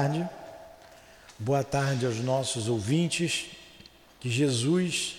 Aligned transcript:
tarde. 0.00 0.26
Boa 1.38 1.62
tarde 1.62 2.06
aos 2.06 2.16
nossos 2.20 2.68
ouvintes. 2.68 3.48
Que 4.18 4.30
Jesus 4.30 5.16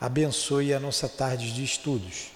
abençoe 0.00 0.72
a 0.72 0.78
nossa 0.78 1.08
tarde 1.08 1.52
de 1.52 1.64
estudos. 1.64 2.28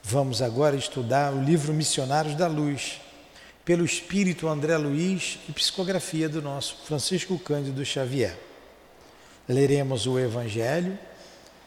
Vamos 0.00 0.40
agora 0.40 0.76
estudar 0.76 1.34
o 1.34 1.42
livro 1.42 1.74
Missionários 1.74 2.36
da 2.36 2.46
Luz, 2.46 3.00
pelo 3.64 3.84
espírito 3.84 4.46
André 4.46 4.76
Luiz 4.76 5.40
e 5.48 5.52
psicografia 5.52 6.28
do 6.28 6.40
nosso 6.40 6.76
Francisco 6.84 7.36
Cândido 7.36 7.84
Xavier. 7.84 8.38
Leremos 9.48 10.06
o 10.06 10.20
Evangelho, 10.20 10.96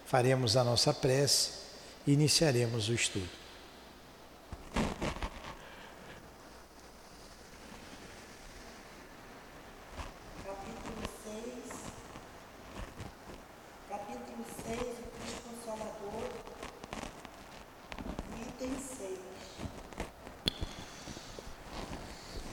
faremos 0.05 0.55
a 0.55 0.63
nossa 0.63 0.93
prece 0.93 1.51
e 2.07 2.13
iniciaremos 2.13 2.87
o 2.87 2.93
estudo. 2.93 3.39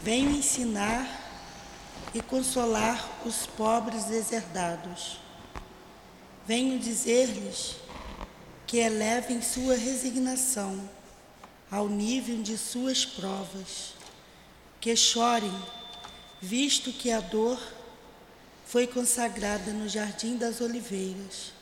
Venho 0.07 0.31
ensinar 0.31 1.05
e 2.15 2.23
consolar 2.37 3.23
os 3.25 3.47
pobres 3.47 4.05
deserdados. 4.05 5.19
Venho 6.47 6.79
dizer-lhes 6.79 7.77
que 8.67 8.77
elevem 8.77 9.41
sua 9.41 9.75
resignação 9.75 10.87
ao 11.71 11.89
nível 11.89 12.43
de 12.43 12.59
suas 12.59 13.07
provas, 13.07 13.95
que 14.83 14.95
chorem, 14.95 15.51
visto 16.39 16.93
que 16.93 17.11
a 17.11 17.21
dor 17.21 17.59
foi 18.67 18.87
consagrada 18.87 19.73
no 19.73 19.89
jardim 19.89 20.37
das 20.37 20.61
oliveiras. 20.61 21.53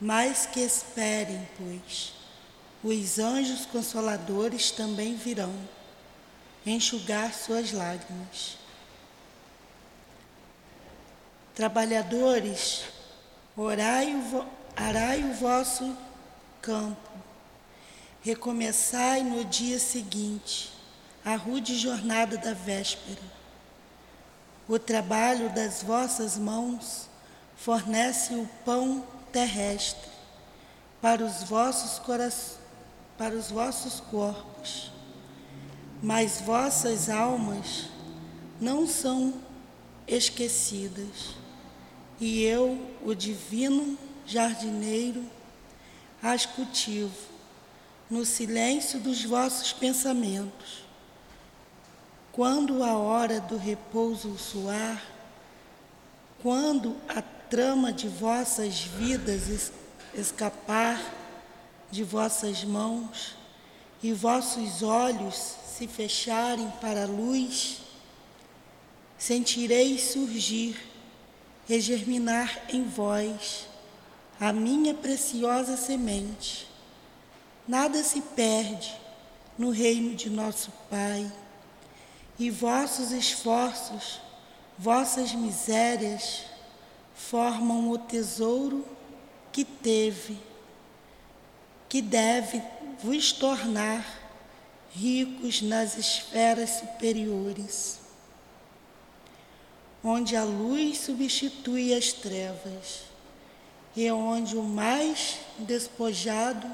Mas 0.00 0.46
que 0.46 0.60
esperem, 0.60 1.48
pois, 1.58 2.12
os 2.84 3.18
anjos 3.18 3.66
consoladores 3.66 4.70
também 4.70 5.16
virão 5.16 5.52
enxugar 6.64 7.34
suas 7.34 7.72
lágrimas. 7.72 8.61
Trabalhadores, 11.54 12.84
orai 13.56 14.14
o, 14.14 14.46
arai 14.74 15.22
o 15.22 15.34
vosso 15.34 15.94
campo, 16.62 17.10
recomeçai 18.22 19.22
no 19.22 19.44
dia 19.44 19.78
seguinte 19.78 20.72
a 21.24 21.36
rude 21.36 21.76
jornada 21.76 22.38
da 22.38 22.54
véspera. 22.54 23.20
O 24.66 24.78
trabalho 24.78 25.50
das 25.50 25.82
vossas 25.82 26.38
mãos 26.38 27.08
fornece 27.56 28.34
o 28.34 28.48
pão 28.64 29.04
terrestre 29.30 30.10
para 31.02 31.22
os 31.22 31.42
vossos 31.42 31.98
corações, 31.98 32.58
para 33.18 33.34
os 33.34 33.50
vossos 33.50 34.00
corpos. 34.00 34.90
Mas 36.02 36.40
vossas 36.40 37.10
almas 37.10 37.88
não 38.60 38.86
são 38.86 39.34
esquecidas, 40.06 41.41
e 42.22 42.44
eu, 42.44 42.78
o 43.04 43.16
divino 43.16 43.98
jardineiro, 44.24 45.24
as 46.22 46.46
cultivo 46.46 47.10
no 48.08 48.24
silêncio 48.24 49.00
dos 49.00 49.24
vossos 49.24 49.72
pensamentos. 49.72 50.84
Quando 52.30 52.84
a 52.84 52.96
hora 52.96 53.40
do 53.40 53.56
repouso 53.56 54.38
soar, 54.38 55.02
quando 56.40 56.96
a 57.08 57.20
trama 57.20 57.92
de 57.92 58.06
vossas 58.06 58.82
vidas 58.82 59.72
escapar 60.14 61.02
de 61.90 62.04
vossas 62.04 62.62
mãos 62.62 63.34
e 64.00 64.12
vossos 64.12 64.80
olhos 64.84 65.56
se 65.76 65.88
fecharem 65.88 66.70
para 66.80 67.02
a 67.02 67.08
luz, 67.08 67.78
sentireis 69.18 70.12
surgir, 70.12 70.91
regerminar 71.72 72.66
em 72.68 72.84
vós 72.84 73.66
a 74.38 74.52
minha 74.52 74.92
preciosa 74.92 75.74
semente. 75.74 76.68
Nada 77.66 78.04
se 78.04 78.20
perde 78.20 78.94
no 79.56 79.70
reino 79.70 80.14
de 80.14 80.28
nosso 80.28 80.70
Pai, 80.90 81.32
e 82.38 82.50
vossos 82.50 83.10
esforços, 83.10 84.20
vossas 84.78 85.32
misérias, 85.32 86.42
formam 87.14 87.90
o 87.90 87.96
tesouro 87.96 88.86
que 89.50 89.64
teve, 89.64 90.38
que 91.88 92.02
deve 92.02 92.62
vos 93.02 93.32
tornar 93.32 94.04
ricos 94.90 95.62
nas 95.62 95.96
esferas 95.96 96.68
superiores, 96.68 98.01
onde 100.02 100.34
a 100.36 100.44
luz 100.44 100.98
substitui 100.98 101.94
as 101.94 102.12
trevas 102.12 103.02
e 103.94 104.10
onde 104.10 104.56
o 104.56 104.62
mais 104.62 105.38
despojado 105.58 106.66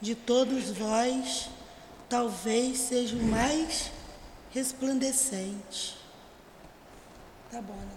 de 0.00 0.14
todos 0.14 0.70
vós 0.70 1.48
talvez 2.08 2.78
seja 2.78 3.16
o 3.16 3.22
mais 3.22 3.90
resplandecente. 4.52 5.96
Tá 7.50 7.60
bom, 7.60 7.74
né? 7.74 7.96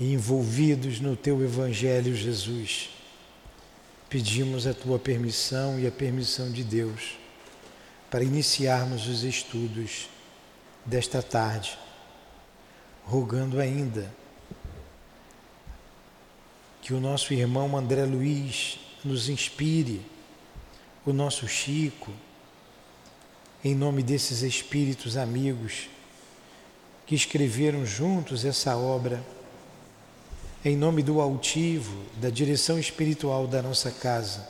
Envolvidos 0.00 1.00
no 1.00 1.16
teu 1.16 1.42
Evangelho, 1.44 2.14
Jesus 2.14 2.90
pedimos 4.08 4.66
a 4.66 4.74
tua 4.74 4.98
permissão 4.98 5.78
e 5.78 5.86
a 5.86 5.90
permissão 5.90 6.50
de 6.50 6.62
Deus 6.62 7.16
para 8.10 8.22
iniciarmos 8.22 9.06
os 9.06 9.22
estudos 9.22 10.08
desta 10.84 11.22
tarde, 11.22 11.78
rogando 13.04 13.60
ainda 13.60 14.12
que 16.80 16.92
o 16.92 17.00
nosso 17.00 17.32
irmão 17.32 17.76
André 17.76 18.04
Luiz 18.04 18.78
nos 19.04 19.28
inspire, 19.28 20.04
o 21.04 21.12
nosso 21.12 21.46
Chico, 21.48 22.12
em 23.64 23.74
nome 23.74 24.02
desses 24.02 24.42
espíritos 24.42 25.16
amigos 25.16 25.88
que 27.06 27.14
escreveram 27.14 27.84
juntos 27.86 28.44
essa 28.44 28.76
obra 28.76 29.22
em 30.64 30.76
nome 30.76 31.02
do 31.02 31.20
altivo, 31.20 32.04
da 32.20 32.30
direção 32.30 32.78
espiritual 32.78 33.48
da 33.48 33.60
nossa 33.60 33.90
casa, 33.90 34.48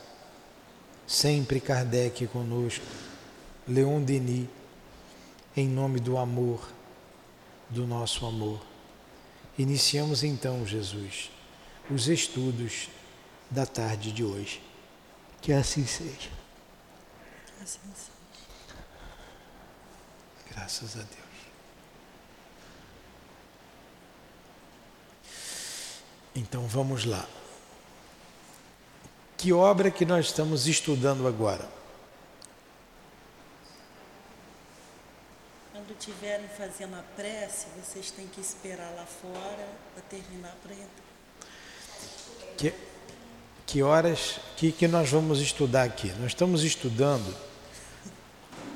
sempre 1.06 1.58
Kardec 1.58 2.26
conosco, 2.26 2.84
Leon 3.66 4.02
Denis, 4.02 4.46
em 5.56 5.68
nome 5.68 6.00
do 6.00 6.18
amor, 6.18 6.60
do 7.68 7.86
nosso 7.86 8.26
amor. 8.26 8.60
Iniciamos 9.58 10.22
então, 10.22 10.66
Jesus, 10.66 11.30
os 11.90 12.08
estudos 12.08 12.88
da 13.50 13.66
tarde 13.66 14.12
de 14.12 14.24
hoje. 14.24 14.62
Que 15.40 15.52
assim 15.52 15.86
seja. 15.86 16.30
Assim 17.60 17.80
seja. 17.94 18.12
Graças 20.50 20.96
a 20.96 21.02
Deus. 21.02 21.22
Então 26.34 26.66
vamos 26.66 27.04
lá. 27.04 27.26
Que 29.36 29.52
obra 29.52 29.90
que 29.90 30.06
nós 30.06 30.26
estamos 30.26 30.66
estudando 30.66 31.26
agora? 31.26 31.68
Quando 35.72 35.91
estiverem 36.02 36.48
fazendo 36.48 36.96
a 36.96 37.02
prece, 37.14 37.66
vocês 37.80 38.10
têm 38.10 38.26
que 38.26 38.40
esperar 38.40 38.92
lá 38.96 39.06
fora 39.06 39.68
para 39.94 40.02
terminar 40.10 40.52
para 40.60 40.72
entrar. 40.72 40.88
Que, 42.58 42.74
que 43.64 43.82
horas 43.84 44.40
que, 44.56 44.72
que 44.72 44.88
nós 44.88 45.08
vamos 45.08 45.40
estudar 45.40 45.84
aqui? 45.84 46.08
Nós 46.18 46.32
estamos 46.32 46.64
estudando 46.64 47.32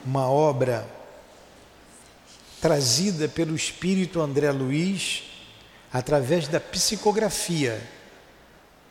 uma 0.04 0.30
obra 0.30 0.88
trazida 2.60 3.28
pelo 3.28 3.56
espírito 3.56 4.20
André 4.20 4.52
Luiz 4.52 5.24
através 5.92 6.46
da 6.46 6.60
psicografia 6.60 7.82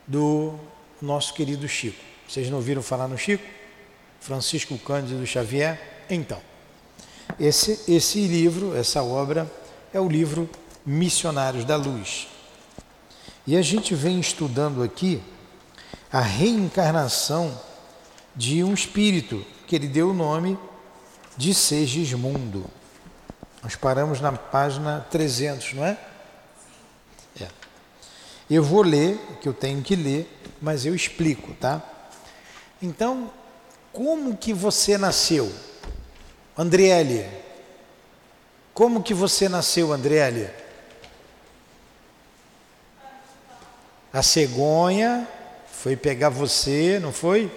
do 0.06 0.60
nosso 1.02 1.34
querido 1.34 1.70
Chico. 1.70 2.04
Vocês 2.28 2.50
não 2.50 2.58
ouviram 2.58 2.84
falar 2.84 3.08
no 3.08 3.18
Chico? 3.18 3.46
Francisco 4.20 4.78
Cândido 4.78 5.26
Xavier? 5.26 5.80
Então, 6.10 6.42
esse, 7.40 7.80
esse 7.88 8.26
livro, 8.28 8.76
essa 8.76 9.04
obra, 9.04 9.52
é 9.94 10.00
o 10.00 10.08
livro 10.08 10.50
Missionários 10.86 11.66
da 11.66 11.76
Luz. 11.76 12.28
E 13.48 13.56
a 13.56 13.62
gente 13.62 13.94
vem 13.94 14.20
estudando 14.20 14.82
aqui 14.82 15.22
a 16.12 16.20
reencarnação 16.20 17.60
de 18.36 18.64
um 18.64 18.74
espírito 18.74 19.46
que 19.68 19.76
ele 19.76 19.88
deu 19.88 20.10
o 20.10 20.14
nome 20.14 20.58
de 21.38 21.54
Segismundo. 21.54 22.66
Nós 23.62 23.76
paramos 23.76 24.22
na 24.22 24.32
página 24.32 25.06
300, 25.10 25.74
não 25.74 25.86
é? 25.86 25.98
É. 27.40 27.48
Eu 28.50 28.64
vou 28.64 28.82
ler 28.82 29.18
que 29.42 29.50
eu 29.50 29.54
tenho 29.54 29.82
que 29.82 29.96
ler, 29.96 30.42
mas 30.62 30.86
eu 30.86 30.96
explico, 30.96 31.54
tá? 31.56 31.82
Então, 32.82 33.32
como 33.92 34.38
que 34.38 34.54
você 34.54 34.98
nasceu? 34.98 35.52
Andriele, 36.58 37.30
como 38.74 39.04
que 39.04 39.14
você 39.14 39.50
nasceu, 39.50 39.92
Andriele? 39.92 40.50
A 44.12 44.24
cegonha 44.24 45.28
foi 45.70 45.96
pegar 45.96 46.30
você, 46.30 47.00
não 47.02 47.12
foi? 47.12 47.52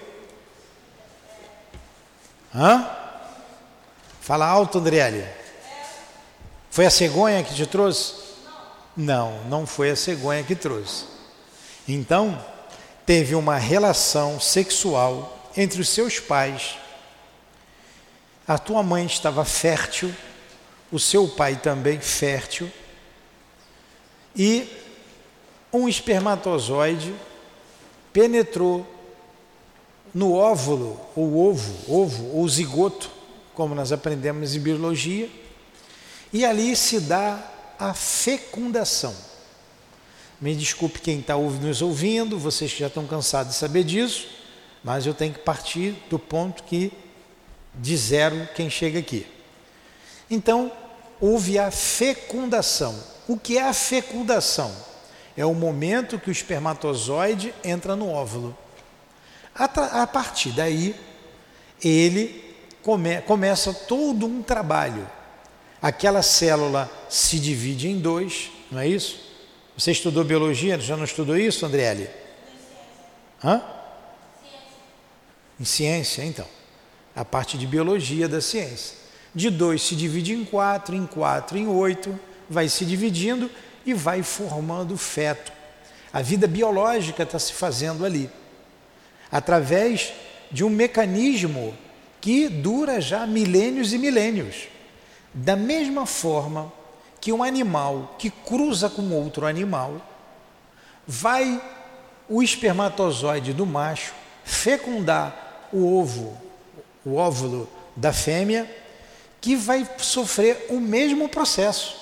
Hã? 2.55 2.89
Fala 4.21 4.47
alto, 4.47 4.79
Andriele. 4.79 5.25
Foi 6.71 6.85
a 6.85 6.91
cegonha 6.91 7.43
que 7.45 7.55
te 7.55 7.67
trouxe? 7.67 8.15
Não, 8.97 9.45
não 9.45 9.65
foi 9.65 9.91
a 9.91 9.97
cegonha 9.97 10.43
que 10.43 10.56
trouxe. 10.56 11.05
Então, 11.87 12.45
teve 13.06 13.35
uma 13.35 13.56
relação 13.56 14.41
sexual 14.41 15.50
entre 15.56 15.81
os 15.81 15.89
seus 15.89 16.19
pais. 16.19 16.77
A 18.49 18.56
tua 18.56 18.83
mãe 18.83 19.05
estava 19.05 19.45
fértil, 19.45 20.11
o 20.91 20.99
seu 20.99 21.29
pai 21.29 21.56
também 21.56 22.00
fértil, 22.00 22.73
e 24.35 24.67
um 25.71 25.87
espermatozoide 25.87 27.15
penetrou 28.11 28.87
no 30.15 30.33
óvulo, 30.33 30.99
ou 31.15 31.50
ovo, 31.50 31.93
ovo 31.93 32.37
ou 32.39 32.49
zigoto, 32.49 33.11
como 33.53 33.75
nós 33.75 33.93
aprendemos 33.93 34.55
em 34.55 34.61
biologia, 34.61 35.29
e 36.33 36.43
ali 36.43 36.75
se 36.75 37.00
dá 37.00 37.39
a 37.79 37.93
fecundação. 37.93 39.15
Me 40.41 40.55
desculpe 40.55 41.00
quem 41.00 41.19
está 41.19 41.37
nos 41.37 41.83
ouvindo, 41.83 42.39
vocês 42.39 42.71
já 42.71 42.87
estão 42.87 43.06
cansados 43.06 43.53
de 43.53 43.59
saber 43.59 43.85
disso, 43.85 44.27
mas 44.83 45.05
eu 45.05 45.12
tenho 45.12 45.35
que 45.35 45.41
partir 45.41 45.97
do 46.09 46.19
ponto 46.19 46.62
que 46.62 46.91
de 47.78 47.96
zero 47.96 48.48
quem 48.54 48.69
chega 48.69 48.98
aqui. 48.98 49.26
Então, 50.30 50.70
houve 51.20 51.58
a 51.58 51.70
fecundação. 51.70 52.98
O 53.26 53.38
que 53.38 53.58
é 53.58 53.62
a 53.62 53.72
fecundação? 53.72 54.75
É 55.36 55.44
o 55.44 55.54
momento 55.54 56.19
que 56.19 56.28
o 56.28 56.32
espermatozoide 56.32 57.54
entra 57.64 57.94
no 57.94 58.10
óvulo. 58.10 58.56
A, 59.54 60.06
partir 60.06 60.50
daí, 60.50 60.94
ele 61.82 62.44
come, 62.82 63.20
começa 63.22 63.72
todo 63.72 64.26
um 64.26 64.42
trabalho. 64.42 65.08
Aquela 65.80 66.22
célula 66.22 66.90
se 67.08 67.38
divide 67.38 67.88
em 67.88 67.98
dois, 67.98 68.50
não 68.70 68.80
é 68.80 68.88
isso? 68.88 69.28
Você 69.76 69.92
estudou 69.92 70.25
biologia, 70.25 70.78
já 70.78 70.96
não 70.96 71.04
estudou 71.04 71.36
isso, 71.36 71.64
Andriele? 71.64 72.10
Hã? 73.42 73.62
Em 75.58 75.64
ciência, 75.64 76.25
então. 76.25 76.46
A 77.19 77.25
parte 77.25 77.59
de 77.59 77.67
biologia 77.67 78.29
da 78.29 78.41
ciência. 78.41 78.97
De 79.35 79.50
dois 79.50 79.82
se 79.82 79.97
divide 79.97 80.32
em 80.32 80.44
quatro, 80.44 80.94
em 80.94 81.05
quatro 81.05 81.59
em 81.59 81.67
oito, 81.67 82.17
vai 82.49 82.69
se 82.69 82.85
dividindo 82.85 83.50
e 83.85 83.93
vai 83.93 84.23
formando 84.23 84.97
feto. 84.97 85.50
A 86.12 86.23
vida 86.23 86.47
biológica 86.47 87.25
está 87.25 87.37
se 87.37 87.53
fazendo 87.53 88.05
ali 88.05 88.31
através 89.32 90.12
de 90.49 90.62
um 90.62 90.70
mecanismo 90.70 91.76
que 92.20 92.49
dura 92.49 93.00
já 93.00 93.26
milênios 93.26 93.93
e 93.93 93.99
milênios. 93.99 94.69
Da 95.35 95.56
mesma 95.56 96.06
forma 96.06 96.73
que 97.21 97.32
um 97.32 97.43
animal 97.43 98.14
que 98.17 98.31
cruza 98.31 98.88
com 98.88 99.11
outro 99.11 99.44
animal, 99.44 100.00
vai 101.05 101.61
o 102.29 102.41
espermatozoide 102.44 103.53
do 103.53 103.67
macho 103.67 104.14
fecundar 104.44 105.69
o 105.73 105.99
ovo, 105.99 106.48
o 107.08 107.16
óvulo 107.16 107.69
da 107.96 108.12
fêmea, 108.12 108.70
que 109.40 109.56
vai 109.56 109.88
sofrer 109.99 110.66
o 110.69 110.78
mesmo 110.78 111.28
processo. 111.28 111.96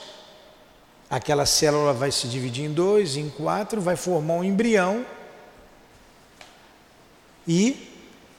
Aquela 1.08 1.46
célula 1.46 1.92
vai 1.92 2.10
se 2.10 2.26
dividir 2.26 2.64
em 2.64 2.72
dois, 2.72 3.16
em 3.16 3.30
quatro, 3.30 3.80
vai 3.80 3.94
formar 3.94 4.34
um 4.34 4.44
embrião 4.44 5.06
e 7.46 7.88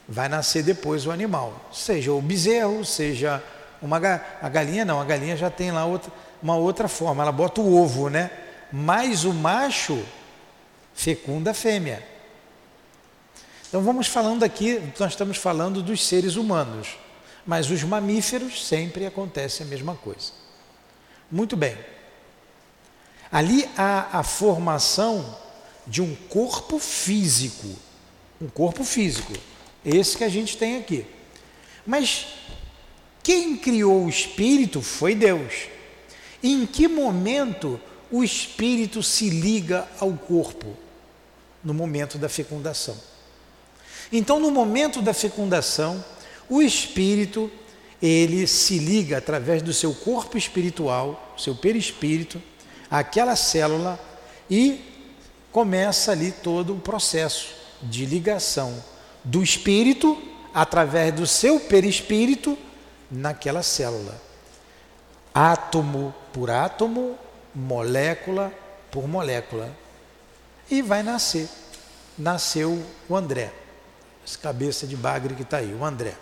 vai 0.08 0.28
nascer 0.28 0.64
depois 0.64 1.06
o 1.06 1.12
animal, 1.12 1.70
seja 1.72 2.12
o 2.12 2.22
bezerro, 2.22 2.84
seja 2.84 3.42
uma 3.82 3.98
a 4.42 4.50
galinha 4.50 4.84
não, 4.84 5.00
a 5.00 5.06
galinha 5.06 5.38
já 5.38 5.50
tem 5.50 5.72
lá 5.72 5.86
outra, 5.86 6.12
uma 6.44 6.56
outra 6.56 6.88
forma, 6.88 7.24
ela 7.24 7.32
bota 7.32 7.62
o 7.62 7.82
ovo, 7.82 8.10
né? 8.10 8.30
Mas 8.72 9.24
o 9.24 9.34
macho 9.34 10.04
fecunda 10.94 11.52
a 11.52 11.54
fêmea. 11.54 12.04
Então 13.68 13.82
vamos 13.82 14.08
falando 14.08 14.44
aqui, 14.44 14.82
nós 15.00 15.12
estamos 15.12 15.38
falando 15.38 15.82
dos 15.82 16.06
seres 16.06 16.36
humanos, 16.36 16.98
mas 17.46 17.70
os 17.70 17.84
mamíferos 17.84 18.66
sempre 18.66 19.06
acontece 19.06 19.64
a 19.64 19.66
mesma 19.66 19.96
coisa. 19.96 20.32
Muito 21.30 21.58
bem. 21.58 21.78
Ali 23.32 23.70
há 23.78 24.20
a 24.20 24.24
formação 24.24 25.38
de 25.86 26.02
um 26.02 26.16
corpo 26.16 26.80
físico 26.80 27.68
um 28.40 28.48
corpo 28.48 28.84
físico, 28.84 29.34
esse 29.84 30.18
que 30.18 30.24
a 30.24 30.30
gente 30.30 30.58
tem 30.58 30.78
aqui. 30.78 31.06
Mas 31.86 32.28
quem 33.24 33.58
criou 33.58 34.06
o 34.06 34.10
espírito 34.10 34.82
foi 34.82 35.16
Deus. 35.16 35.68
Em 36.42 36.66
que 36.66 36.88
momento 36.88 37.80
o 38.12 38.24
espírito 38.24 39.02
se 39.02 39.30
liga 39.30 39.88
ao 40.00 40.14
corpo? 40.14 40.78
No 41.64 41.74
momento 41.74 42.18
da 42.18 42.30
fecundação. 42.30 42.98
Então, 44.12 44.40
no 44.40 44.52
momento 44.52 45.02
da 45.02 45.14
fecundação, 45.14 46.04
o 46.50 46.62
espírito 46.62 47.52
ele 48.02 48.46
se 48.46 48.78
liga 48.78 49.18
através 49.18 49.62
do 49.62 49.74
seu 49.74 49.94
corpo 49.94 50.38
espiritual, 50.38 51.34
seu 51.38 51.56
perispírito, 51.56 52.42
àquela 52.90 53.36
célula 53.36 54.00
e 54.50 54.82
começa 55.52 56.12
ali 56.12 56.32
todo 56.32 56.74
o 56.74 56.80
processo 56.80 57.56
de 57.82 58.06
ligação 58.06 58.84
do 59.24 59.44
espírito 59.44 60.18
através 60.54 61.14
do 61.14 61.28
seu 61.28 61.60
perispírito 61.60 62.58
naquela 63.10 63.64
célula. 63.64 64.20
Átomo 65.34 66.14
por 66.32 66.50
átomo, 66.50 67.18
molécula 67.54 68.54
por 68.92 69.08
molécula. 69.08 69.76
E 70.70 70.82
vai 70.82 71.04
nascer. 71.04 71.48
Nasceu 72.18 72.84
o 73.08 73.16
André. 73.16 73.52
Essa 74.28 74.38
cabeça 74.40 74.86
de 74.86 74.98
bagre 74.98 75.36
que 75.36 75.44
está 75.44 75.58
aí, 75.58 75.74
o 75.74 75.86
André. 75.86 76.14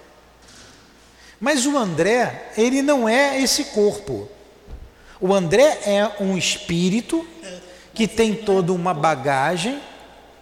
Mas 1.39 1.65
o 1.65 1.75
André, 1.75 2.51
ele 2.55 2.83
não 2.83 3.09
é 3.09 3.41
esse 3.41 3.65
corpo. 3.65 4.29
O 5.19 5.33
André 5.33 5.81
é 5.85 6.21
um 6.21 6.37
espírito 6.37 7.27
que 7.95 8.07
tem 8.07 8.35
toda 8.35 8.71
uma 8.71 8.93
bagagem 8.93 9.81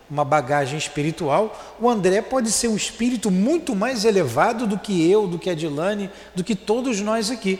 uma 0.10 0.24
bagagem 0.24 0.78
espiritual, 0.78 1.76
o 1.80 1.90
André 1.90 2.22
pode 2.22 2.52
ser 2.52 2.68
um 2.68 2.76
espírito 2.76 3.32
muito 3.32 3.76
mais 3.76 4.06
elevado 4.06 4.68
do 4.68 4.78
que 4.78 5.10
eu, 5.10 5.28
do 5.28 5.40
que 5.40 5.50
a 5.50 5.56
Dilane, 5.56 6.08
do 6.36 6.44
que 6.44 6.56
todos 6.56 7.00
nós 7.00 7.32
aqui. 7.32 7.60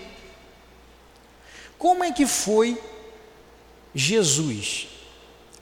Como 1.80 2.04
é 2.04 2.12
que 2.12 2.28
foi 2.28 2.80
Jesus? 3.96 4.88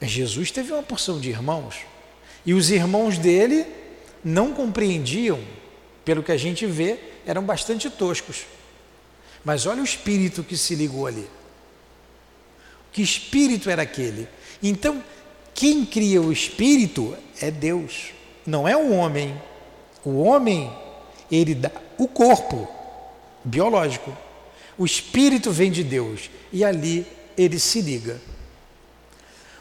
Jesus 0.02 0.50
teve 0.50 0.70
uma 0.70 0.82
porção 0.82 1.18
de 1.18 1.30
irmãos 1.30 1.76
e 2.44 2.52
os 2.52 2.70
irmãos 2.70 3.16
dele 3.16 3.66
não 4.24 4.52
compreendiam, 4.52 5.40
pelo 6.04 6.22
que 6.22 6.32
a 6.32 6.36
gente 6.36 6.66
vê, 6.66 6.98
eram 7.26 7.42
bastante 7.42 7.88
toscos. 7.90 8.44
Mas 9.44 9.66
olha 9.66 9.80
o 9.80 9.84
espírito 9.84 10.42
que 10.42 10.56
se 10.56 10.74
ligou 10.74 11.06
ali. 11.06 11.28
Que 12.92 13.02
espírito 13.02 13.70
era 13.70 13.82
aquele? 13.82 14.28
Então, 14.62 15.02
quem 15.54 15.84
cria 15.84 16.20
o 16.20 16.32
espírito 16.32 17.16
é 17.40 17.50
Deus, 17.50 18.10
não 18.46 18.68
é 18.68 18.76
o 18.76 18.92
homem. 18.92 19.40
O 20.04 20.22
homem, 20.22 20.72
ele 21.30 21.54
dá 21.54 21.70
o 21.98 22.06
corpo 22.06 22.68
biológico. 23.44 24.16
O 24.76 24.84
espírito 24.84 25.50
vem 25.50 25.70
de 25.70 25.84
Deus 25.84 26.30
e 26.52 26.64
ali 26.64 27.06
ele 27.36 27.58
se 27.58 27.80
liga. 27.80 28.20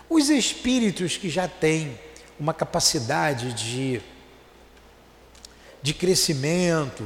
Os 0.09 0.29
espíritos 0.29 1.17
que 1.17 1.29
já 1.29 1.47
têm 1.47 1.97
uma 2.39 2.53
capacidade 2.53 3.53
de, 3.53 4.01
de 5.81 5.93
crescimento, 5.93 7.03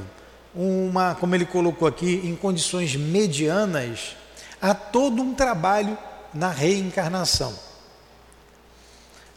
uma, 0.54 1.16
como 1.16 1.36
ele 1.36 1.46
colocou 1.46 1.88
aqui, 1.88 2.22
em 2.24 2.36
condições 2.36 2.96
medianas, 2.96 4.16
há 4.62 4.74
todo 4.74 5.22
um 5.22 5.34
trabalho 5.34 5.98
na 6.34 6.50
reencarnação 6.50 7.54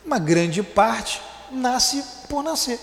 uma 0.09 0.19
grande 0.19 0.63
parte 0.63 1.21
nasce 1.51 2.03
por 2.29 2.43
nascer. 2.43 2.81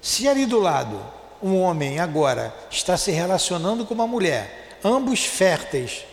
Se 0.00 0.28
ali 0.28 0.46
do 0.46 0.60
lado 0.60 1.04
um 1.42 1.60
homem 1.60 1.98
agora 1.98 2.54
está 2.70 2.96
se 2.96 3.10
relacionando 3.10 3.84
com 3.84 3.94
uma 3.94 4.06
mulher, 4.06 4.78
ambos 4.82 5.24
férteis, 5.24 6.04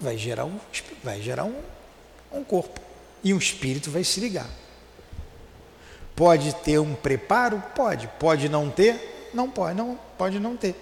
vai 0.00 0.16
gerar 0.16 0.46
um, 0.46 0.58
vai 1.04 1.20
gerar 1.20 1.44
um, 1.44 1.60
um 2.32 2.42
corpo 2.42 2.80
e 3.22 3.34
um 3.34 3.38
espírito 3.38 3.90
vai 3.90 4.04
se 4.04 4.20
ligar. 4.20 4.48
Pode 6.16 6.54
ter 6.56 6.78
um 6.78 6.94
preparo? 6.94 7.62
Pode. 7.74 8.08
Pode 8.18 8.48
não 8.48 8.70
ter? 8.70 9.30
Não 9.34 9.50
pode, 9.50 9.76
não 9.76 9.98
pode 10.16 10.40
não 10.40 10.56
ter. 10.56 10.74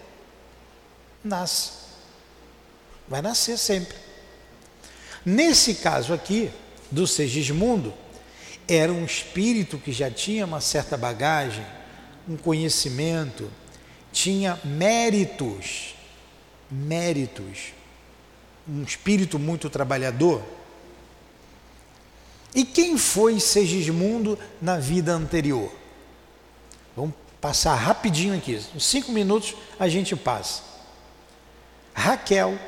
Nasce. 1.23 1.73
Vai 3.09 3.21
nascer 3.21 3.59
sempre. 3.59 3.97
Nesse 5.27 5.75
caso 5.75 6.15
aqui, 6.15 6.51
do 6.91 7.07
Segismundo, 7.07 7.93
era 8.69 8.93
um 8.93 9.05
espírito 9.05 9.79
que 9.79 9.93
já 9.93 10.11
tinha 10.11 10.47
uma 10.47 10.61
certa 10.61 10.97
bagagem, 10.97 11.67
um 12.29 12.37
conhecimento, 12.37 13.51
tinha 14.13 14.59
méritos, 14.65 15.95
méritos, 16.71 17.73
um 18.69 18.83
espírito 18.83 19.39
muito 19.39 19.69
trabalhador. 19.69 20.43
E 22.55 22.65
quem 22.65 22.97
foi 22.97 23.41
Segismundo 23.41 24.39
na 24.63 24.79
vida 24.79 25.13
anterior? 25.13 25.73
Vamos 26.97 27.15
passar 27.41 27.75
rapidinho 27.75 28.37
aqui, 28.37 28.61
em 28.75 28.79
cinco 28.79 29.11
minutos 29.11 29.55
a 29.79 29.89
gente 29.89 30.15
passa. 30.15 30.63
Raquel 31.93 32.59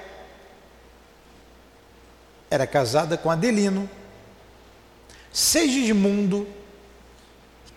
era 2.50 2.66
casada 2.66 3.16
com 3.16 3.30
Adelino. 3.30 3.88
Segismundo 5.32 6.48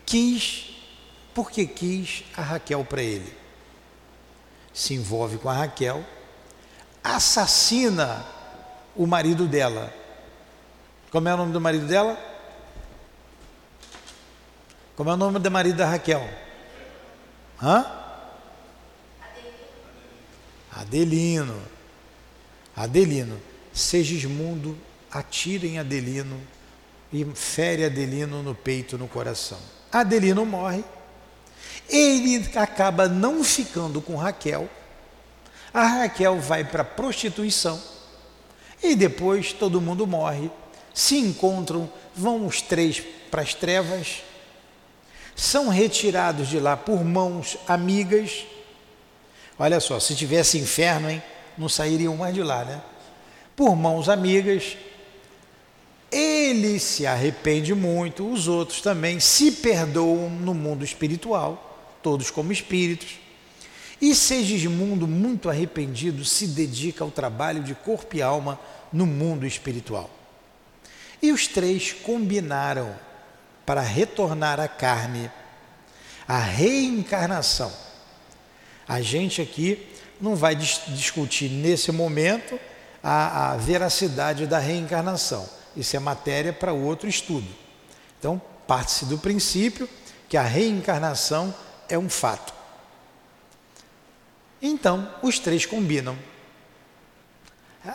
quis, 0.06 0.76
porque 1.34 1.68
quis 1.68 2.24
a 2.36 2.42
Raquel 2.42 2.86
para 2.86 3.04
ele. 3.04 3.34
Se 4.74 4.94
envolve 4.94 5.38
com 5.38 5.50
a 5.50 5.54
Raquel, 5.54 6.06
assassina 7.04 8.26
o 8.96 9.06
marido 9.06 9.48
dela. 9.48 9.94
Como 11.12 11.28
é 11.28 11.34
o 11.34 11.38
nome 11.38 11.54
do 11.54 11.62
marido 11.62 11.88
dela? 11.88 12.18
Como 14.96 15.10
é 15.10 15.14
o 15.14 15.18
nome 15.18 15.40
do 15.40 15.50
marido 15.50 15.78
da 15.78 15.88
Raquel? 15.88 16.28
Hã? 17.62 17.86
Adelino. 20.72 21.60
Adelino. 22.76 23.40
Segismundo 23.74 24.78
atira 25.12 25.66
em 25.66 25.80
Adelino 25.80 26.40
e 27.12 27.26
fere 27.34 27.86
Adelino 27.86 28.44
no 28.44 28.54
peito, 28.54 28.98
no 28.98 29.08
coração. 29.08 29.58
Adelino 29.92 30.46
morre. 30.46 30.84
Ele 31.90 32.48
acaba 32.56 33.08
não 33.08 33.44
ficando 33.44 34.02
com 34.02 34.16
Raquel. 34.16 34.70
A 35.74 35.84
Raquel 35.84 36.40
vai 36.40 36.64
para 36.64 36.84
prostituição. 36.84 37.82
E 38.82 38.96
depois 38.96 39.54
todo 39.54 39.82
mundo 39.82 40.06
morre. 40.06 40.52
Se 41.00 41.16
encontram, 41.16 41.90
vão 42.14 42.46
os 42.46 42.62
três 42.62 43.02
para 43.32 43.42
as 43.42 43.54
trevas. 43.54 44.22
São 45.34 45.70
retirados 45.70 46.50
de 46.50 46.60
lá 46.60 46.76
por 46.76 47.06
mãos 47.06 47.58
amigas. 47.66 48.44
Olha 49.58 49.80
só, 49.80 49.98
se 49.98 50.14
tivesse 50.14 50.58
inferno, 50.58 51.10
hein, 51.10 51.24
não 51.58 51.70
sairiam 51.70 52.18
mais 52.18 52.36
de 52.36 52.44
lá, 52.44 52.66
né? 52.66 52.82
por 53.56 53.78
mãos 53.78 54.10
amigas. 54.10 54.76
Ele 56.12 56.78
se 56.82 57.08
arrepende 57.08 57.74
muito, 57.74 58.30
os 58.30 58.50
outros 58.50 58.82
também 58.82 59.22
se 59.22 59.54
perdoam 59.54 60.30
no 60.30 60.54
mundo 60.54 60.84
espiritual, 60.84 61.80
todos 62.04 62.30
como 62.30 62.52
espíritos. 62.52 63.22
E 64.02 64.14
Segismundo, 64.14 65.08
muito 65.08 65.50
arrependido, 65.50 66.26
se 66.26 66.46
dedica 66.48 67.06
ao 67.06 67.10
trabalho 67.10 67.64
de 67.64 67.74
corpo 67.74 68.18
e 68.18 68.22
alma 68.22 68.60
no 68.92 69.06
mundo 69.06 69.48
espiritual. 69.48 70.19
E 71.22 71.32
os 71.32 71.48
três 71.48 71.94
combinaram 71.94 72.96
para 73.66 73.82
retornar 73.82 74.60
à 74.60 74.68
carne, 74.68 75.30
a 76.28 76.40
reencarnação. 76.40 77.72
A 78.88 79.02
gente 79.02 79.42
aqui 79.42 79.88
não 80.20 80.36
vai 80.36 80.56
dis 80.56 80.82
discutir 80.88 81.50
nesse 81.50 81.92
momento 81.92 82.60
a, 83.04 83.52
a 83.52 83.58
veracidade 83.58 84.48
da 84.48 84.60
reencarnação. 84.60 85.48
Isso 85.76 85.96
é 85.96 86.00
matéria 86.00 86.52
para 86.52 86.74
outro 86.74 87.08
estudo. 87.08 87.48
Então, 88.18 88.42
parte-se 88.68 89.06
do 89.06 89.18
princípio 89.18 89.88
que 90.28 90.36
a 90.36 90.44
reencarnação 90.44 91.54
é 91.88 91.98
um 91.98 92.10
fato. 92.10 92.54
Então, 94.62 95.10
os 95.22 95.40
três 95.40 95.66
combinam. 95.66 96.18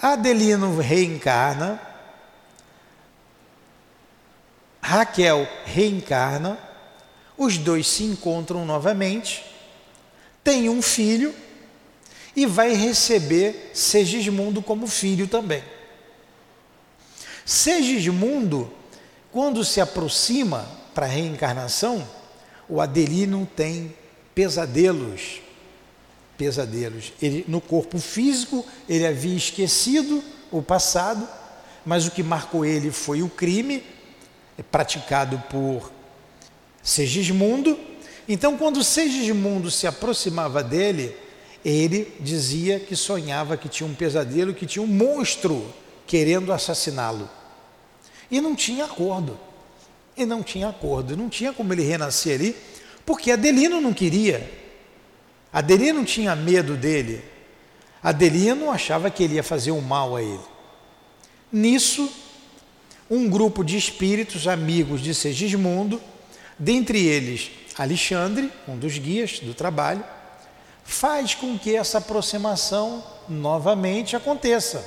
Adelino 0.00 0.78
reencarna, 0.78 1.80
Raquel 4.86 5.48
reencarna, 5.64 6.58
os 7.38 7.56
dois 7.56 7.86
se 7.86 8.04
encontram 8.04 8.66
novamente, 8.66 9.42
têm 10.44 10.68
um 10.68 10.82
filho 10.82 11.34
e 12.36 12.44
vai 12.44 12.74
receber 12.74 13.70
Segismundo 13.72 14.60
como 14.60 14.86
filho 14.86 15.26
também. 15.26 15.64
Segismundo, 17.46 18.70
quando 19.32 19.64
se 19.64 19.80
aproxima 19.80 20.68
para 20.94 21.06
a 21.06 21.08
reencarnação, 21.08 22.06
o 22.68 22.78
Adelino 22.78 23.48
tem 23.56 23.96
pesadelos. 24.34 25.40
Pesadelos. 26.36 27.14
Ele, 27.22 27.42
no 27.48 27.62
corpo 27.62 27.98
físico, 27.98 28.62
ele 28.86 29.06
havia 29.06 29.34
esquecido 29.34 30.22
o 30.50 30.60
passado, 30.60 31.26
mas 31.86 32.06
o 32.06 32.10
que 32.10 32.22
marcou 32.22 32.66
ele 32.66 32.90
foi 32.90 33.22
o 33.22 33.30
crime 33.30 33.93
praticado 34.62 35.42
por 35.50 35.90
Segismundo. 36.82 37.78
Então, 38.28 38.56
quando 38.56 38.84
Segismundo 38.84 39.70
se 39.70 39.86
aproximava 39.86 40.62
dele, 40.62 41.16
ele 41.64 42.14
dizia 42.20 42.78
que 42.78 42.94
sonhava 42.94 43.56
que 43.56 43.68
tinha 43.68 43.86
um 43.86 43.94
pesadelo, 43.94 44.54
que 44.54 44.66
tinha 44.66 44.82
um 44.82 44.86
monstro 44.86 45.72
querendo 46.06 46.52
assassiná-lo. 46.52 47.28
E 48.30 48.40
não 48.40 48.54
tinha 48.54 48.84
acordo. 48.84 49.38
E 50.16 50.26
não 50.26 50.42
tinha 50.42 50.68
acordo. 50.68 51.16
Não 51.16 51.28
tinha 51.28 51.52
como 51.52 51.72
ele 51.72 51.82
renascer 51.82 52.34
ali, 52.38 52.56
porque 53.06 53.30
Adelino 53.30 53.80
não 53.80 53.92
queria. 53.92 54.50
Adelino 55.52 56.04
tinha 56.04 56.34
medo 56.36 56.76
dele. 56.76 57.24
Adelino 58.02 58.70
achava 58.70 59.10
que 59.10 59.22
ele 59.22 59.36
ia 59.36 59.42
fazer 59.42 59.70
um 59.70 59.80
mal 59.80 60.16
a 60.16 60.22
ele. 60.22 60.40
Nisso, 61.50 62.10
um 63.10 63.28
grupo 63.28 63.64
de 63.64 63.76
espíritos 63.76 64.48
amigos 64.48 65.00
de 65.00 65.14
Segismundo, 65.14 66.00
dentre 66.58 67.04
eles 67.04 67.50
Alexandre, 67.76 68.52
um 68.68 68.76
dos 68.76 68.98
guias 68.98 69.40
do 69.40 69.52
trabalho, 69.52 70.04
faz 70.84 71.34
com 71.34 71.58
que 71.58 71.74
essa 71.74 71.98
aproximação 71.98 73.02
novamente 73.28 74.14
aconteça. 74.14 74.84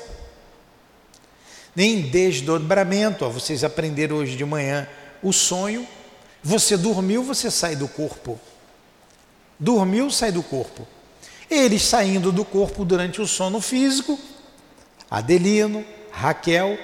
Nem 1.76 2.02
desdobramento, 2.02 3.26
ó, 3.26 3.30
vocês 3.30 3.64
aprenderam 3.64 4.18
hoje 4.18 4.36
de 4.36 4.46
manhã 4.46 4.88
o 5.22 5.32
sonho. 5.34 5.88
Você 6.42 6.78
dormiu, 6.78 7.24
você 7.24 7.52
sai 7.52 7.76
do 7.76 7.88
corpo. 7.88 8.40
Dormiu, 9.60 10.10
sai 10.10 10.32
do 10.32 10.42
corpo. 10.42 10.88
Eles 11.50 11.84
saindo 11.84 12.32
do 12.32 12.46
corpo 12.46 12.84
durante 12.84 13.22
o 13.22 13.28
sono 13.28 13.62
físico, 13.62 14.20
Adelino, 15.10 15.86
Raquel 16.12 16.78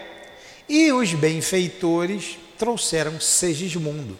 e 0.67 0.91
os 0.91 1.13
benfeitores 1.13 2.37
trouxeram 2.57 3.19
Segismundo. 3.19 4.17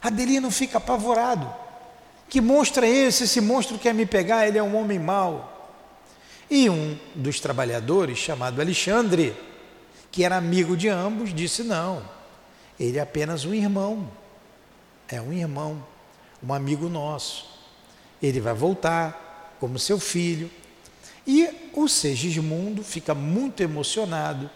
Adelino 0.00 0.50
fica 0.50 0.78
apavorado. 0.78 1.52
Que 2.28 2.40
monstro 2.40 2.84
é 2.84 2.88
esse? 2.88 3.24
Esse 3.24 3.40
monstro 3.40 3.78
quer 3.78 3.94
me 3.94 4.06
pegar, 4.06 4.46
ele 4.46 4.58
é 4.58 4.62
um 4.62 4.76
homem 4.76 4.98
mau. 4.98 5.50
E 6.50 6.68
um 6.68 6.98
dos 7.14 7.40
trabalhadores, 7.40 8.18
chamado 8.18 8.60
Alexandre, 8.60 9.34
que 10.10 10.24
era 10.24 10.36
amigo 10.36 10.76
de 10.76 10.88
ambos, 10.88 11.34
disse: 11.34 11.62
Não, 11.62 12.02
ele 12.78 12.98
é 12.98 13.00
apenas 13.00 13.44
um 13.44 13.54
irmão. 13.54 14.08
É 15.08 15.20
um 15.20 15.32
irmão, 15.32 15.84
um 16.42 16.52
amigo 16.52 16.88
nosso. 16.88 17.46
Ele 18.22 18.40
vai 18.40 18.54
voltar 18.54 19.56
como 19.60 19.78
seu 19.78 19.98
filho. 19.98 20.50
E 21.26 21.48
o 21.72 21.88
Segismundo 21.88 22.82
fica 22.82 23.14
muito 23.14 23.62
emocionado, 23.62 24.50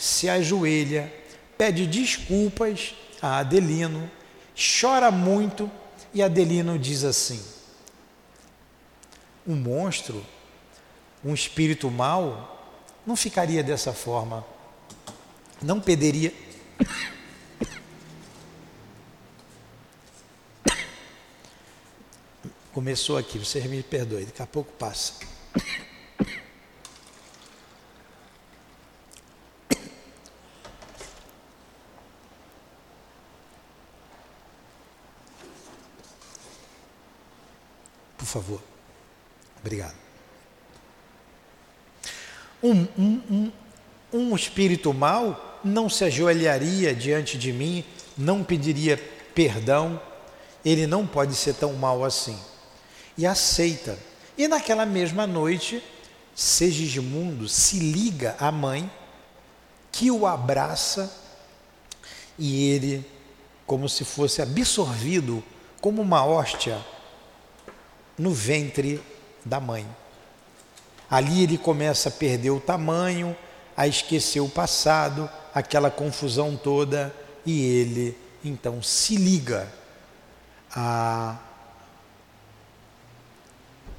se 0.00 0.28
ajoelha, 0.30 1.12
pede 1.58 1.86
desculpas 1.86 2.94
a 3.20 3.40
Adelino, 3.40 4.10
chora 4.56 5.10
muito 5.10 5.70
e 6.14 6.22
Adelino 6.22 6.78
diz 6.78 7.04
assim: 7.04 7.44
um 9.46 9.54
monstro, 9.54 10.24
um 11.22 11.34
espírito 11.34 11.90
mau, 11.90 12.80
não 13.06 13.14
ficaria 13.14 13.62
dessa 13.62 13.92
forma, 13.92 14.42
não 15.60 15.78
pediria. 15.78 16.32
Começou 22.72 23.18
aqui, 23.18 23.38
vocês 23.38 23.66
me 23.66 23.82
perdoem, 23.82 24.24
daqui 24.24 24.40
a 24.40 24.46
pouco 24.46 24.72
passa. 24.72 25.12
Favor. 38.30 38.60
Obrigado. 39.60 39.94
Um, 42.62 42.86
um, 42.98 43.22
um, 43.30 43.52
um 44.12 44.36
espírito 44.36 44.92
mau 44.94 45.60
não 45.64 45.88
se 45.88 46.04
ajoelharia 46.04 46.94
diante 46.94 47.36
de 47.36 47.52
mim, 47.52 47.84
não 48.16 48.42
pediria 48.44 48.96
perdão, 49.34 50.00
ele 50.64 50.86
não 50.86 51.06
pode 51.06 51.34
ser 51.34 51.54
tão 51.54 51.72
mau 51.74 52.04
assim. 52.04 52.38
E 53.16 53.26
aceita. 53.26 53.98
E 54.36 54.48
naquela 54.48 54.86
mesma 54.86 55.26
noite, 55.26 55.82
Segismundo 56.34 57.48
se 57.48 57.78
liga 57.78 58.36
à 58.38 58.50
mãe, 58.50 58.90
que 59.92 60.10
o 60.10 60.26
abraça, 60.26 61.12
e 62.38 62.70
ele, 62.70 63.06
como 63.66 63.88
se 63.88 64.04
fosse 64.04 64.40
absorvido 64.40 65.44
como 65.80 66.00
uma 66.00 66.24
hóstia 66.24 66.78
no 68.18 68.32
ventre 68.32 69.00
da 69.44 69.60
mãe. 69.60 69.86
Ali 71.10 71.42
ele 71.42 71.58
começa 71.58 72.08
a 72.08 72.12
perder 72.12 72.50
o 72.50 72.60
tamanho, 72.60 73.36
a 73.76 73.86
esquecer 73.86 74.40
o 74.40 74.48
passado, 74.48 75.28
aquela 75.54 75.90
confusão 75.90 76.56
toda, 76.56 77.14
e 77.44 77.64
ele 77.64 78.16
então 78.44 78.82
se 78.82 79.16
liga 79.16 79.68
a 80.74 81.36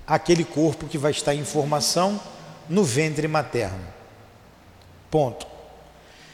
aquele 0.05 0.43
corpo 0.43 0.87
que 0.87 0.97
vai 0.97 1.11
estar 1.11 1.33
em 1.33 1.45
formação 1.45 2.19
no 2.67 2.83
ventre 2.83 3.27
materno. 3.27 3.87
Ponto. 5.09 5.47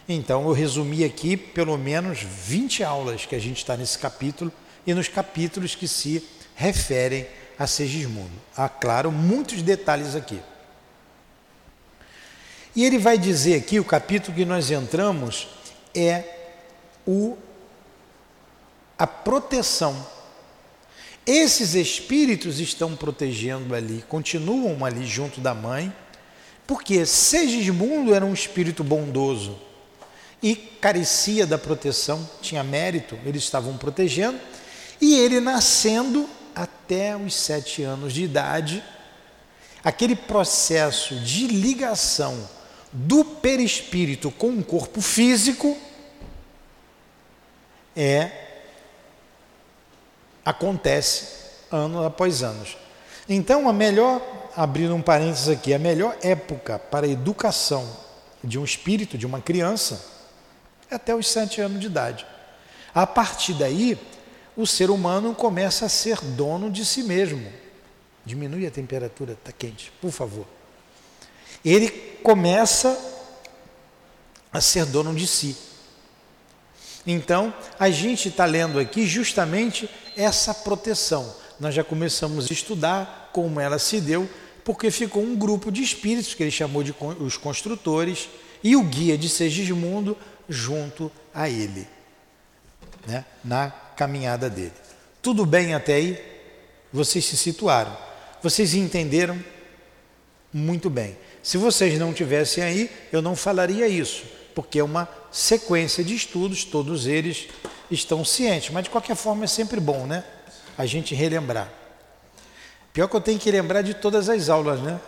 Então 0.10 0.48
eu 0.48 0.54
resumi 0.54 1.04
aqui 1.04 1.36
pelo 1.36 1.78
menos 1.78 2.22
20 2.22 2.84
aulas 2.84 3.26
que 3.26 3.36
a 3.36 3.40
gente 3.40 3.58
está 3.58 3.76
nesse 3.76 4.00
capítulo 4.00 4.52
e 4.86 4.94
nos 4.94 5.08
capítulos 5.08 5.76
que 5.76 5.88
se 5.88 6.26
referem 6.56 7.28
a 7.58 7.66
Segismundo. 7.66 8.32
Há, 8.56 8.70
claro, 8.70 9.12
muitos 9.12 9.62
detalhes 9.62 10.16
aqui. 10.16 10.40
E 12.76 12.86
ele 12.86 12.98
vai 13.00 13.18
dizer 13.18 13.56
aqui, 13.56 13.80
o 13.80 13.86
capítulo 13.86 14.36
que 14.36 14.46
nós 14.46 14.70
entramos 14.70 15.48
é 15.96 16.24
o 17.06 17.38
a 18.98 19.06
proteção. 19.06 20.06
Esses 21.26 21.76
espíritos 21.76 22.60
estão 22.60 22.96
protegendo 22.96 23.76
ali, 23.76 24.04
continuam 24.08 24.84
ali 24.86 25.06
junto 25.06 25.40
da 25.40 25.54
mãe, 25.54 25.94
porque 26.66 27.06
Segismundo 27.06 28.14
era 28.14 28.26
um 28.26 28.34
espírito 28.34 28.84
bondoso 28.84 29.60
e 30.42 30.56
carecia 30.56 31.46
da 31.46 31.58
proteção, 31.58 32.28
tinha 32.42 32.64
mérito, 32.64 33.18
eles 33.26 33.44
estavam 33.44 33.78
protegendo, 33.78 34.40
e 35.02 35.16
ele 35.16 35.40
nascendo 35.40 36.30
até 36.58 37.16
os 37.16 37.36
sete 37.36 37.84
anos 37.84 38.12
de 38.12 38.24
idade, 38.24 38.84
aquele 39.84 40.16
processo 40.16 41.16
de 41.20 41.48
ligação 41.48 42.50
do 42.92 43.24
perispírito 43.24 44.32
com 44.32 44.50
o 44.50 44.64
corpo 44.64 45.00
físico 45.00 45.78
é 47.96 48.32
acontece 50.44 51.28
ano 51.72 52.04
após 52.04 52.42
anos. 52.42 52.78
Então, 53.30 53.70
a 53.70 53.74
melhor, 53.74 54.22
abrindo 54.56 54.96
um 54.96 55.02
parênteses 55.02 55.50
aqui, 55.50 55.74
a 55.74 55.80
melhor 55.80 56.18
época 56.22 56.80
para 56.80 57.06
a 57.06 57.10
educação 57.10 57.88
de 58.44 58.58
um 58.58 58.64
espírito, 58.64 59.18
de 59.18 59.26
uma 59.26 59.42
criança, 59.42 60.04
é 60.90 60.96
até 60.96 61.14
os 61.14 61.28
sete 61.28 61.60
anos 61.60 61.80
de 61.80 61.88
idade. 61.88 62.26
A 62.96 63.06
partir 63.06 63.54
daí, 63.54 64.00
o 64.58 64.68
ser 64.68 64.90
humano 64.90 65.34
começa 65.34 65.86
a 65.86 65.90
ser 65.90 66.20
dono 66.20 66.70
de 66.70 66.84
si 66.84 67.04
mesmo. 67.04 67.48
Diminui 68.26 68.68
a 68.68 68.72
temperatura, 68.72 69.34
está 69.34 69.54
quente, 69.54 69.94
por 70.02 70.12
favor 70.12 70.46
ele 71.64 71.90
começa 72.24 72.98
a 74.52 74.62
ser 74.62 74.86
dono 74.86 75.14
de 75.14 75.28
si. 75.28 75.56
Então, 77.06 77.54
a 77.80 77.90
gente 77.90 78.30
está 78.30 78.46
lendo 78.46 78.80
aqui 78.80 79.06
justamente 79.06 79.90
essa 80.16 80.54
proteção. 80.54 81.36
Nós 81.60 81.74
já 81.74 81.84
começamos 81.84 82.50
a 82.50 82.54
estudar 82.54 83.32
como 83.34 83.60
ela 83.60 83.80
se 83.80 84.02
deu, 84.02 84.30
porque 84.64 84.92
ficou 84.92 85.24
um 85.24 85.36
grupo 85.36 85.72
de 85.72 85.82
espíritos, 85.82 86.34
que 86.34 86.44
ele 86.44 86.52
chamou 86.52 86.84
de 86.84 86.94
os 87.20 87.38
construtores, 87.38 88.30
e 88.64 88.76
o 88.76 88.84
guia 88.84 89.18
de 89.18 89.30
Segismundo 89.30 90.18
junto 90.50 91.12
a 91.34 91.50
ele, 91.50 91.88
né? 93.06 93.24
na 93.44 93.70
caminhada 93.98 94.50
dele. 94.50 94.72
Tudo 95.22 95.46
bem 95.46 95.74
até 95.74 95.96
aí? 95.96 96.24
Vocês 96.94 97.26
se 97.26 97.36
situaram. 97.36 97.98
Vocês 98.42 98.74
entenderam? 98.76 99.44
Muito 100.54 100.90
bem. 100.90 101.18
Se 101.44 101.58
vocês 101.58 102.00
não 102.00 102.14
tivessem 102.14 102.64
aí, 102.64 102.92
eu 103.12 103.22
não 103.22 103.36
falaria 103.36 103.88
isso, 103.88 104.24
porque 104.54 104.80
é 104.80 104.84
uma 104.84 105.10
sequência 105.32 106.04
de 106.04 106.16
estudos, 106.16 106.64
todos 106.64 107.08
eles 107.08 107.48
estão 107.90 108.24
cientes, 108.24 108.70
mas 108.70 108.84
de 108.84 108.90
qualquer 108.90 109.16
forma 109.16 109.44
é 109.44 109.48
sempre 109.48 109.80
bom, 109.80 110.06
né? 110.06 110.24
A 110.78 110.86
gente 110.86 111.16
relembrar. 111.16 111.72
Pior 112.94 113.08
que 113.08 113.16
eu 113.16 113.22
tenho 113.22 113.40
que 113.40 113.52
lembrar 113.52 113.82
de 113.82 113.94
todas 113.94 114.30
as 114.30 114.50
aulas, 114.50 114.80
né? 114.80 115.00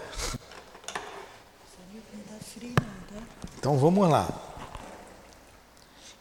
Então 3.58 3.78
vamos 3.78 4.10
lá. 4.10 4.28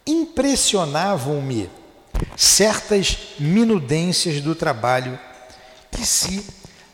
Impressionavam-me 0.07 1.71
certas 2.39 3.35
minudências 3.41 4.41
do 4.41 4.55
trabalho 4.55 5.19
que 5.91 6.07
se 6.07 6.47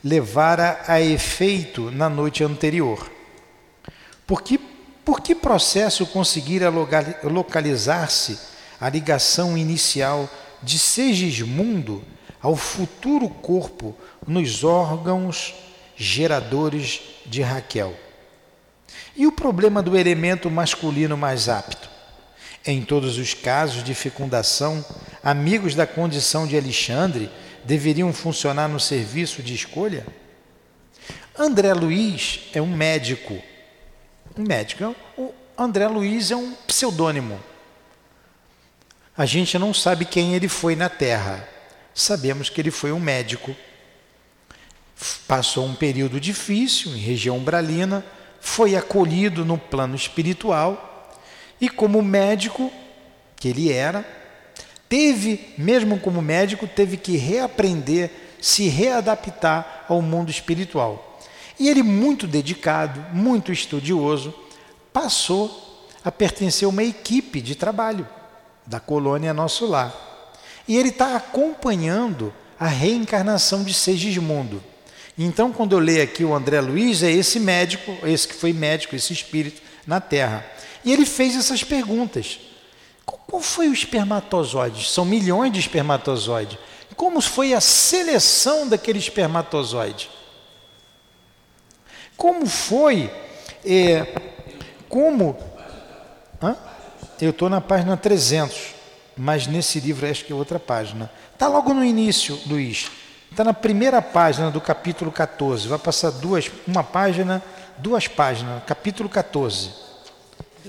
levara 0.02 0.82
a 0.88 1.02
efeito 1.02 1.90
na 1.90 2.08
noite 2.08 2.42
anterior. 2.42 3.12
Por 4.26 4.40
que, 4.40 4.56
por 5.04 5.20
que 5.20 5.34
processo 5.34 6.06
conseguira 6.06 6.70
localizar-se 7.22 8.38
a 8.80 8.88
ligação 8.88 9.56
inicial 9.56 10.30
de 10.62 10.78
Segismundo 10.78 12.02
ao 12.40 12.56
futuro 12.56 13.28
corpo 13.28 13.94
nos 14.26 14.64
órgãos 14.64 15.54
geradores 15.94 17.02
de 17.26 17.42
Raquel? 17.42 17.94
E 19.14 19.26
o 19.26 19.32
problema 19.32 19.82
do 19.82 19.94
elemento 19.94 20.50
masculino 20.50 21.18
mais 21.18 21.50
apto? 21.50 21.93
Em 22.66 22.82
todos 22.82 23.18
os 23.18 23.34
casos 23.34 23.84
de 23.84 23.94
fecundação, 23.94 24.84
amigos 25.22 25.74
da 25.74 25.86
condição 25.86 26.46
de 26.46 26.56
Alexandre 26.56 27.30
deveriam 27.64 28.12
funcionar 28.12 28.68
no 28.68 28.80
serviço 28.80 29.42
de 29.42 29.54
escolha? 29.54 30.06
André 31.38 31.74
Luiz 31.74 32.48
é 32.54 32.62
um 32.62 32.74
médico 32.74 33.42
um 34.36 34.42
médico. 34.42 34.94
O 35.16 35.32
André 35.56 35.86
Luiz 35.86 36.30
é 36.30 36.36
um 36.36 36.52
pseudônimo. 36.66 37.40
A 39.16 39.24
gente 39.24 39.58
não 39.58 39.72
sabe 39.72 40.04
quem 40.04 40.34
ele 40.34 40.48
foi 40.48 40.74
na 40.74 40.88
Terra. 40.88 41.48
Sabemos 41.94 42.48
que 42.48 42.60
ele 42.60 42.70
foi 42.70 42.90
um 42.90 42.98
médico. 42.98 43.54
Passou 45.28 45.64
um 45.66 45.74
período 45.74 46.20
difícil 46.20 46.92
em 46.92 46.98
região 46.98 47.38
umbralina, 47.38 48.04
foi 48.40 48.76
acolhido 48.76 49.44
no 49.44 49.58
plano 49.58 49.94
espiritual 49.94 50.90
e, 51.60 51.68
como 51.68 52.02
médico 52.02 52.70
que 53.36 53.48
ele 53.48 53.72
era, 53.72 54.06
teve, 54.88 55.54
mesmo 55.58 55.98
como 55.98 56.22
médico, 56.22 56.66
teve 56.66 56.96
que 56.96 57.16
reaprender, 57.16 58.10
se 58.40 58.68
readaptar 58.68 59.84
ao 59.88 60.00
mundo 60.02 60.30
espiritual. 60.30 61.20
E 61.58 61.68
ele, 61.68 61.82
muito 61.82 62.26
dedicado, 62.26 63.04
muito 63.12 63.52
estudioso, 63.52 64.34
passou 64.92 65.88
a 66.04 66.10
pertencer 66.12 66.66
a 66.66 66.68
uma 66.68 66.82
equipe 66.82 67.40
de 67.40 67.54
trabalho 67.54 68.06
da 68.66 68.80
colônia 68.80 69.32
Nosso 69.32 69.66
Lar. 69.66 69.94
E 70.66 70.76
ele 70.76 70.88
está 70.88 71.16
acompanhando 71.16 72.32
a 72.58 72.66
reencarnação 72.66 73.62
de 73.62 73.74
Segismundo. 73.74 74.62
Então, 75.16 75.52
quando 75.52 75.76
eu 75.76 75.78
leio 75.78 76.02
aqui 76.02 76.24
o 76.24 76.34
André 76.34 76.60
Luiz, 76.60 77.02
é 77.02 77.10
esse 77.10 77.38
médico, 77.38 77.96
esse 78.04 78.26
que 78.26 78.34
foi 78.34 78.52
médico, 78.52 78.96
esse 78.96 79.12
espírito 79.12 79.62
na 79.86 80.00
Terra. 80.00 80.44
E 80.84 80.92
ele 80.92 81.06
fez 81.06 81.36
essas 81.36 81.64
perguntas. 81.64 82.38
Qual 83.04 83.40
foi 83.40 83.68
o 83.68 83.72
espermatozoide? 83.72 84.88
São 84.88 85.04
milhões 85.04 85.52
de 85.52 85.60
espermatozoides. 85.60 86.58
Como 86.96 87.20
foi 87.20 87.54
a 87.54 87.60
seleção 87.60 88.68
daquele 88.68 88.98
espermatozoide? 88.98 90.10
Como 92.16 92.46
foi? 92.46 93.10
É, 93.64 94.06
como? 94.88 95.36
Hã? 96.40 96.56
Eu 97.20 97.30
estou 97.30 97.48
na 97.48 97.60
página 97.60 97.96
300, 97.96 98.74
mas 99.16 99.46
nesse 99.46 99.80
livro 99.80 100.08
acho 100.08 100.24
que 100.24 100.32
é 100.32 100.34
outra 100.36 100.58
página. 100.58 101.10
Está 101.32 101.48
logo 101.48 101.74
no 101.74 101.84
início, 101.84 102.38
Luiz. 102.46 102.90
Está 103.30 103.42
na 103.42 103.52
primeira 103.52 104.00
página 104.00 104.50
do 104.50 104.60
capítulo 104.60 105.10
14. 105.10 105.66
Vai 105.66 105.78
passar 105.78 106.10
duas, 106.10 106.50
uma 106.66 106.84
página, 106.84 107.42
duas 107.78 108.06
páginas. 108.06 108.62
Capítulo 108.64 109.08
14. 109.08 109.83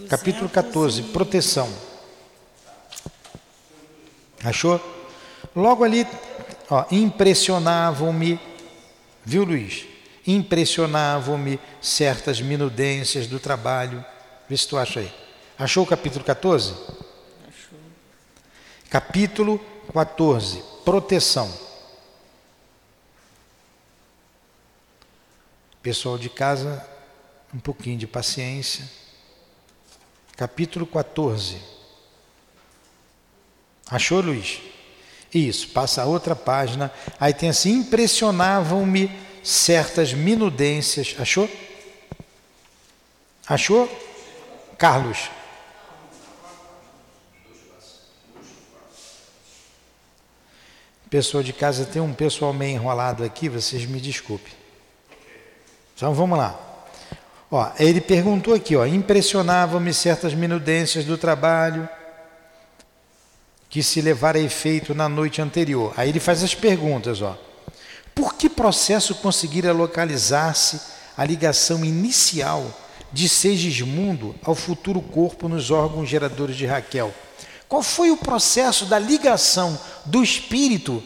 Capítulo 0.09 0.49
14, 0.49 1.03
proteção. 1.03 1.73
Achou? 4.43 4.81
Logo 5.55 5.85
ali, 5.85 6.05
impressionavam-me, 6.91 8.37
viu 9.23 9.45
Luiz? 9.45 9.87
Impressionavam-me 10.27 11.57
certas 11.81 12.41
minudências 12.41 13.25
do 13.25 13.39
trabalho. 13.39 14.03
Vê 14.49 14.57
se 14.57 14.67
tu 14.67 14.77
acha 14.77 14.99
aí. 14.99 15.13
Achou 15.57 15.85
o 15.85 15.87
capítulo 15.87 16.25
14? 16.25 16.73
Achou. 17.47 17.79
Capítulo 18.89 19.63
14, 19.93 20.61
proteção. 20.83 21.49
Pessoal 25.81 26.17
de 26.17 26.29
casa, 26.29 26.85
um 27.53 27.59
pouquinho 27.59 27.97
de 27.97 28.05
paciência. 28.05 29.04
Capítulo 30.35 30.85
14. 30.85 31.57
Achou, 33.89 34.21
Luiz? 34.21 34.59
Isso, 35.33 35.69
passa 35.69 36.01
a 36.01 36.05
outra 36.05 36.35
página. 36.35 36.91
Aí 37.19 37.33
tem 37.33 37.49
assim: 37.49 37.79
impressionavam-me 37.79 39.11
certas 39.43 40.13
minudências. 40.13 41.15
Achou? 41.19 41.49
Achou? 43.47 43.89
Carlos. 44.77 45.29
Pessoal 51.09 51.43
de 51.43 51.53
casa, 51.53 51.85
tem 51.85 52.01
um 52.01 52.13
pessoal 52.13 52.51
meio 52.51 52.75
enrolado 52.75 53.23
aqui, 53.23 53.47
vocês 53.47 53.85
me 53.85 54.01
desculpem. 54.01 54.51
Então 55.95 56.13
vamos 56.13 56.37
lá. 56.37 56.64
Ó, 57.51 57.71
ele 57.79 58.01
perguntou 58.01 58.53
aqui, 58.53 58.75
ó, 58.75 58.85
impressionavam-me 58.85 59.93
certas 59.93 60.33
minudências 60.33 61.05
do 61.05 61.17
trabalho 61.17 61.87
que 63.69 63.83
se 63.83 64.01
levara 64.01 64.37
a 64.37 64.41
efeito 64.41 64.95
na 64.95 65.07
noite 65.07 65.41
anterior. 65.41 65.93
Aí 65.97 66.09
ele 66.09 66.19
faz 66.19 66.43
as 66.43 66.55
perguntas, 66.55 67.21
ó. 67.21 67.37
Por 68.13 68.35
que 68.35 68.49
processo 68.49 69.13
conseguira 69.15 69.73
localizar-se 69.73 70.79
a 71.17 71.25
ligação 71.25 71.83
inicial 71.83 72.65
de 73.11 73.27
Segismundo 73.27 74.35
ao 74.43 74.55
futuro 74.55 75.01
corpo 75.01 75.49
nos 75.49 75.71
órgãos 75.71 76.07
geradores 76.07 76.55
de 76.55 76.65
Raquel? 76.65 77.13
Qual 77.67 77.83
foi 77.83 78.11
o 78.11 78.17
processo 78.17 78.85
da 78.85 78.97
ligação 78.97 79.77
do 80.05 80.23
espírito 80.23 81.03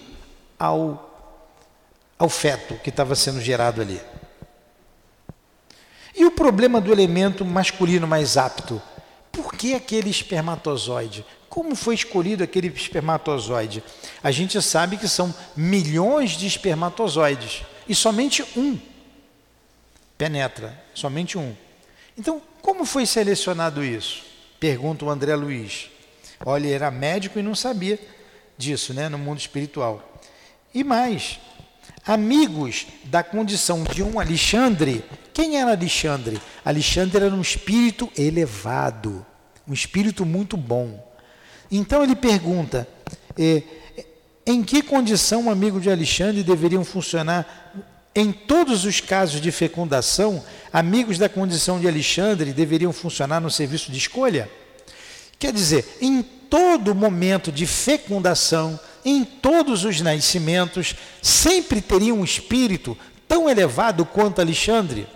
ao, 0.58 1.34
ao 2.18 2.30
feto 2.30 2.76
que 2.84 2.90
estava 2.90 3.16
sendo 3.16 3.42
gerado 3.42 3.82
ali? 3.82 4.00
E 6.20 6.26
o 6.26 6.32
problema 6.32 6.82
do 6.82 6.92
elemento 6.92 7.46
masculino 7.46 8.06
mais 8.06 8.36
apto? 8.36 8.82
Por 9.32 9.54
que 9.54 9.74
aquele 9.74 10.10
espermatozoide? 10.10 11.26
Como 11.48 11.78
foi 11.78 11.96
escolhido 11.96 12.44
aquele 12.44 12.68
espermatozoide? 12.68 13.82
A 14.22 14.30
gente 14.30 14.62
sabe 14.62 14.98
que 14.98 15.08
são 15.08 15.34
milhões 15.56 16.32
de 16.32 16.46
espermatozoides 16.46 17.64
e 17.88 17.96
somente 17.96 18.44
um 18.58 18.78
penetra, 20.18 20.78
somente 20.94 21.38
um. 21.38 21.56
Então, 22.18 22.42
como 22.62 22.84
foi 22.84 23.06
selecionado 23.06 23.82
isso? 23.82 24.22
Pergunta 24.60 25.06
o 25.06 25.10
André 25.10 25.34
Luiz. 25.38 25.90
Olha, 26.46 26.66
ele 26.66 26.74
era 26.74 26.92
médico 26.92 27.40
e 27.40 27.42
não 27.42 27.56
sabia 27.56 27.98
disso, 28.58 28.94
né, 28.94 29.08
no 29.08 29.18
mundo 29.18 29.40
espiritual. 29.40 30.20
E 30.74 30.84
mais, 30.84 31.40
amigos 32.10 32.88
da 33.04 33.22
condição 33.22 33.84
de 33.84 34.02
um 34.02 34.20
Alexandre. 34.20 35.06
Quem 35.32 35.58
era 35.58 35.72
Alexandre? 35.72 36.42
Alexandre 36.66 37.24
era 37.24 37.36
um 37.36 37.42
espírito 37.42 38.10
elevado, 38.18 39.24
um 39.68 39.74
espírito 39.74 40.26
muito 40.26 40.58
bom. 40.58 41.08
Então 41.70 42.04
ele 42.04 42.16
pergunta: 42.16 42.88
eh, 43.38 43.62
em 44.44 44.64
que 44.64 44.82
condição 44.82 45.44
um 45.44 45.52
amigo 45.52 45.80
de 45.80 45.92
Alexandre 45.92 46.42
deveriam 46.42 46.84
funcionar? 46.84 47.46
Em 48.16 48.32
todos 48.32 48.86
os 48.86 49.00
casos 49.00 49.40
de 49.40 49.52
fecundação, 49.52 50.44
amigos 50.74 51.20
da 51.20 51.30
condição 51.30 51.80
de 51.80 51.88
Alexandre 51.88 52.52
deveriam 52.54 52.92
funcionar 52.92 53.40
no 53.40 53.52
serviço 53.52 53.92
de 53.92 54.00
escolha? 54.00 54.50
Quer 55.38 55.54
dizer, 55.54 55.86
em 56.02 56.24
todo 56.24 56.96
momento 56.96 57.52
de 57.52 57.68
fecundação, 57.68 58.80
em 59.04 59.24
todos 59.24 59.86
os 59.86 60.02
nascimentos, 60.02 60.96
sempre 61.22 61.82
teria 61.82 62.14
um 62.14 62.24
espírito 62.24 62.98
tão 63.28 63.50
elevado 63.50 64.06
quanto 64.06 64.42
Alexandre? 64.42 65.08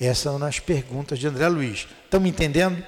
Essas 0.00 0.18
são 0.18 0.42
as 0.44 0.58
perguntas 0.58 1.18
de 1.18 1.26
André 1.26 1.48
Luiz. 1.48 1.86
Estão 2.04 2.20
me 2.20 2.28
entendendo? 2.28 2.84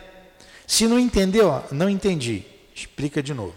Se 0.67 0.87
não 0.87 0.99
entendeu, 0.99 1.63
não 1.71 1.89
entendi. 1.89 2.45
Explica 2.75 3.23
de 3.23 3.33
novo. 3.33 3.55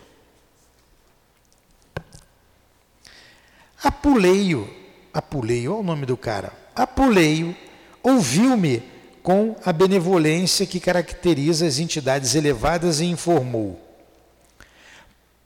Apuleio, 3.83 4.69
Apuleio, 5.13 5.71
olha 5.73 5.79
o 5.79 5.83
nome 5.83 6.05
do 6.05 6.17
cara. 6.17 6.51
Apuleio 6.75 7.55
ouviu-me 8.03 8.83
com 9.23 9.55
a 9.65 9.73
benevolência 9.73 10.65
que 10.65 10.79
caracteriza 10.79 11.65
as 11.65 11.79
entidades 11.79 12.35
elevadas 12.35 12.99
e 12.99 13.05
informou: 13.05 13.86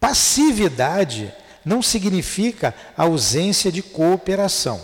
Passividade 0.02 1.32
não 1.64 1.80
significa 1.80 2.74
ausência 2.98 3.72
de 3.72 3.84
cooperação. 3.84 4.84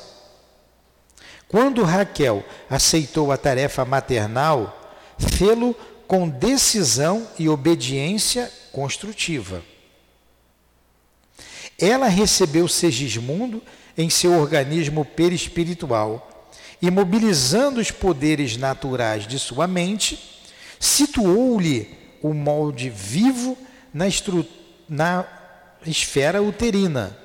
Quando 1.47 1.83
Raquel 1.83 2.45
aceitou 2.69 3.31
a 3.31 3.37
tarefa 3.37 3.83
maternal, 3.83 4.95
fê-lo 5.17 5.75
com 6.07 6.29
decisão 6.29 7.27
e 7.39 7.49
obediência 7.49 8.51
construtiva. 8.71 9.63
Ela 11.79 12.07
recebeu 12.07 12.67
Segismundo 12.67 13.63
em 13.97 14.11
seu 14.11 14.33
organismo 14.33 15.03
perispiritual 15.03 16.47
e, 16.79 16.91
mobilizando 16.91 17.79
os 17.79 17.89
poderes 17.89 18.55
naturais 18.55 19.25
de 19.25 19.39
sua 19.39 19.65
mente, 19.65 20.43
situou-lhe 20.79 21.97
o 22.21 22.35
molde 22.35 22.87
vivo 22.91 23.57
na 23.91 24.07
estrutura 24.07 24.66
na 24.89 25.25
esfera 25.85 26.41
uterina, 26.41 27.17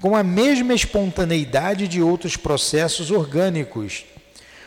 com 0.00 0.16
a 0.16 0.22
mesma 0.22 0.74
espontaneidade 0.74 1.86
de 1.86 2.02
outros 2.02 2.36
processos 2.36 3.10
orgânicos, 3.10 4.04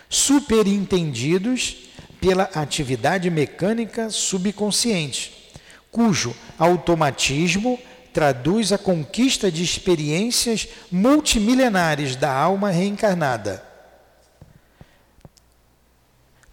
superintendidos 0.09 1.89
pela 2.21 2.49
atividade 2.55 3.29
mecânica 3.29 4.09
subconsciente, 4.09 5.51
cujo 5.91 6.35
automatismo 6.57 7.79
traduz 8.13 8.71
a 8.71 8.77
conquista 8.77 9.51
de 9.51 9.61
experiências 9.61 10.67
multimilenares 10.89 12.15
da 12.15 12.31
alma 12.31 12.71
reencarnada. 12.71 13.61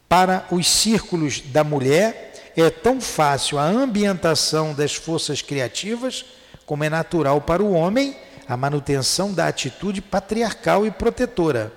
Para 0.09 0.45
os 0.51 0.67
círculos 0.67 1.41
da 1.41 1.63
mulher, 1.63 2.32
é 2.57 2.71
tão 2.71 3.01
fácil 3.01 3.59
a 3.59 3.65
ambientação 3.65 4.75
das 4.75 4.95
forças 4.95 5.41
criativas, 5.41 6.25
como 6.67 6.85
é 6.85 6.91
natural 6.91 7.41
para 7.41 7.63
o 7.63 7.73
homem 7.73 8.17
a 8.47 8.57
manutenção 8.57 9.33
da 9.33 9.47
atitude 9.47 10.03
patriarcal 10.03 10.87
e 10.87 10.91
protetora, 10.91 11.73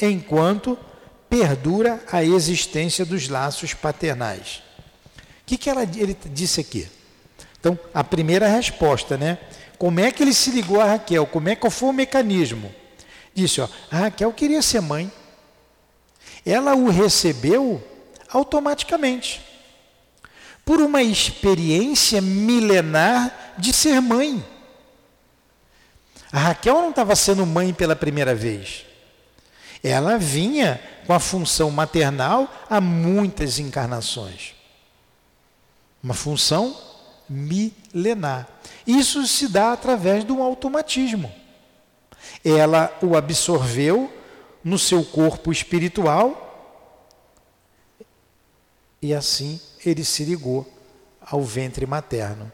enquanto 0.00 0.76
perdura 1.28 2.02
a 2.10 2.24
existência 2.24 3.04
dos 3.04 3.28
laços 3.28 3.74
paternais. 3.74 4.62
O 5.42 5.44
que, 5.46 5.56
que 5.56 5.70
ela, 5.70 5.82
ele 5.82 6.16
disse 6.26 6.60
aqui? 6.60 6.88
Então, 7.60 7.78
a 7.94 8.02
primeira 8.02 8.48
resposta, 8.48 9.16
né? 9.16 9.38
Como 9.78 10.00
é 10.00 10.10
que 10.10 10.22
ele 10.22 10.34
se 10.34 10.50
ligou 10.50 10.80
a 10.80 10.84
Raquel? 10.84 11.26
Como 11.26 11.48
é 11.48 11.54
que 11.54 11.70
foi 11.70 11.90
o 11.90 11.92
mecanismo? 11.92 12.72
Disse, 13.34 13.60
ó, 13.60 13.68
a 13.90 13.98
Raquel 13.98 14.32
queria 14.32 14.62
ser 14.62 14.80
mãe. 14.80 15.10
Ela 16.44 16.74
o 16.74 16.88
recebeu 16.88 17.82
automaticamente 18.28 19.51
por 20.64 20.80
uma 20.80 21.02
experiência 21.02 22.20
milenar 22.20 23.54
de 23.58 23.72
ser 23.72 24.00
mãe. 24.00 24.44
A 26.32 26.38
Raquel 26.38 26.80
não 26.80 26.90
estava 26.90 27.14
sendo 27.14 27.44
mãe 27.44 27.74
pela 27.74 27.94
primeira 27.94 28.34
vez. 28.34 28.86
Ela 29.82 30.16
vinha 30.16 30.80
com 31.06 31.12
a 31.12 31.18
função 31.18 31.70
maternal 31.70 32.48
há 32.70 32.80
muitas 32.80 33.58
encarnações. 33.58 34.54
Uma 36.02 36.14
função 36.14 36.76
milenar. 37.28 38.48
Isso 38.86 39.26
se 39.26 39.48
dá 39.48 39.72
através 39.72 40.24
de 40.24 40.32
um 40.32 40.42
automatismo. 40.42 41.32
Ela 42.44 42.96
o 43.02 43.16
absorveu 43.16 44.12
no 44.64 44.78
seu 44.78 45.04
corpo 45.04 45.50
espiritual 45.50 46.48
e 49.00 49.12
assim 49.12 49.60
ele 49.84 50.04
se 50.04 50.24
ligou 50.24 50.70
ao 51.20 51.42
ventre 51.42 51.86
materno, 51.86 52.50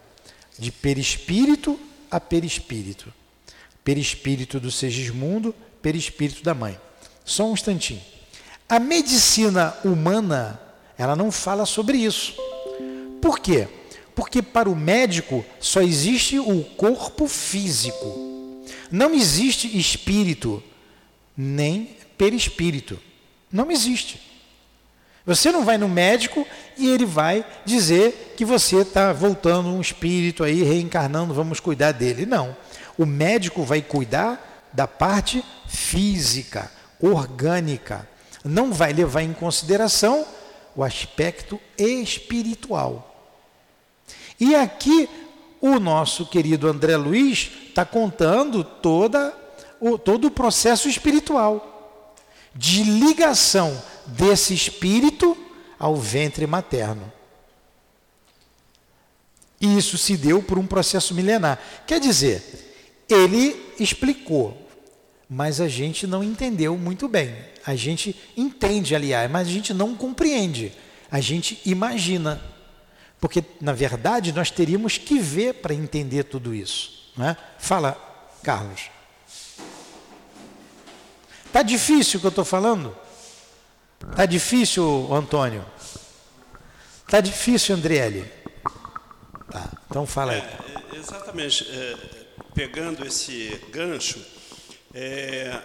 de 0.59 0.73
perispírito 0.73 1.79
a 2.11 2.19
perispírito. 2.19 3.13
perispírito 3.85 4.61
do 4.61 4.71
Segismundo, 4.71 5.55
perispírito 5.81 6.43
da 6.43 6.55
mãe. 6.55 6.79
Só 7.25 7.49
um 7.49 7.55
instantinho. 7.55 8.03
A 8.69 8.79
medicina 8.79 9.75
humana, 9.83 10.61
ela 10.99 11.17
não 11.17 11.33
fala 11.33 11.65
sobre 11.65 11.97
isso. 11.97 12.35
Por 13.23 13.39
quê? 13.39 13.67
Porque 14.15 14.43
para 14.43 14.69
o 14.69 14.77
médico 14.77 15.45
só 15.59 15.81
existe 15.81 16.39
o 16.39 16.65
corpo 16.77 17.27
físico. 17.27 18.65
Não 18.91 19.15
existe 19.15 19.79
espírito, 19.79 20.63
nem 21.37 21.97
perispírito. 22.19 23.01
Não 23.51 23.71
existe. 23.71 24.21
Você 25.29 25.53
não 25.53 25.65
vai 25.65 25.79
no 25.79 25.89
médico 25.89 26.45
e 26.77 26.89
ele 26.89 27.07
vai 27.07 27.45
dizer 27.65 28.35
que 28.37 28.45
você 28.45 28.79
está 28.79 29.13
voltando 29.13 29.69
um 29.69 29.81
espírito 29.81 30.43
aí, 30.43 30.65
reencarnando, 30.65 31.33
vamos 31.33 31.61
cuidar 31.61 31.93
dele. 31.93 32.27
Não. 32.27 32.57
O 32.99 33.07
médico 33.07 33.63
vai 33.63 33.81
cuidar 33.81 34.69
da 34.73 34.89
parte 34.89 35.45
física, 35.69 36.69
orgânica 37.01 38.09
não 38.45 38.73
vai 38.73 38.93
levar 38.93 39.23
em 39.23 39.33
consideração 39.33 40.27
o 40.75 40.83
aspecto 40.83 41.61
espiritual. 41.77 43.05
E 44.39 44.55
aqui 44.55 45.09
o 45.61 45.79
nosso 45.79 46.27
querido 46.27 46.69
André 46.69 46.97
Luiz 46.97 47.51
está 47.69 47.85
contando 47.85 48.63
toda, 48.63 49.35
o, 49.81 49.99
todo 49.99 50.27
o 50.27 50.31
processo 50.31 50.89
espiritual 50.89 52.15
de 52.55 52.83
ligação 52.83 53.81
desse 54.09 54.55
espírito 54.55 55.37
ao 55.79 55.97
ventre 55.97 56.47
materno. 56.47 57.13
E 59.61 59.77
isso 59.77 59.99
se 59.99 60.17
deu 60.17 60.43
por 60.43 60.59
um 60.59 60.67
processo 60.67 61.15
milenar. 61.15 61.59
Quer 61.87 62.01
dizer, 62.01 63.05
ele 63.09 63.75
explicou, 63.79 64.69
mas 65.29 65.61
a 65.61 65.69
gente 65.69 66.07
não 66.07 66.23
entendeu 66.23 66.77
muito 66.77 67.09
bem. 67.09 67.35
A 67.67 67.75
gente 67.75 68.17
entende, 68.37 68.95
aliás, 68.95 69.31
mas 69.31 69.49
a 69.49 69.51
gente 69.51 69.75
não 69.75 69.95
compreende. 69.95 70.73
A 71.11 71.21
gente 71.21 71.61
imagina. 71.65 72.41
Porque, 73.21 73.43
na 73.61 73.73
verdade, 73.73 74.33
nós 74.33 74.51
teríamos 74.51 74.97
que 74.97 75.19
ver 75.19 75.55
para 75.55 75.75
entender 75.75 76.25
tudo 76.25 76.55
isso. 76.55 77.13
Não 77.17 77.27
é? 77.27 77.37
Fala, 77.59 77.97
Carlos. 78.43 78.83
Está 81.47 81.63
difícil 81.63 82.19
o 82.19 82.21
que 82.21 82.27
eu 82.27 82.31
estou 82.31 82.45
falando? 82.45 82.97
Está 84.01 84.27
difícil, 84.27 85.13
Antônio? 85.13 85.65
Está 87.05 87.21
difícil, 87.21 87.75
Andriele? 87.75 88.31
Tá, 89.51 89.71
então 89.91 90.07
fala 90.07 90.33
aí. 90.33 90.41
É, 90.41 90.97
exatamente. 90.97 91.67
É, 91.71 91.97
pegando 92.55 93.07
esse 93.07 93.61
gancho, 93.71 94.21
é, 94.95 95.61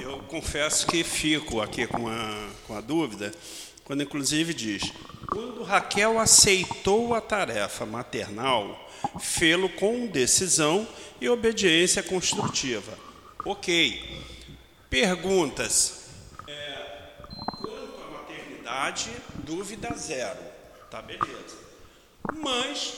eu 0.00 0.18
confesso 0.28 0.86
que 0.86 1.02
fico 1.04 1.60
aqui 1.60 1.86
com 1.86 2.08
a, 2.08 2.48
com 2.66 2.76
a 2.76 2.80
dúvida, 2.80 3.32
quando 3.84 4.02
inclusive 4.02 4.52
diz: 4.52 4.92
quando 5.28 5.62
Raquel 5.62 6.18
aceitou 6.18 7.14
a 7.14 7.20
tarefa 7.20 7.86
maternal, 7.86 8.88
fê-lo 9.20 9.68
com 9.68 10.06
decisão 10.06 10.86
e 11.20 11.28
obediência 11.28 12.02
construtiva. 12.02 12.92
Ok. 13.44 14.22
Perguntas. 14.90 15.97
Maternidade, 18.68 19.10
dúvida 19.44 19.94
zero. 19.96 20.38
Tá 20.90 21.00
beleza. 21.00 21.56
Mas 22.36 22.92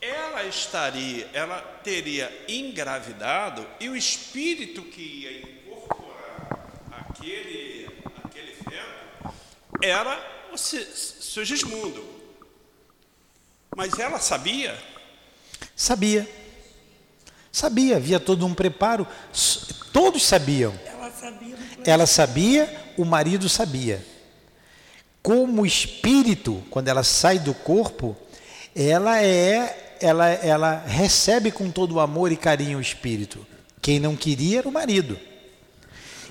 ela 0.00 0.44
estaria, 0.44 1.28
ela 1.32 1.60
teria 1.82 2.30
engravidado 2.46 3.66
e 3.80 3.88
o 3.88 3.96
espírito 3.96 4.82
que 4.82 5.00
ia 5.00 5.40
incorporar 5.40 6.68
aquele, 6.92 7.88
aquele 8.22 8.52
feto 8.52 9.34
era 9.82 10.20
o 10.52 10.58
Sigismundo. 10.58 12.04
Mas 13.74 13.98
ela 13.98 14.20
sabia? 14.20 14.78
Sabia. 15.74 16.28
Sabia, 17.50 17.96
havia 17.96 18.20
todo 18.20 18.44
um 18.44 18.54
preparo. 18.54 19.06
Todos 19.92 20.22
sabiam. 20.22 20.78
Ela 20.84 21.10
sabia. 21.10 21.56
Ela 21.86 22.06
sabia, 22.06 22.92
o 22.96 23.04
marido 23.04 23.48
sabia. 23.48 24.13
Como 25.24 25.64
espírito, 25.64 26.62
quando 26.68 26.88
ela 26.88 27.02
sai 27.02 27.38
do 27.38 27.54
corpo, 27.54 28.14
ela 28.76 29.22
é 29.22 29.96
ela, 29.98 30.28
ela 30.28 30.84
recebe 30.86 31.50
com 31.50 31.70
todo 31.70 31.94
o 31.94 32.00
amor 32.00 32.30
e 32.30 32.36
carinho 32.36 32.76
o 32.76 32.82
espírito. 32.82 33.46
Quem 33.80 33.98
não 33.98 34.14
queria 34.16 34.58
era 34.58 34.68
o 34.68 34.72
marido. 34.72 35.18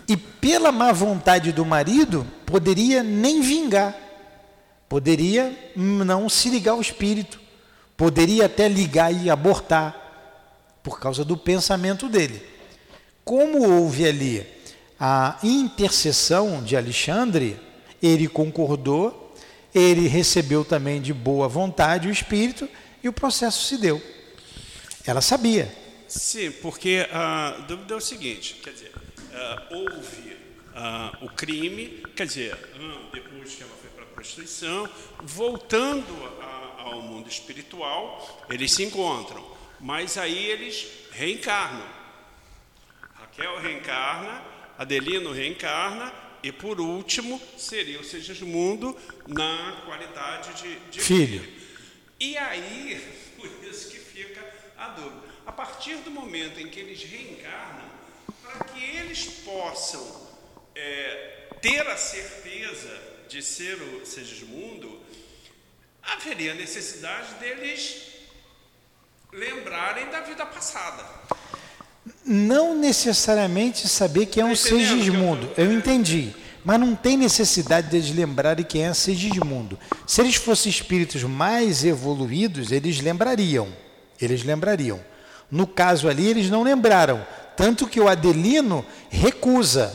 E 0.07 0.15
pela 0.15 0.71
má 0.71 0.91
vontade 0.91 1.51
do 1.51 1.65
marido, 1.65 2.23
poderia 2.45 3.01
nem 3.01 3.41
vingar, 3.41 3.95
poderia 4.87 5.71
não 5.75 6.29
se 6.29 6.49
ligar 6.49 6.73
ao 6.73 6.81
espírito, 6.81 7.41
poderia 7.97 8.45
até 8.45 8.67
ligar 8.67 9.11
e 9.11 9.27
abortar, 9.27 10.01
por 10.83 10.99
causa 10.99 11.25
do 11.25 11.35
pensamento 11.35 12.07
dele. 12.07 12.45
Como 13.25 13.67
houve 13.67 14.07
ali 14.07 14.45
a 14.99 15.39
intercessão 15.41 16.61
de 16.61 16.77
Alexandre, 16.77 17.59
ele 18.03 18.27
concordou, 18.27 19.33
ele 19.73 20.07
recebeu 20.07 20.65
também 20.65 21.01
de 21.01 21.13
boa 21.13 21.47
vontade 21.47 22.09
o 22.09 22.11
espírito 22.11 22.67
e 23.01 23.07
o 23.07 23.13
processo 23.13 23.63
se 23.63 23.77
deu. 23.77 24.01
Ela 25.05 25.21
sabia. 25.21 25.73
Sim, 26.07 26.51
porque 26.51 27.07
a 27.11 27.63
dúvida 27.67 27.93
é 27.93 27.97
o 27.97 28.01
seguinte: 28.01 28.55
quer 28.61 28.73
dizer, 28.73 28.91
uh, 28.95 29.75
houve 29.75 30.33
uh, 30.73 31.25
o 31.25 31.29
crime, 31.29 32.03
quer 32.15 32.27
dizer, 32.27 32.55
depois 33.11 33.55
que 33.55 33.63
ela 33.63 33.71
foi 33.81 33.89
para 33.89 34.03
a 34.03 34.07
prostituição, 34.07 34.87
voltando 35.21 36.13
ao 36.77 37.01
mundo 37.01 37.29
espiritual, 37.29 38.45
eles 38.49 38.71
se 38.73 38.83
encontram, 38.83 39.43
mas 39.79 40.17
aí 40.17 40.45
eles 40.45 40.87
reencarnam. 41.11 41.87
Raquel 43.15 43.59
reencarna, 43.59 44.43
Adelino 44.77 45.31
reencarna, 45.31 46.13
e 46.43 46.51
por 46.51 46.81
último 46.81 47.41
seria 47.57 47.99
o 47.99 48.03
Segismundo 48.03 48.95
na 49.25 49.81
qualidade 49.85 50.53
de, 50.61 50.75
de 50.91 50.99
filho. 50.99 51.41
filho. 51.41 51.63
E 52.19 52.37
aí, 52.37 53.01
por 53.39 53.47
isso 53.65 53.89
que 53.89 53.97
fica 53.97 54.45
a 54.77 54.89
dúvida. 54.89 55.23
A 55.45 55.51
partir 55.51 55.95
do 55.97 56.11
momento 56.11 56.59
em 56.59 56.69
que 56.69 56.79
eles 56.79 57.01
reencarnam, 57.01 57.89
para 58.41 58.65
que 58.65 58.83
eles 58.83 59.25
possam 59.45 60.29
é, 60.75 61.47
ter 61.61 61.87
a 61.87 61.95
certeza 61.95 63.01
de 63.29 63.41
ser 63.41 63.81
o 63.81 64.05
Segismundo, 64.05 65.01
haveria 66.01 66.53
necessidade 66.53 67.35
deles 67.35 68.11
lembrarem 69.31 70.09
da 70.09 70.21
vida 70.21 70.45
passada. 70.45 71.03
Não 72.25 72.75
necessariamente 72.75 73.87
saber 73.87 74.25
que 74.25 74.41
é 74.41 74.45
um 74.45 74.55
Segismundo. 74.55 75.49
Eu 75.57 75.71
entendi. 75.71 76.33
Mas 76.65 76.79
não 76.79 76.95
tem 76.95 77.17
necessidade 77.17 77.89
deles 77.89 78.13
lembrarem 78.13 78.65
quem 78.65 78.85
é 78.85 78.93
Sigismundo. 78.93 79.77
Se 80.07 80.21
eles 80.21 80.35
fossem 80.35 80.69
espíritos 80.69 81.23
mais 81.23 81.83
evoluídos, 81.83 82.71
eles 82.71 83.01
lembrariam. 83.01 83.67
Eles 84.21 84.43
lembrariam. 84.43 84.99
No 85.51 85.67
caso 85.67 86.07
ali, 86.07 86.27
eles 86.27 86.49
não 86.49 86.63
lembraram. 86.63 87.25
Tanto 87.55 87.87
que 87.87 87.99
o 87.99 88.07
Adelino 88.07 88.85
recusa. 89.09 89.93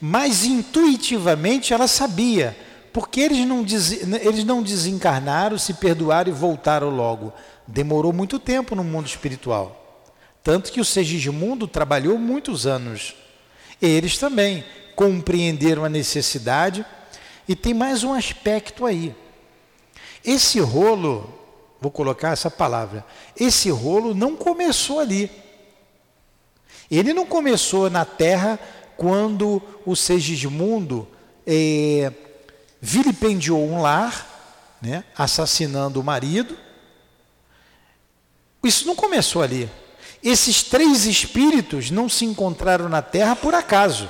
Mas 0.00 0.44
intuitivamente 0.44 1.72
ela 1.72 1.88
sabia. 1.88 2.56
Porque 2.92 3.20
eles 3.20 3.46
não, 3.46 3.64
eles 4.20 4.44
não 4.44 4.62
desencarnaram, 4.62 5.58
se 5.58 5.74
perdoaram 5.74 6.30
e 6.30 6.34
voltaram 6.34 6.90
logo. 6.90 7.32
Demorou 7.66 8.12
muito 8.12 8.38
tempo 8.38 8.76
no 8.76 8.84
mundo 8.84 9.06
espiritual. 9.06 9.83
Tanto 10.44 10.70
que 10.70 10.80
o 10.80 10.84
Segismundo 10.84 11.66
trabalhou 11.66 12.18
muitos 12.18 12.66
anos. 12.66 13.16
Eles 13.80 14.18
também 14.18 14.62
compreenderam 14.94 15.86
a 15.86 15.88
necessidade. 15.88 16.84
E 17.48 17.56
tem 17.56 17.72
mais 17.72 18.04
um 18.04 18.12
aspecto 18.12 18.84
aí. 18.84 19.16
Esse 20.22 20.60
rolo, 20.60 21.32
vou 21.80 21.90
colocar 21.90 22.32
essa 22.32 22.50
palavra, 22.50 23.04
esse 23.38 23.70
rolo 23.70 24.14
não 24.14 24.36
começou 24.36 25.00
ali. 25.00 25.30
Ele 26.90 27.14
não 27.14 27.24
começou 27.24 27.88
na 27.88 28.04
terra 28.04 28.58
quando 28.98 29.62
o 29.86 29.96
Segismundo 29.96 31.08
é, 31.46 32.12
vilipendiou 32.80 33.66
um 33.66 33.80
lar, 33.80 34.76
né, 34.82 35.04
assassinando 35.16 36.00
o 36.00 36.04
marido. 36.04 36.54
Isso 38.62 38.86
não 38.86 38.94
começou 38.94 39.42
ali. 39.42 39.70
Esses 40.24 40.62
três 40.62 41.04
espíritos 41.04 41.90
não 41.90 42.08
se 42.08 42.24
encontraram 42.24 42.88
na 42.88 43.02
terra 43.02 43.36
por 43.36 43.54
acaso. 43.54 44.08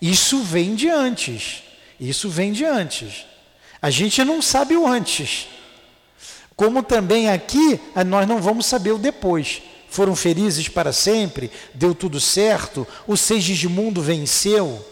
Isso 0.00 0.40
vem 0.42 0.74
de 0.74 0.90
antes. 0.90 1.62
Isso 1.98 2.28
vem 2.28 2.52
de 2.52 2.66
antes. 2.66 3.24
A 3.80 3.88
gente 3.88 4.22
não 4.22 4.42
sabe 4.42 4.76
o 4.76 4.86
antes. 4.86 5.48
Como 6.54 6.82
também 6.82 7.30
aqui, 7.30 7.80
nós 8.06 8.28
não 8.28 8.42
vamos 8.42 8.66
saber 8.66 8.92
o 8.92 8.98
depois. 8.98 9.62
foram 9.88 10.16
felizes 10.16 10.68
para 10.68 10.90
sempre, 10.90 11.50
deu 11.74 11.94
tudo 11.94 12.18
certo, 12.18 12.86
o 13.06 13.14
Segismundo 13.14 14.00
venceu, 14.00 14.82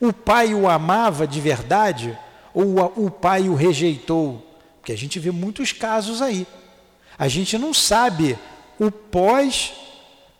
o 0.00 0.12
pai 0.12 0.52
o 0.52 0.68
amava 0.68 1.28
de 1.28 1.40
verdade 1.40 2.18
ou 2.52 2.92
o 2.96 3.08
pai 3.08 3.48
o 3.48 3.54
rejeitou? 3.54 4.44
Porque 4.80 4.90
a 4.90 4.96
gente 4.96 5.20
vê 5.20 5.30
muitos 5.30 5.70
casos 5.70 6.20
aí. 6.20 6.44
A 7.16 7.28
gente 7.28 7.56
não 7.56 7.72
sabe 7.72 8.36
o 8.80 8.90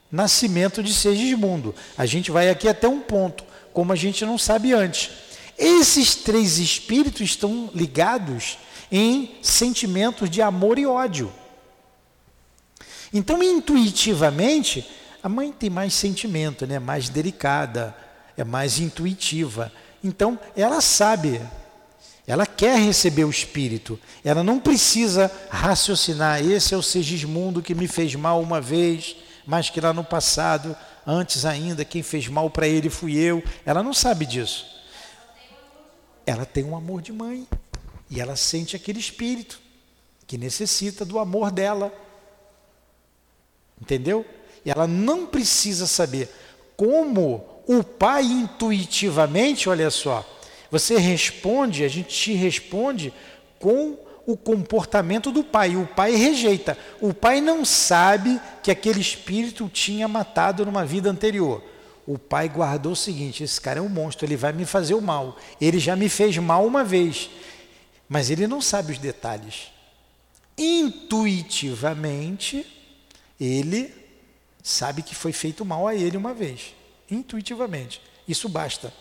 pós-nascimento 0.09 0.83
de 0.83 0.93
Segismundo. 0.93 1.75
A 1.97 2.07
gente 2.07 2.31
vai 2.31 2.49
aqui 2.49 2.69
até 2.69 2.89
um 2.89 3.01
ponto, 3.01 3.45
como 3.73 3.93
a 3.93 3.97
gente 3.97 4.25
não 4.25 4.39
sabe 4.39 4.73
antes. 4.73 5.11
Esses 5.57 6.15
três 6.15 6.59
espíritos 6.59 7.23
estão 7.23 7.71
ligados 7.75 8.59
em 8.91 9.37
sentimentos 9.43 10.31
de 10.31 10.41
amor 10.41 10.79
e 10.79 10.87
ódio. 10.87 11.33
Então, 13.13 13.43
intuitivamente, 13.43 14.87
a 15.23 15.29
mãe 15.29 15.53
tem 15.53 15.71
mais 15.71 15.95
sentimento, 15.95 16.67
né? 16.67 16.79
mais 16.79 17.09
delicada, 17.09 17.95
é 18.37 18.45
mais 18.45 18.79
intuitiva. 18.79 19.73
Então, 20.03 20.39
ela 20.55 20.81
sabe, 20.81 21.41
ela 22.27 22.47
quer 22.47 22.79
receber 22.79 23.25
o 23.25 23.31
Espírito, 23.31 23.99
ela 24.25 24.45
não 24.45 24.61
precisa 24.61 25.31
raciocinar. 25.51 26.43
Esse 26.45 26.75
é 26.75 26.77
o 26.77 26.83
Segismundo 26.83 27.63
que 27.63 27.75
me 27.75 27.89
fez 27.89 28.15
mal 28.15 28.41
uma 28.41 28.61
vez, 28.61 29.17
mas 29.49 29.71
que 29.71 29.81
lá 29.81 29.95
no 29.95 30.05
passado, 30.05 30.77
antes 31.07 31.47
ainda, 31.47 31.83
quem 31.83 32.03
fez 32.03 32.29
mal 32.29 32.51
para 32.51 32.69
ele 32.69 32.91
fui 32.91 33.17
eu. 33.17 33.43
Ela 33.65 33.83
não 33.83 33.95
sabe 33.95 34.27
disso. 34.27 34.67
Ela 36.27 36.45
tem 36.45 36.65
um 36.65 36.77
amor 36.77 37.01
de 37.01 37.15
mãe 37.15 37.49
e 38.11 38.21
ela 38.21 38.37
sente 38.37 38.77
aquele 38.77 39.01
espírito 39.01 39.59
que 40.27 40.37
necessita 40.37 41.03
do 41.03 41.19
amor 41.19 41.51
dela. 41.51 41.91
Entendeu? 43.81 44.23
E 44.67 44.71
ela 44.71 44.87
não 44.87 45.25
precisa 45.25 45.87
saber 45.87 46.29
como 46.77 47.63
o 47.67 47.83
pai 47.83 48.25
intuitivamente, 48.25 49.67
olha 49.71 49.91
só, 49.91 50.29
você 50.71 50.99
responde, 50.99 51.85
a 51.85 51.89
gente 51.89 52.11
te 52.15 52.35
responde 52.35 53.15
com 53.59 53.99
o 54.29 54.37
comportamento 54.37 55.33
do 55.33 55.43
pai. 55.43 55.75
O 55.75 55.87
pai 55.87 56.15
rejeita. 56.15 56.77
O 57.01 57.15
pai 57.15 57.41
não 57.41 57.65
sabe 57.65 58.39
que 58.63 58.71
aquele 58.71 59.01
espírito 59.01 59.71
tinha 59.71 60.07
matado 60.07 60.67
numa 60.67 60.85
vida 60.85 61.09
anterior. 61.09 61.65
O 62.07 62.19
pai 62.19 62.47
guardou 62.47 62.93
o 62.93 62.97
seguinte: 62.97 63.43
esse 63.43 63.59
cara 63.59 63.79
é 63.79 63.83
um 63.83 63.89
monstro, 63.89 64.27
ele 64.27 64.37
vai 64.37 64.53
me 64.53 64.67
fazer 64.67 64.93
o 64.93 65.01
mal. 65.01 65.39
Ele 65.59 65.79
já 65.79 65.97
me 65.97 66.11
fez 66.11 66.37
mal 66.37 66.67
uma 66.67 66.85
vez, 66.85 67.31
mas 68.07 68.29
ele 68.29 68.47
não 68.47 68.61
sabe 68.61 68.93
os 68.93 68.99
detalhes. 68.99 69.73
Intuitivamente, 70.59 72.67
ele 73.41 73.95
sabe 74.63 75.01
que 75.01 75.15
foi 75.15 75.33
feito 75.33 75.65
mal 75.65 75.89
a 75.89 75.95
ele 75.95 76.19
uma 76.19 76.35
vez. 76.35 76.75
Intuitivamente. 77.11 78.03
Isso 78.29 78.47
basta. 78.47 78.93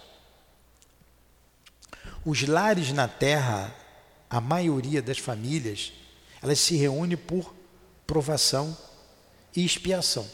Os 2.24 2.48
lares 2.48 2.94
na 2.94 3.10
terra, 3.10 3.76
a 4.30 4.42
maioria 4.42 5.02
das 5.02 5.18
famílias, 5.18 5.94
elas 6.42 6.60
se 6.60 6.76
reúnem 6.76 7.18
por 7.18 7.54
provação 8.06 8.76
e 9.56 9.66
expiação. 9.66 10.28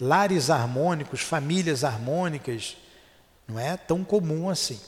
Lares 0.00 0.50
harmônicos, 0.50 1.20
famílias 1.20 1.84
harmônicas, 1.84 2.76
não 3.46 3.58
é 3.58 3.76
tão 3.76 4.04
comum 4.04 4.50
assim. 4.50 4.80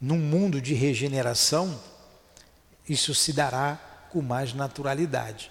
Num 0.00 0.18
mundo 0.18 0.60
de 0.60 0.74
regeneração, 0.74 1.80
isso 2.88 3.14
se 3.14 3.32
dará 3.32 3.78
com 4.10 4.22
mais 4.22 4.52
naturalidade. 4.52 5.50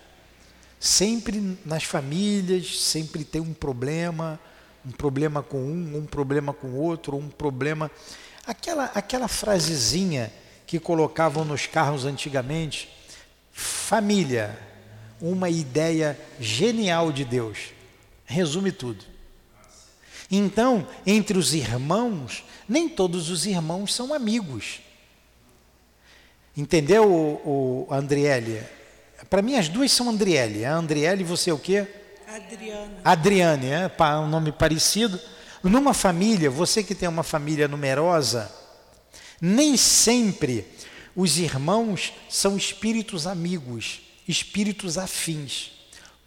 Sempre 0.80 1.58
nas 1.66 1.84
famílias, 1.84 2.80
sempre 2.82 3.24
tem 3.24 3.42
um 3.42 3.54
problema, 3.54 4.40
um 4.86 4.92
problema 4.92 5.42
com 5.42 5.58
um, 5.58 5.98
um 5.98 6.06
problema 6.06 6.54
com 6.54 6.74
outro, 6.74 7.18
um 7.18 7.30
problema. 7.30 7.90
Aquela, 8.46 8.86
aquela 8.94 9.28
frasezinha 9.28 10.32
que 10.66 10.80
colocavam 10.80 11.46
nos 11.46 11.66
carros 11.66 12.06
antigamente, 12.06 12.90
família, 13.52 14.58
uma 15.22 15.50
ideia 15.50 16.20
genial 16.40 17.12
de 17.12 17.24
Deus, 17.24 17.72
resume 18.26 18.72
tudo. 18.72 19.06
Então, 20.30 20.88
entre 21.06 21.38
os 21.38 21.54
irmãos, 21.54 22.44
nem 22.68 22.90
todos 22.90 23.30
os 23.30 23.46
irmãos 23.46 23.94
são 23.94 24.14
amigos. 24.14 24.82
Entendeu, 26.56 27.10
o, 27.10 27.88
o 27.90 27.94
Andriele? 27.94 28.64
Para 29.30 29.42
mim, 29.42 29.56
as 29.56 29.70
duas 29.70 29.92
são 29.92 30.10
Andriele. 30.10 30.66
A 30.66 30.74
Andriele, 30.74 31.24
você 31.24 31.50
é 31.50 31.54
o 31.54 31.60
quê? 31.60 31.88
Adriana. 32.28 33.02
Adriane, 33.04 33.68
é 33.68 33.92
um 34.20 34.28
nome 34.28 34.52
parecido. 34.52 35.20
Numa 35.62 35.94
família, 35.94 36.50
você 36.50 36.84
que 36.84 36.96
tem 36.96 37.08
uma 37.08 37.24
família 37.24 37.68
numerosa, 37.68 38.52
nem 39.46 39.76
sempre 39.76 40.66
os 41.14 41.38
irmãos 41.38 42.14
são 42.30 42.56
espíritos 42.56 43.28
amigos, 43.28 44.00
espíritos 44.26 44.98
afins. 44.98 45.72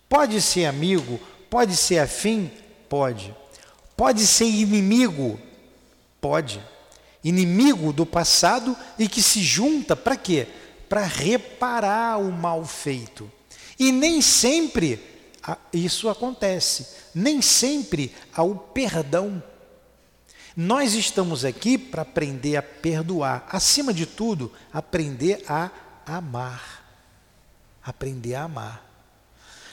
Pode 0.06 0.42
ser 0.42 0.66
amigo, 0.66 1.18
pode 1.48 1.78
ser 1.78 2.00
afim? 2.00 2.50
Pode. 2.90 3.34
Pode 3.96 4.26
ser 4.26 4.44
inimigo? 4.44 5.40
Pode. 6.20 6.62
Inimigo 7.24 7.90
do 7.90 8.04
passado 8.04 8.76
e 8.98 9.08
que 9.08 9.22
se 9.22 9.40
junta 9.40 9.96
para 9.96 10.14
quê? 10.14 10.46
Para 10.86 11.06
reparar 11.06 12.20
o 12.20 12.30
mal 12.30 12.66
feito. 12.66 13.32
E 13.78 13.90
nem 13.90 14.20
sempre 14.20 15.00
isso 15.72 16.10
acontece. 16.10 16.86
Nem 17.14 17.40
sempre 17.40 18.14
há 18.34 18.42
o 18.42 18.56
perdão. 18.56 19.42
Nós 20.56 20.94
estamos 20.94 21.44
aqui 21.44 21.76
para 21.76 22.00
aprender 22.00 22.56
a 22.56 22.62
perdoar. 22.62 23.46
Acima 23.52 23.92
de 23.92 24.06
tudo, 24.06 24.50
aprender 24.72 25.44
a 25.46 25.70
amar. 26.06 26.82
Aprender 27.84 28.36
a 28.36 28.44
amar. 28.44 28.82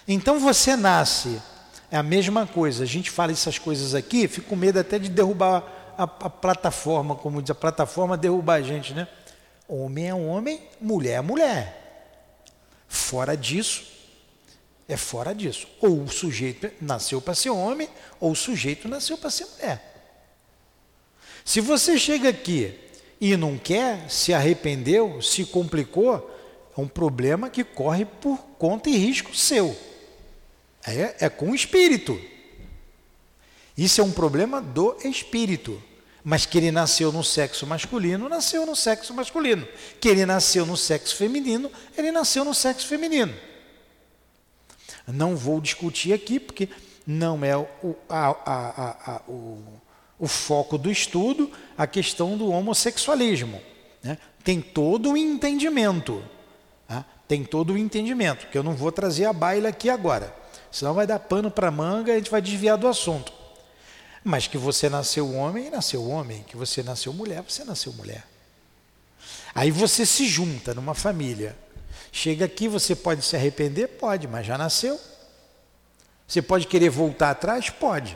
Então 0.05 0.37
você 0.39 0.75
nasce, 0.75 1.41
é 1.89 1.95
a 1.95 2.03
mesma 2.03 2.45
coisa. 2.45 2.83
A 2.83 2.87
gente 2.87 3.09
fala 3.09 3.31
essas 3.31 3.57
coisas 3.57 3.95
aqui, 3.95 4.27
fico 4.27 4.49
com 4.49 4.55
medo 4.57 4.77
até 4.77 4.99
de 4.99 5.07
derrubar 5.07 5.63
a, 5.97 6.03
a 6.03 6.29
plataforma, 6.29 7.15
como 7.15 7.41
diz 7.41 7.51
a 7.51 7.55
plataforma, 7.55 8.17
derrubar 8.17 8.55
a 8.55 8.61
gente, 8.61 8.93
né? 8.93 9.07
Homem 9.69 10.09
é 10.09 10.13
homem, 10.13 10.61
mulher 10.81 11.19
é 11.19 11.21
mulher. 11.21 11.79
Fora 12.89 13.37
disso, 13.37 13.85
é 14.89 14.97
fora 14.97 15.33
disso. 15.33 15.65
Ou 15.79 16.03
o 16.03 16.09
sujeito 16.09 16.69
nasceu 16.81 17.21
para 17.21 17.33
ser 17.33 17.51
homem, 17.51 17.87
ou 18.19 18.33
o 18.33 18.35
sujeito 18.35 18.89
nasceu 18.89 19.17
para 19.17 19.29
ser 19.29 19.45
mulher. 19.45 19.92
Se 21.45 21.59
você 21.59 21.97
chega 21.97 22.29
aqui 22.29 22.73
e 23.19 23.35
não 23.35 23.57
quer, 23.57 24.09
se 24.09 24.33
arrependeu, 24.33 25.21
se 25.21 25.45
complicou, 25.45 26.29
é 26.77 26.81
um 26.81 26.87
problema 26.87 27.49
que 27.49 27.63
corre 27.63 28.05
por 28.05 28.37
conta 28.57 28.89
e 28.89 28.97
risco 28.97 29.35
seu. 29.35 29.75
É, 30.85 31.25
é 31.25 31.29
com 31.29 31.51
o 31.51 31.55
espírito. 31.55 32.19
Isso 33.77 34.01
é 34.01 34.03
um 34.03 34.11
problema 34.11 34.61
do 34.61 34.95
espírito. 35.03 35.81
Mas 36.23 36.45
que 36.45 36.57
ele 36.57 36.71
nasceu 36.71 37.11
no 37.11 37.23
sexo 37.23 37.67
masculino, 37.67 38.29
nasceu 38.29 38.65
no 38.65 38.75
sexo 38.75 39.13
masculino. 39.13 39.67
Que 39.99 40.07
ele 40.07 40.25
nasceu 40.25 40.65
no 40.65 40.77
sexo 40.77 41.15
feminino, 41.17 41.69
ele 41.97 42.11
nasceu 42.11 42.45
no 42.45 42.53
sexo 42.53 42.87
feminino. 42.87 43.33
Não 45.05 45.35
vou 45.35 45.59
discutir 45.59 46.13
aqui, 46.13 46.39
porque 46.39 46.69
não 47.05 47.43
é 47.43 47.57
o, 47.57 47.67
a, 48.07 48.29
a, 48.29 49.15
a, 49.15 49.21
o, 49.27 49.61
o 50.23 50.27
foco 50.27 50.77
do 50.77 50.89
estudo 50.89 51.51
a 51.77 51.85
questão 51.85 52.37
do 52.37 52.49
homossexualismo. 52.49 53.61
Né? 54.01 54.17
Tem 54.43 54.61
todo 54.61 55.11
o 55.11 55.17
entendimento. 55.17 56.23
Tá? 56.87 57.05
Tem 57.27 57.43
todo 57.43 57.73
o 57.73 57.77
entendimento, 57.77 58.47
que 58.47 58.57
eu 58.57 58.63
não 58.63 58.73
vou 58.73 58.91
trazer 58.91 59.25
a 59.25 59.33
baila 59.33 59.69
aqui 59.69 59.89
agora. 59.89 60.33
Senão 60.71 60.93
vai 60.93 61.05
dar 61.05 61.19
pano 61.19 61.51
para 61.51 61.69
manga 61.69 62.11
e 62.11 62.15
a 62.15 62.17
gente 62.17 62.31
vai 62.31 62.41
desviar 62.41 62.77
do 62.77 62.87
assunto. 62.87 63.33
Mas 64.23 64.47
que 64.47 64.57
você 64.57 64.89
nasceu 64.89 65.33
homem, 65.35 65.69
nasceu 65.69 66.07
homem. 66.07 66.43
Que 66.47 66.55
você 66.55 66.81
nasceu 66.81 67.11
mulher, 67.13 67.43
você 67.47 67.63
nasceu 67.63 67.91
mulher. 67.93 68.23
Aí 69.53 69.69
você 69.69 70.05
se 70.05 70.25
junta 70.25 70.73
numa 70.73 70.93
família 70.93 71.55
Chega 72.15 72.45
aqui, 72.45 72.67
você 72.67 72.95
pode 72.95 73.23
se 73.23 73.35
arrepender? 73.35 73.87
Pode, 73.87 74.27
mas 74.27 74.45
já 74.45 74.55
nasceu. 74.55 74.99
Você 76.27 76.43
pode 76.43 76.67
querer 76.67 76.91
voltar 76.91 77.31
atrás? 77.31 77.71
Pode. 77.71 78.15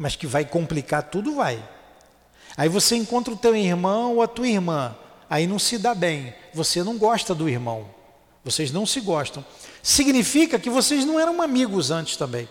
Mas 0.00 0.16
que 0.16 0.26
vai 0.26 0.46
complicar 0.46 1.02
tudo, 1.02 1.34
vai. 1.34 1.62
Aí 2.56 2.70
você 2.70 2.96
encontra 2.96 3.34
o 3.34 3.36
teu 3.36 3.54
irmão 3.54 4.14
ou 4.14 4.22
a 4.22 4.26
tua 4.26 4.48
irmã, 4.48 4.96
aí 5.28 5.46
não 5.46 5.58
se 5.58 5.76
dá 5.76 5.94
bem. 5.94 6.32
Você 6.54 6.82
não 6.82 6.96
gosta 6.96 7.34
do 7.34 7.46
irmão. 7.46 7.86
Vocês 8.42 8.72
não 8.72 8.86
se 8.86 8.98
gostam. 9.02 9.44
Significa 9.82 10.58
que 10.58 10.70
vocês 10.70 11.04
não 11.04 11.20
eram 11.20 11.42
amigos 11.42 11.90
antes 11.90 12.16
também. 12.16 12.48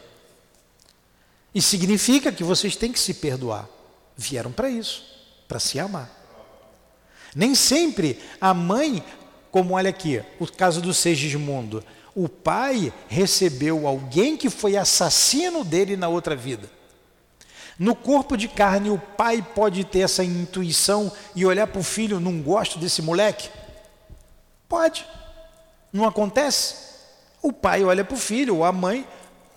E 1.52 1.60
significa 1.60 2.32
que 2.32 2.44
vocês 2.44 2.76
têm 2.76 2.92
que 2.92 3.00
se 3.00 3.16
perdoar. 3.16 3.68
Vieram 4.16 4.52
para 4.52 4.70
isso, 4.70 5.04
para 5.48 5.58
se 5.58 5.80
amar. 5.80 6.08
Nem 7.34 7.56
sempre 7.56 8.20
a 8.40 8.54
mãe 8.54 9.04
como 9.50 9.74
olha 9.74 9.90
aqui, 9.90 10.22
o 10.40 10.46
caso 10.46 10.82
do 10.82 10.94
Segismundo. 10.94 11.84
O 12.14 12.30
pai 12.30 12.94
recebeu 13.08 13.88
alguém 13.88 14.38
que 14.38 14.52
foi 14.52 14.78
assassino 14.78 15.64
dele 15.64 15.98
na 15.98 16.10
outra 16.10 16.36
vida. 16.36 16.78
No 17.80 17.96
corpo 17.96 18.36
de 18.36 18.50
carne, 18.50 18.90
o 18.90 19.00
pai 19.00 19.42
pode 19.42 19.86
ter 19.86 20.00
essa 20.00 20.22
intuição 20.22 21.10
e 21.34 21.46
olhar 21.46 21.66
para 21.66 21.80
o 21.80 21.84
filho, 21.84 22.20
não 22.20 22.42
gosto 22.42 22.78
desse 22.78 23.02
moleque? 23.02 23.50
Pode. 24.68 25.08
Não 25.94 26.06
acontece? 26.06 26.76
O 27.42 27.54
pai 27.54 27.82
olha 27.86 28.04
para 28.04 28.16
o 28.16 28.20
filho, 28.20 28.58
ou 28.58 28.66
a 28.66 28.72
mãe, 28.74 29.08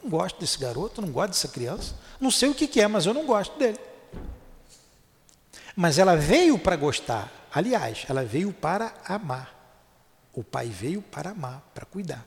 não 0.01 0.09
gosto 0.09 0.39
desse 0.39 0.57
garoto, 0.57 1.03
não 1.03 1.11
gosto 1.11 1.31
dessa 1.31 1.49
criança. 1.49 1.97
Não 2.20 2.31
sei 2.31 2.49
o 2.49 2.55
que, 2.55 2.68
que 2.68 2.81
é, 2.81 2.87
mas 2.87 3.07
eu 3.07 3.12
não 3.12 3.27
gosto 3.27 3.59
dele. 3.59 3.79
Mas 5.75 5.99
ela 5.99 6.16
veio 6.16 6.57
para 6.57 6.77
gostar. 6.77 7.29
Aliás, 7.53 8.07
ela 8.09 8.25
veio 8.25 8.53
para 8.53 8.95
amar. 9.05 9.53
O 10.33 10.45
pai 10.45 10.68
veio 10.68 11.03
para 11.03 11.31
amar, 11.31 11.61
para 11.75 11.85
cuidar. 11.85 12.25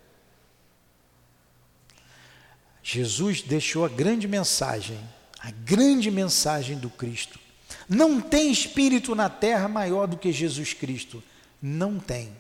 Jesus 2.84 3.42
deixou 3.42 3.86
a 3.86 3.90
grande 3.90 4.28
mensagem 4.28 5.00
a 5.46 5.52
grande 5.52 6.10
mensagem 6.10 6.76
do 6.76 6.90
Cristo. 6.90 7.40
Não 7.88 8.20
tem 8.20 8.52
espírito 8.52 9.14
na 9.14 9.30
terra 9.30 9.68
maior 9.68 10.08
do 10.08 10.18
que 10.18 10.32
Jesus 10.32 10.74
Cristo. 10.74 11.24
Não 11.62 12.00
tem. 12.00 12.36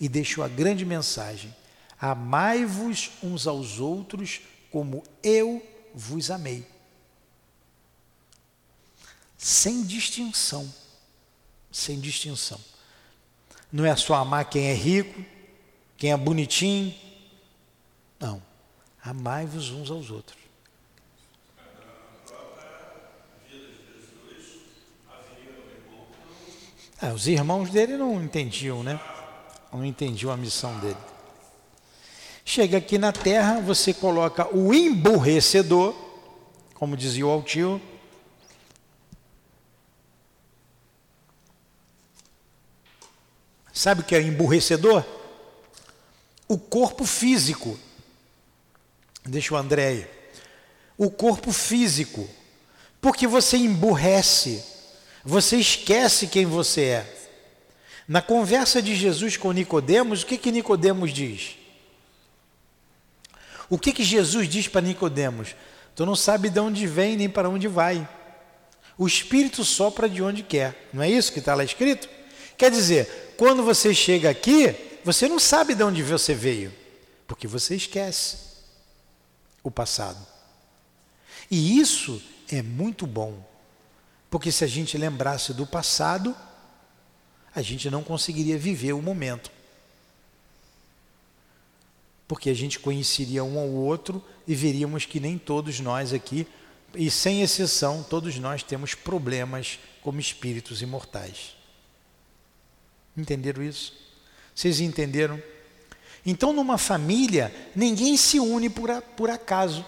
E 0.00 0.08
deixou 0.08 0.42
a 0.42 0.48
grande 0.48 0.84
mensagem: 0.84 1.54
amai-vos 2.00 3.12
uns 3.22 3.46
aos 3.46 3.78
outros 3.78 4.40
como 4.68 5.04
eu 5.22 5.64
vos 5.94 6.28
amei. 6.28 6.66
Sem 9.36 9.84
distinção. 9.84 10.68
Sem 11.70 12.00
distinção. 12.00 12.58
Não 13.70 13.84
é 13.86 13.94
só 13.94 14.16
amar 14.16 14.50
quem 14.50 14.64
é 14.64 14.74
rico, 14.74 15.24
quem 15.96 16.10
é 16.10 16.16
bonitinho. 16.16 16.92
Não. 18.18 18.42
Amai-vos 19.04 19.70
uns 19.70 19.88
aos 19.88 20.10
outros. 20.10 20.37
É, 27.00 27.12
os 27.12 27.28
irmãos 27.28 27.70
dele 27.70 27.96
não 27.96 28.20
entendiam, 28.20 28.82
né? 28.82 29.00
Não 29.72 29.84
entendiam 29.84 30.32
a 30.32 30.36
missão 30.36 30.76
dele. 30.80 30.96
Chega 32.44 32.78
aqui 32.78 32.98
na 32.98 33.12
terra, 33.12 33.60
você 33.60 33.94
coloca 33.94 34.52
o 34.52 34.74
emburrecedor, 34.74 35.94
como 36.74 36.96
dizia 36.96 37.24
o 37.24 37.30
Altio. 37.30 37.80
Sabe 43.72 44.00
o 44.00 44.04
que 44.04 44.16
é 44.16 44.20
emburrecedor? 44.20 45.04
O 46.48 46.58
corpo 46.58 47.04
físico. 47.04 47.78
Deixa 49.24 49.54
o 49.54 49.56
André 49.56 49.86
aí. 49.86 50.10
O 50.96 51.12
corpo 51.12 51.52
físico. 51.52 52.28
Porque 53.00 53.28
você 53.28 53.56
emburrece 53.56 54.77
você 55.28 55.58
esquece 55.58 56.26
quem 56.26 56.46
você 56.46 56.84
é. 56.84 57.14
Na 58.08 58.22
conversa 58.22 58.80
de 58.80 58.96
Jesus 58.96 59.36
com 59.36 59.52
Nicodemos, 59.52 60.22
o 60.22 60.26
que 60.26 60.38
que 60.38 60.50
Nicodemos 60.50 61.12
diz? 61.12 61.58
O 63.68 63.78
que 63.78 63.92
que 63.92 64.02
Jesus 64.02 64.48
diz 64.48 64.68
para 64.68 64.80
Nicodemos? 64.80 65.54
Tu 65.94 66.06
não 66.06 66.16
sabe 66.16 66.48
de 66.48 66.58
onde 66.58 66.86
vem 66.86 67.14
nem 67.14 67.28
para 67.28 67.50
onde 67.50 67.68
vai. 67.68 68.08
O 68.96 69.06
Espírito 69.06 69.66
sopra 69.66 70.08
de 70.08 70.22
onde 70.22 70.42
quer. 70.42 70.88
Não 70.94 71.02
é 71.02 71.10
isso 71.10 71.30
que 71.30 71.40
está 71.40 71.54
lá 71.54 71.62
escrito? 71.62 72.08
Quer 72.56 72.70
dizer, 72.70 73.34
quando 73.36 73.62
você 73.62 73.92
chega 73.92 74.30
aqui, 74.30 74.74
você 75.04 75.28
não 75.28 75.38
sabe 75.38 75.74
de 75.74 75.82
onde 75.82 76.02
você 76.02 76.32
veio, 76.32 76.72
porque 77.26 77.46
você 77.46 77.76
esquece 77.76 78.38
o 79.62 79.70
passado. 79.70 80.26
E 81.50 81.78
isso 81.78 82.22
é 82.50 82.62
muito 82.62 83.06
bom. 83.06 83.46
Porque 84.30 84.52
se 84.52 84.64
a 84.64 84.66
gente 84.66 84.98
lembrasse 84.98 85.52
do 85.54 85.66
passado, 85.66 86.36
a 87.54 87.62
gente 87.62 87.90
não 87.90 88.02
conseguiria 88.02 88.58
viver 88.58 88.92
o 88.92 89.02
momento. 89.02 89.50
Porque 92.26 92.50
a 92.50 92.54
gente 92.54 92.78
conheceria 92.78 93.42
um 93.42 93.58
ao 93.58 93.68
outro 93.68 94.22
e 94.46 94.54
veríamos 94.54 95.06
que 95.06 95.18
nem 95.18 95.38
todos 95.38 95.80
nós 95.80 96.12
aqui, 96.12 96.46
e 96.94 97.10
sem 97.10 97.42
exceção, 97.42 98.02
todos 98.02 98.38
nós 98.38 98.62
temos 98.62 98.94
problemas 98.94 99.78
como 100.02 100.20
espíritos 100.20 100.82
imortais. 100.82 101.56
Entenderam 103.16 103.62
isso? 103.62 103.94
Vocês 104.54 104.80
entenderam? 104.80 105.42
Então, 106.24 106.52
numa 106.52 106.78
família, 106.78 107.54
ninguém 107.74 108.16
se 108.16 108.38
une 108.38 108.68
por, 108.68 108.90
por 109.16 109.30
acaso. 109.30 109.84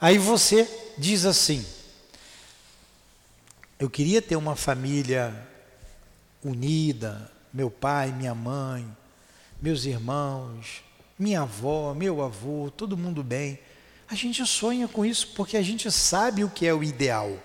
Aí 0.00 0.18
você 0.18 0.68
diz 0.98 1.24
assim: 1.24 1.64
eu 3.78 3.90
queria 3.90 4.22
ter 4.22 4.36
uma 4.36 4.56
família 4.56 5.48
unida, 6.42 7.30
meu 7.52 7.70
pai, 7.70 8.10
minha 8.10 8.34
mãe, 8.34 8.86
meus 9.60 9.84
irmãos, 9.84 10.82
minha 11.18 11.42
avó, 11.42 11.92
meu 11.92 12.22
avô, 12.22 12.70
todo 12.74 12.96
mundo 12.96 13.22
bem. 13.22 13.58
A 14.08 14.14
gente 14.14 14.46
sonha 14.46 14.88
com 14.88 15.04
isso 15.04 15.28
porque 15.34 15.56
a 15.56 15.62
gente 15.62 15.90
sabe 15.90 16.42
o 16.42 16.48
que 16.48 16.66
é 16.66 16.72
o 16.72 16.82
ideal. 16.82 17.38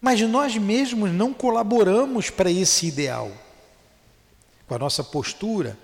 Mas 0.00 0.20
nós 0.20 0.56
mesmos 0.56 1.10
não 1.10 1.32
colaboramos 1.32 2.30
para 2.30 2.50
esse 2.50 2.86
ideal. 2.86 3.32
Com 4.68 4.74
a 4.74 4.78
nossa 4.78 5.02
postura, 5.02 5.76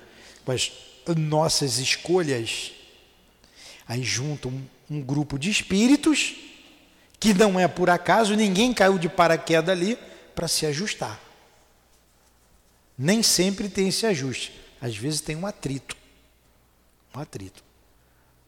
com 0.45 0.53
as 0.53 0.71
nossas 1.17 1.79
escolhas. 1.79 2.73
Aí 3.89 4.05
junta 4.05 4.47
um, 4.47 4.63
um 4.89 5.01
grupo 5.01 5.39
de 5.39 5.51
espíritos 5.51 6.50
que 7.21 7.35
não 7.35 7.61
é 7.61 7.69
por 7.69 7.91
acaso, 7.91 8.35
ninguém 8.35 8.73
caiu 8.73 8.99
de 8.99 9.09
paraquedas 9.09 9.69
ali 9.69 9.99
para 10.35 10.49
se 10.49 10.65
ajustar. 10.65 11.21
Nem 12.97 13.23
sempre 13.23 13.69
tem 13.69 13.89
esse 13.89 14.07
ajuste, 14.07 14.59
às 14.81 14.97
vezes 14.97 15.21
tem 15.21 15.37
um 15.37 15.47
atrito. 15.47 15.97
Um 17.15 17.21
atrito. 17.21 17.63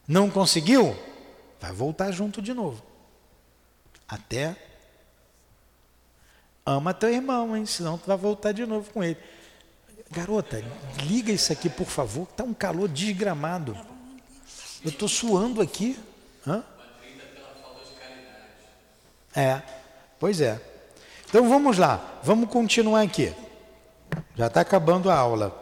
Não 0.07 0.29
conseguiu? 0.29 0.97
Vai 1.61 1.71
voltar 1.71 2.11
junto 2.11 2.41
de 2.41 2.53
novo. 2.53 2.83
Até 4.07 4.55
ama 6.65 6.93
teu 6.93 7.09
irmão, 7.13 7.55
hein? 7.55 7.65
Senão 7.65 7.97
tu 7.97 8.07
vai 8.07 8.17
voltar 8.17 8.51
de 8.51 8.65
novo 8.65 8.91
com 8.91 9.03
ele. 9.03 9.17
Garota, 10.11 10.63
liga 11.03 11.31
isso 11.31 11.51
aqui, 11.51 11.69
por 11.69 11.87
favor. 11.87 12.27
Tá 12.27 12.43
um 12.43 12.53
calor 12.53 12.87
desgramado. 12.87 13.77
Eu 14.83 14.89
estou 14.89 15.07
suando 15.07 15.61
aqui. 15.61 15.97
Hã? 16.45 16.63
É, 19.35 19.61
pois 20.19 20.41
é. 20.41 20.61
Então 21.27 21.49
vamos 21.49 21.77
lá, 21.77 22.19
vamos 22.23 22.49
continuar 22.49 23.01
aqui. 23.01 23.33
Já 24.35 24.47
está 24.47 24.61
acabando 24.61 25.09
a 25.09 25.15
aula. 25.15 25.59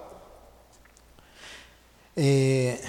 É... 2.16 2.80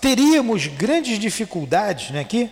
Teríamos 0.00 0.66
grandes 0.66 1.18
dificuldades, 1.18 2.10
né, 2.10 2.20
aqui? 2.20 2.50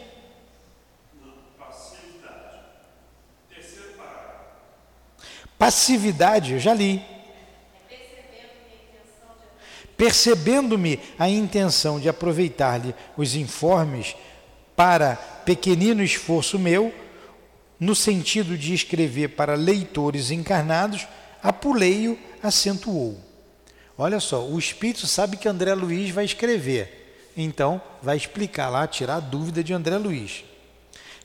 Passividade. 5.58 6.52
Eu 6.52 6.58
já 6.58 6.72
li. 6.72 7.04
Percebendo-me 9.96 11.00
a 11.18 11.28
intenção 11.28 11.98
de 11.98 12.08
aproveitar-lhe 12.08 12.94
os 13.16 13.34
informes 13.34 14.14
para 14.78 15.16
pequenino 15.44 16.04
esforço 16.04 16.56
meu, 16.56 16.94
no 17.80 17.96
sentido 17.96 18.56
de 18.56 18.72
escrever 18.72 19.30
para 19.30 19.56
leitores 19.56 20.30
encarnados, 20.30 21.04
Apuleio 21.42 22.16
acentuou. 22.40 23.18
Olha 23.98 24.20
só, 24.20 24.46
o 24.46 24.56
Espírito 24.56 25.08
sabe 25.08 25.36
que 25.36 25.48
André 25.48 25.74
Luiz 25.74 26.10
vai 26.10 26.24
escrever, 26.24 27.32
então 27.36 27.82
vai 28.00 28.16
explicar 28.16 28.68
lá, 28.68 28.86
tirar 28.86 29.16
a 29.16 29.20
dúvida 29.20 29.64
de 29.64 29.72
André 29.72 29.98
Luiz. 29.98 30.44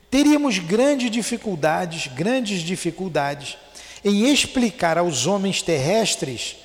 Teríamos 0.09 0.57
grandes 0.57 1.11
dificuldades, 1.11 2.07
grandes 2.07 2.63
dificuldades 2.63 3.55
em 4.03 4.31
explicar 4.33 4.97
aos 4.97 5.27
homens 5.27 5.61
terrestres 5.61 6.55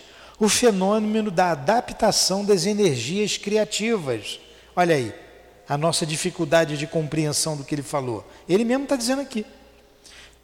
o 0.40 0.48
fenômeno 0.48 1.30
da 1.30 1.50
adaptação 1.50 2.46
das 2.46 2.64
energias 2.64 3.36
criativas. 3.36 4.40
Olha 4.74 4.96
aí, 4.96 5.27
a 5.68 5.76
nossa 5.76 6.06
dificuldade 6.06 6.78
de 6.78 6.86
compreensão 6.86 7.56
do 7.56 7.62
que 7.62 7.74
ele 7.74 7.82
falou. 7.82 8.26
Ele 8.48 8.64
mesmo 8.64 8.84
está 8.84 8.96
dizendo 8.96 9.20
aqui. 9.20 9.44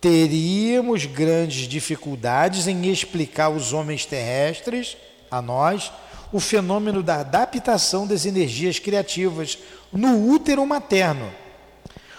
Teríamos 0.01 1.07
grandes 1.07 1.67
dificuldades 1.67 2.67
em 2.67 2.91
explicar 2.91 3.47
aos 3.47 3.73
homens 3.73 4.05
terrestres, 4.05 4.99
a 5.31 5.41
nós, 5.41 5.91
o 6.31 6.39
fenômeno 6.39 7.03
da 7.03 7.21
adaptação 7.21 8.07
das 8.07 8.27
energias 8.27 8.79
criativas 8.79 9.59
no 9.91 10.29
útero 10.31 10.67
materno, 10.67 11.33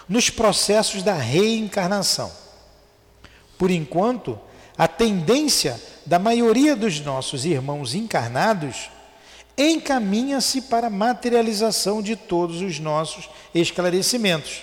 nos 0.08 0.28
processos 0.28 1.02
da 1.02 1.14
reencarnação. 1.14 2.32
Por 3.56 3.70
enquanto, 3.70 4.38
a 4.76 4.88
tendência 4.88 5.80
da 6.04 6.18
maioria 6.18 6.74
dos 6.74 7.00
nossos 7.00 7.44
irmãos 7.44 7.94
encarnados 7.94 8.90
encaminha-se 9.56 10.62
para 10.62 10.88
a 10.88 10.90
materialização 10.90 12.02
de 12.02 12.14
todos 12.14 12.60
os 12.60 12.78
nossos 12.78 13.28
esclarecimentos. 13.54 14.62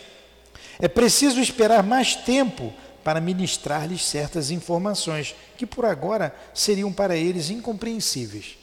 É 0.80 0.88
preciso 0.88 1.40
esperar 1.40 1.84
mais 1.84 2.16
tempo 2.16 2.74
para 3.04 3.20
ministrar-lhes 3.20 4.04
certas 4.04 4.50
informações 4.50 5.36
que 5.58 5.66
por 5.66 5.86
agora 5.86 6.34
seriam 6.54 6.92
para 6.92 7.18
eles 7.18 7.50
incompreensíveis. 7.50 8.58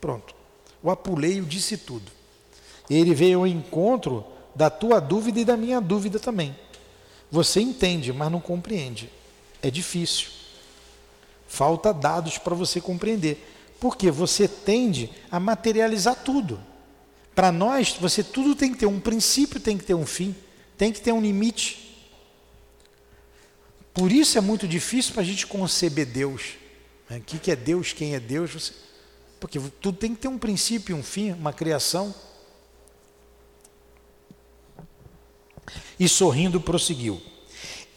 Pronto, 0.00 0.34
o 0.82 0.90
apuleio 0.90 1.44
disse 1.44 1.76
tudo. 1.76 2.10
Ele 2.88 3.14
veio 3.14 3.40
ao 3.40 3.46
encontro 3.46 4.24
da 4.54 4.70
tua 4.70 5.00
dúvida 5.00 5.40
e 5.40 5.44
da 5.44 5.56
minha 5.56 5.80
dúvida 5.80 6.18
também. 6.18 6.56
Você 7.30 7.60
entende, 7.60 8.12
mas 8.12 8.30
não 8.30 8.40
compreende. 8.40 9.10
É 9.62 9.70
difícil. 9.70 10.28
Falta 11.48 11.92
dados 11.92 12.38
para 12.38 12.54
você 12.54 12.80
compreender. 12.80 13.53
Porque 13.84 14.10
você 14.10 14.48
tende 14.48 15.10
a 15.30 15.38
materializar 15.38 16.16
tudo. 16.24 16.58
Para 17.34 17.52
nós, 17.52 17.92
você 18.00 18.24
tudo 18.24 18.56
tem 18.56 18.72
que 18.72 18.78
ter 18.78 18.86
um 18.86 18.98
princípio, 18.98 19.60
tem 19.60 19.76
que 19.76 19.84
ter 19.84 19.92
um 19.92 20.06
fim, 20.06 20.34
tem 20.78 20.90
que 20.90 21.02
ter 21.02 21.12
um 21.12 21.20
limite. 21.20 21.94
Por 23.92 24.10
isso 24.10 24.38
é 24.38 24.40
muito 24.40 24.66
difícil 24.66 25.12
para 25.12 25.20
a 25.20 25.26
gente 25.26 25.46
conceber 25.46 26.06
Deus. 26.06 26.54
O 27.10 27.20
que 27.20 27.50
é 27.50 27.54
Deus? 27.54 27.92
Quem 27.92 28.14
é 28.14 28.20
Deus? 28.20 28.54
Você... 28.54 28.72
Porque 29.38 29.60
tudo 29.82 29.98
tem 29.98 30.14
que 30.14 30.22
ter 30.22 30.28
um 30.28 30.38
princípio, 30.38 30.96
um 30.96 31.02
fim, 31.02 31.32
uma 31.32 31.52
criação. 31.52 32.14
E 36.00 36.08
sorrindo 36.08 36.58
prosseguiu: 36.58 37.20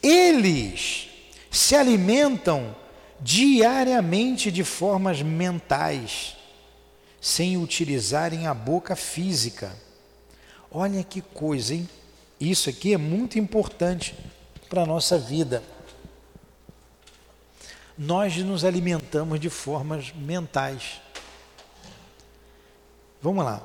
Eles 0.03 1.07
se 1.49 1.77
alimentam 1.77 2.75
diariamente 3.19 4.51
de 4.51 4.63
formas 4.63 5.21
mentais, 5.21 6.35
sem 7.19 7.57
utilizarem 7.57 8.47
a 8.47 8.53
boca 8.53 8.95
física. 8.95 9.75
Olha 10.71 11.03
que 11.03 11.21
coisa, 11.21 11.73
hein? 11.73 11.89
Isso 12.39 12.69
aqui 12.69 12.93
é 12.93 12.97
muito 12.97 13.39
importante 13.39 14.15
para 14.69 14.83
a 14.83 14.85
nossa 14.85 15.17
vida 15.17 15.63
nós 17.97 18.37
nos 18.37 18.63
alimentamos 18.63 19.39
de 19.39 19.49
formas 19.49 20.13
mentais. 20.15 21.01
Vamos 23.21 23.43
lá. 23.43 23.61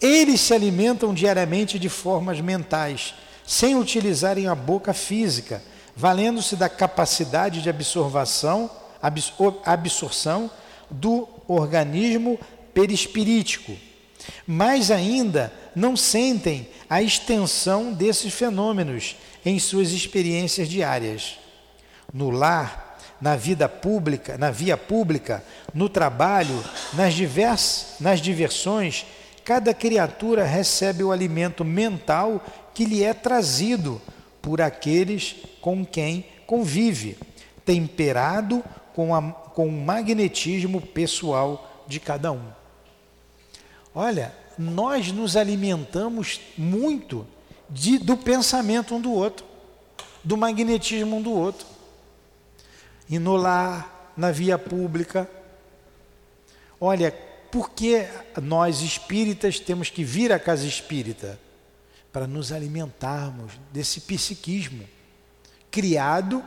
Eles 0.00 0.40
se 0.40 0.54
alimentam 0.54 1.12
diariamente 1.12 1.78
de 1.78 1.88
formas 1.88 2.40
mentais, 2.40 3.14
sem 3.46 3.76
utilizarem 3.76 4.46
a 4.46 4.54
boca 4.54 4.94
física, 4.94 5.62
valendo-se 5.98 6.54
da 6.54 6.68
capacidade 6.68 7.60
de 7.60 7.68
absorção, 7.68 8.70
absorção 9.64 10.48
do 10.88 11.28
organismo 11.48 12.38
perispirítico. 12.72 13.76
Mais 14.46 14.92
ainda, 14.92 15.52
não 15.74 15.96
sentem 15.96 16.68
a 16.88 17.02
extensão 17.02 17.92
desses 17.92 18.32
fenômenos 18.32 19.16
em 19.44 19.58
suas 19.58 19.90
experiências 19.90 20.68
diárias. 20.68 21.36
No 22.14 22.30
lar, 22.30 22.96
na 23.20 23.34
vida 23.34 23.68
pública, 23.68 24.38
na 24.38 24.52
via 24.52 24.76
pública, 24.76 25.42
no 25.74 25.88
trabalho, 25.88 26.62
nas, 26.92 27.12
divers, 27.12 27.96
nas 27.98 28.20
diversões, 28.20 29.04
cada 29.44 29.74
criatura 29.74 30.44
recebe 30.44 31.02
o 31.02 31.10
alimento 31.10 31.64
mental 31.64 32.40
que 32.72 32.84
lhe 32.84 33.02
é 33.02 33.12
trazido 33.12 34.00
por 34.48 34.62
aqueles 34.62 35.36
com 35.60 35.84
quem 35.84 36.24
convive, 36.46 37.18
temperado 37.66 38.64
com, 38.94 39.14
a, 39.14 39.20
com 39.30 39.68
o 39.68 39.70
magnetismo 39.70 40.80
pessoal 40.80 41.84
de 41.86 42.00
cada 42.00 42.32
um. 42.32 42.48
Olha, 43.94 44.34
nós 44.58 45.12
nos 45.12 45.36
alimentamos 45.36 46.40
muito 46.56 47.26
de, 47.68 47.98
do 47.98 48.16
pensamento 48.16 48.94
um 48.94 49.00
do 49.02 49.12
outro, 49.12 49.44
do 50.24 50.34
magnetismo 50.34 51.16
um 51.18 51.20
do 51.20 51.30
outro 51.30 51.66
e 53.06 53.18
no 53.18 53.36
lar, 53.36 54.14
na 54.16 54.30
via 54.30 54.56
pública. 54.56 55.28
Olha, 56.80 57.12
por 57.52 57.68
que 57.68 58.06
nós 58.40 58.80
espíritas 58.80 59.60
temos 59.60 59.90
que 59.90 60.02
vir 60.02 60.32
à 60.32 60.38
casa 60.38 60.66
espírita? 60.66 61.38
Para 62.12 62.26
nos 62.26 62.52
alimentarmos 62.52 63.52
desse 63.72 64.00
psiquismo 64.00 64.88
criado 65.70 66.42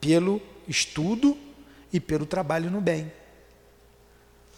pelo 0.00 0.40
estudo 0.68 1.36
e 1.92 1.98
pelo 1.98 2.24
trabalho 2.24 2.70
no 2.70 2.80
bem. 2.80 3.12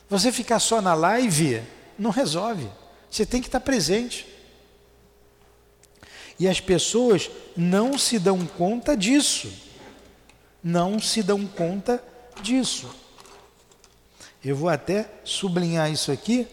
Você 0.09 0.31
ficar 0.31 0.59
só 0.59 0.81
na 0.81 0.95
live 0.95 1.63
não 1.99 2.11
resolve. 2.11 2.69
Você 3.11 3.25
tem 3.25 3.41
que 3.41 3.49
estar 3.49 3.61
presente. 3.61 4.27
E 6.39 6.47
as 6.47 6.61
pessoas 6.61 7.31
não 7.57 7.97
se 7.97 8.19
dão 8.19 8.47
conta 8.47 8.97
disso 8.97 9.67
não 10.67 10.99
se 10.99 11.23
dão 11.23 11.47
conta 11.47 12.03
disso. 12.43 12.93
Eu 14.45 14.57
vou 14.57 14.69
até 14.69 15.09
sublinhar 15.23 15.93
isso 15.93 16.11
aqui, 16.11 16.49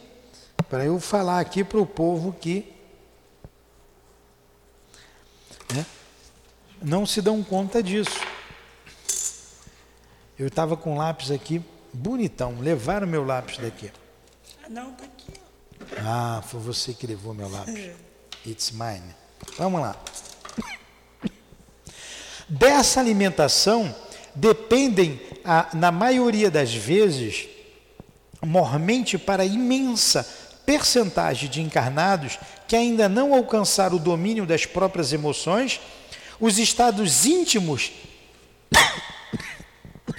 para 0.69 0.85
eu 0.85 0.99
falar 0.99 1.39
aqui 1.39 1.63
para 1.63 1.79
o 1.79 1.85
povo 1.85 2.31
que 2.31 2.72
né, 5.73 5.85
não 6.81 7.05
se 7.05 7.21
dão 7.21 7.43
conta 7.43 7.81
disso. 7.81 8.19
Eu 10.37 10.47
estava 10.47 10.75
com 10.75 10.97
lápis 10.97 11.31
aqui, 11.31 11.61
bonitão, 11.93 12.59
levaram 12.59 13.07
meu 13.07 13.25
lápis 13.25 13.57
daqui. 13.57 13.91
Ah, 14.63 14.69
não, 14.69 14.91
está 14.91 15.05
aqui. 15.05 15.33
Ah, 15.99 16.43
foi 16.45 16.59
você 16.59 16.93
que 16.93 17.05
levou 17.05 17.33
meu 17.33 17.49
lápis. 17.49 17.75
É. 17.75 17.95
It's 18.45 18.71
mine. 18.71 19.15
Vamos 19.57 19.79
lá. 19.79 19.95
Dessa 22.49 22.99
alimentação 22.99 23.95
dependem, 24.35 25.21
na 25.73 25.91
maioria 25.91 26.51
das 26.51 26.73
vezes, 26.73 27.47
mormente 28.41 29.17
para 29.17 29.43
a 29.43 29.45
imensa 29.45 30.27
percentagem 30.65 31.49
de 31.49 31.61
encarnados 31.61 32.39
que 32.67 32.75
ainda 32.75 33.09
não 33.09 33.33
alcançaram 33.33 33.97
o 33.97 33.99
domínio 33.99 34.45
das 34.45 34.65
próprias 34.65 35.13
emoções, 35.13 35.79
os 36.39 36.57
estados 36.57 37.25
íntimos 37.25 37.91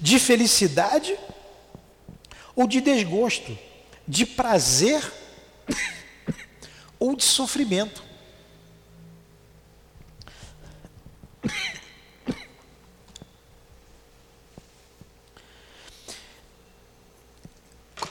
de 0.00 0.18
felicidade 0.18 1.16
ou 2.54 2.66
de 2.66 2.80
desgosto, 2.80 3.56
de 4.08 4.24
prazer 4.24 5.02
ou 6.98 7.14
de 7.14 7.24
sofrimento. 7.24 8.05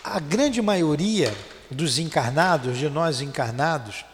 A 0.05 0.19
grande 0.19 0.61
maioria 0.61 1.35
dos 1.71 1.97
encarnados, 1.97 2.77
de 2.77 2.87
nós 2.87 3.21
encarnados, 3.21 4.05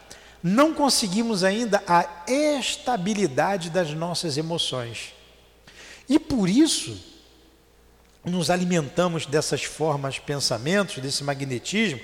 não 0.42 0.72
conseguimos 0.72 1.44
ainda 1.44 1.82
a 1.86 2.08
estabilidade 2.26 3.68
das 3.68 3.90
nossas 3.90 4.38
emoções. 4.38 5.12
E 6.08 6.18
por 6.18 6.48
isso, 6.48 6.98
nos 8.24 8.48
alimentamos 8.48 9.26
dessas 9.26 9.64
formas, 9.64 10.18
pensamentos, 10.18 10.96
desse 10.98 11.22
magnetismo, 11.22 12.00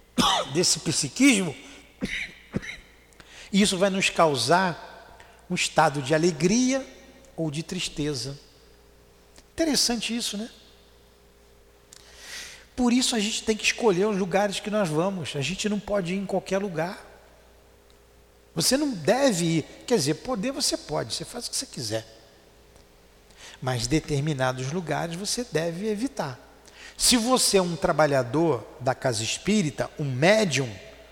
desse 0.52 0.80
psiquismo, 0.80 1.56
e 3.50 3.62
isso 3.62 3.78
vai 3.78 3.88
nos 3.88 4.10
causar 4.10 5.18
um 5.48 5.54
estado 5.54 6.02
de 6.02 6.14
alegria 6.14 6.86
ou 7.34 7.50
de 7.50 7.62
tristeza. 7.62 8.38
Interessante 9.54 10.14
isso, 10.14 10.36
né? 10.36 10.50
Por 12.74 12.92
isso 12.92 13.14
a 13.14 13.20
gente 13.20 13.42
tem 13.44 13.56
que 13.56 13.64
escolher 13.64 14.06
os 14.06 14.16
lugares 14.16 14.60
que 14.60 14.70
nós 14.70 14.88
vamos. 14.88 15.34
A 15.36 15.40
gente 15.40 15.68
não 15.68 15.78
pode 15.78 16.14
ir 16.14 16.18
em 16.18 16.26
qualquer 16.26 16.58
lugar. 16.58 17.06
Você 18.54 18.76
não 18.76 18.92
deve 18.92 19.44
ir. 19.44 19.62
Quer 19.86 19.96
dizer, 19.96 20.14
poder 20.14 20.52
você 20.52 20.76
pode, 20.76 21.14
você 21.14 21.24
faz 21.24 21.46
o 21.46 21.50
que 21.50 21.56
você 21.56 21.66
quiser. 21.66 22.06
Mas 23.60 23.86
determinados 23.86 24.72
lugares 24.72 25.16
você 25.16 25.44
deve 25.44 25.88
evitar. 25.88 26.38
Se 26.96 27.16
você 27.16 27.58
é 27.58 27.62
um 27.62 27.76
trabalhador 27.76 28.66
da 28.80 28.94
casa 28.94 29.22
espírita, 29.22 29.90
um 29.98 30.04
médium, 30.04 30.70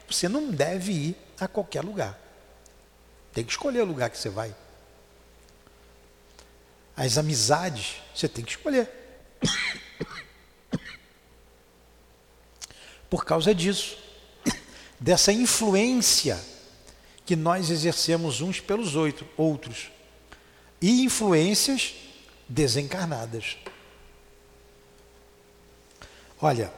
você 0.09 0.29
não 0.29 0.51
deve 0.51 0.93
ir 0.93 1.17
a 1.39 1.49
qualquer 1.49 1.83
lugar. 1.83 2.19
Tem 3.33 3.45
que 3.45 3.51
escolher 3.51 3.81
o 3.81 3.87
lugar 3.87 4.11
que 4.11 4.19
você 4.19 4.29
vai. 4.29 4.55
As 6.97 7.17
amizades, 7.17 7.97
você 8.15 8.29
tem 8.29 8.45
que 8.45 8.51
escolher. 8.51 8.91
por 13.11 13.25
causa 13.25 13.53
disso, 13.53 13.99
dessa 14.99 15.33
influência 15.33 16.41
que 17.27 17.35
nós 17.35 17.69
exercemos 17.71 18.41
uns 18.41 18.61
pelos 18.61 18.95
outros 19.37 19.91
e 20.81 21.03
influências 21.03 21.95
desencarnadas. 22.49 23.57
Olha, 26.41 26.73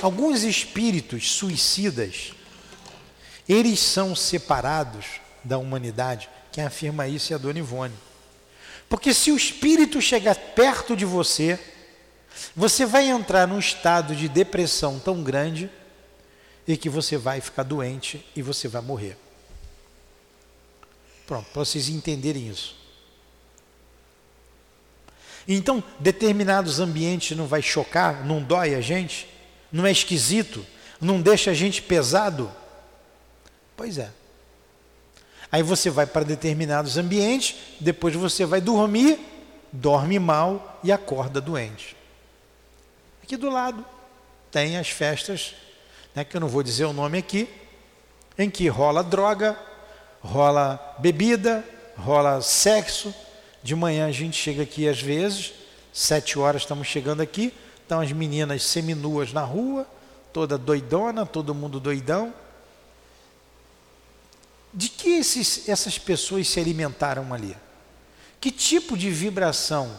alguns 0.00 0.42
espíritos 0.42 1.32
suicidas, 1.32 2.32
eles 3.48 3.80
são 3.80 4.14
separados 4.14 5.06
da 5.42 5.58
humanidade. 5.58 6.28
Quem 6.52 6.64
afirma 6.64 7.08
isso 7.08 7.32
é 7.32 7.36
a 7.36 7.38
Dona 7.38 7.58
Ivone. 7.58 7.94
Porque 8.88 9.12
se 9.14 9.32
o 9.32 9.36
espírito 9.36 10.00
chegar 10.00 10.34
perto 10.34 10.94
de 10.94 11.04
você, 11.04 11.58
você 12.54 12.84
vai 12.84 13.08
entrar 13.08 13.48
num 13.48 13.58
estado 13.58 14.14
de 14.14 14.28
depressão 14.28 14.98
tão 14.98 15.22
grande 15.22 15.70
e 16.66 16.76
que 16.76 16.88
você 16.88 17.16
vai 17.16 17.40
ficar 17.40 17.62
doente 17.62 18.24
e 18.36 18.42
você 18.42 18.68
vai 18.68 18.82
morrer. 18.82 19.16
Pronto, 21.26 21.48
para 21.50 21.64
vocês 21.64 21.88
entenderem 21.88 22.48
isso. 22.48 22.76
Então, 25.48 25.82
determinados 25.98 26.78
ambientes 26.78 27.36
não 27.36 27.46
vai 27.46 27.62
chocar, 27.62 28.24
não 28.24 28.42
dói 28.42 28.74
a 28.74 28.80
gente, 28.80 29.28
não 29.72 29.86
é 29.86 29.90
esquisito, 29.90 30.64
não 31.00 31.20
deixa 31.20 31.50
a 31.50 31.54
gente 31.54 31.82
pesado. 31.82 32.52
Pois 33.76 33.98
é. 33.98 34.10
Aí 35.50 35.62
você 35.62 35.90
vai 35.90 36.06
para 36.06 36.24
determinados 36.24 36.96
ambientes, 36.96 37.56
depois 37.80 38.14
você 38.14 38.44
vai 38.44 38.60
dormir, 38.60 39.18
dorme 39.72 40.18
mal 40.18 40.80
e 40.84 40.92
acorda 40.92 41.40
doente. 41.40 41.96
Aqui 43.32 43.40
do 43.40 43.48
lado 43.48 43.82
tem 44.50 44.76
as 44.76 44.90
festas, 44.90 45.54
né, 46.14 46.22
que 46.22 46.36
eu 46.36 46.40
não 46.42 46.48
vou 46.48 46.62
dizer 46.62 46.84
o 46.84 46.92
nome 46.92 47.16
aqui, 47.16 47.48
em 48.36 48.50
que 48.50 48.68
rola 48.68 49.02
droga, 49.02 49.58
rola 50.20 50.96
bebida, 50.98 51.64
rola 51.96 52.42
sexo. 52.42 53.14
De 53.62 53.74
manhã 53.74 54.06
a 54.06 54.12
gente 54.12 54.36
chega 54.36 54.64
aqui 54.64 54.86
às 54.86 55.00
vezes, 55.00 55.54
sete 55.94 56.38
horas 56.38 56.60
estamos 56.60 56.86
chegando 56.86 57.22
aqui, 57.22 57.54
estão 57.80 58.02
as 58.02 58.12
meninas 58.12 58.64
seminuas 58.64 59.32
na 59.32 59.40
rua, 59.40 59.86
toda 60.30 60.58
doidona, 60.58 61.24
todo 61.24 61.54
mundo 61.54 61.80
doidão. 61.80 62.34
De 64.74 64.90
que 64.90 65.08
esses, 65.08 65.70
essas 65.70 65.98
pessoas 65.98 66.46
se 66.50 66.60
alimentaram 66.60 67.32
ali? 67.32 67.56
Que 68.38 68.50
tipo 68.50 68.94
de 68.94 69.08
vibração 69.08 69.90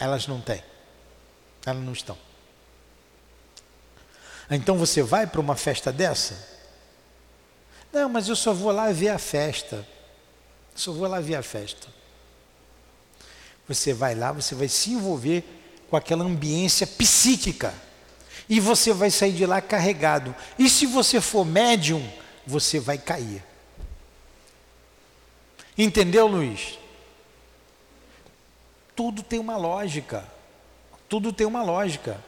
elas 0.00 0.26
não 0.26 0.40
têm? 0.40 0.60
Elas 1.66 1.84
não 1.84 1.92
estão. 1.92 2.16
Então 4.48 4.78
você 4.78 5.02
vai 5.02 5.26
para 5.26 5.40
uma 5.40 5.56
festa 5.56 5.92
dessa? 5.92 6.56
Não, 7.92 8.08
mas 8.08 8.28
eu 8.28 8.36
só 8.36 8.52
vou 8.52 8.70
lá 8.70 8.92
ver 8.92 9.08
a 9.08 9.18
festa. 9.18 9.86
Só 10.74 10.92
vou 10.92 11.08
lá 11.08 11.18
ver 11.20 11.34
a 11.34 11.42
festa. 11.42 11.88
Você 13.66 13.92
vai 13.92 14.14
lá, 14.14 14.30
você 14.30 14.54
vai 14.54 14.68
se 14.68 14.90
envolver 14.90 15.42
com 15.90 15.96
aquela 15.96 16.24
ambiência 16.24 16.86
psíquica. 16.86 17.74
E 18.48 18.60
você 18.60 18.92
vai 18.92 19.10
sair 19.10 19.32
de 19.32 19.44
lá 19.44 19.60
carregado. 19.60 20.32
E 20.56 20.70
se 20.70 20.86
você 20.86 21.20
for 21.20 21.44
médium, 21.44 22.08
você 22.46 22.78
vai 22.78 22.96
cair. 22.96 23.42
Entendeu, 25.76 26.28
Luiz? 26.28 26.78
Tudo 28.94 29.22
tem 29.22 29.40
uma 29.40 29.56
lógica. 29.56 30.35
Tudo 31.08 31.32
tem 31.32 31.46
uma 31.46 31.62
lógica. 31.62 32.18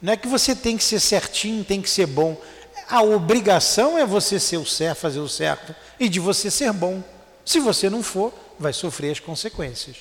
Não 0.00 0.12
é 0.12 0.16
que 0.16 0.28
você 0.28 0.54
tem 0.54 0.76
que 0.76 0.84
ser 0.84 1.00
certinho, 1.00 1.64
tem 1.64 1.82
que 1.82 1.90
ser 1.90 2.06
bom. 2.06 2.40
A 2.88 3.02
obrigação 3.02 3.98
é 3.98 4.06
você 4.06 4.40
ser 4.40 4.56
o 4.56 4.66
certo, 4.66 4.98
fazer 4.98 5.20
o 5.20 5.28
certo 5.28 5.74
e 5.98 6.08
de 6.08 6.18
você 6.18 6.50
ser 6.50 6.72
bom. 6.72 7.02
Se 7.44 7.60
você 7.60 7.90
não 7.90 8.02
for, 8.02 8.32
vai 8.58 8.72
sofrer 8.72 9.12
as 9.12 9.20
consequências. 9.20 9.98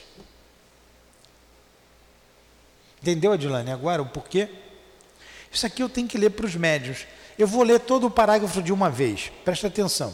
Entendeu, 3.01 3.31
Adilane? 3.31 3.71
Agora 3.71 4.01
o 4.01 4.05
porquê? 4.05 4.49
Isso 5.51 5.65
aqui 5.65 5.81
eu 5.81 5.89
tenho 5.89 6.07
que 6.07 6.17
ler 6.17 6.31
para 6.31 6.45
os 6.45 6.55
médios. 6.55 7.05
Eu 7.37 7.47
vou 7.47 7.63
ler 7.63 7.79
todo 7.79 8.07
o 8.07 8.11
parágrafo 8.11 8.61
de 8.61 8.73
uma 8.73 8.89
vez. 8.89 9.31
Presta 9.45 9.67
atenção. 9.67 10.13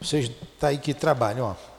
Vocês 0.00 0.30
tá 0.58 0.68
aí 0.68 0.78
que 0.78 0.94
trabalham, 0.94 1.46
ó. 1.46 1.73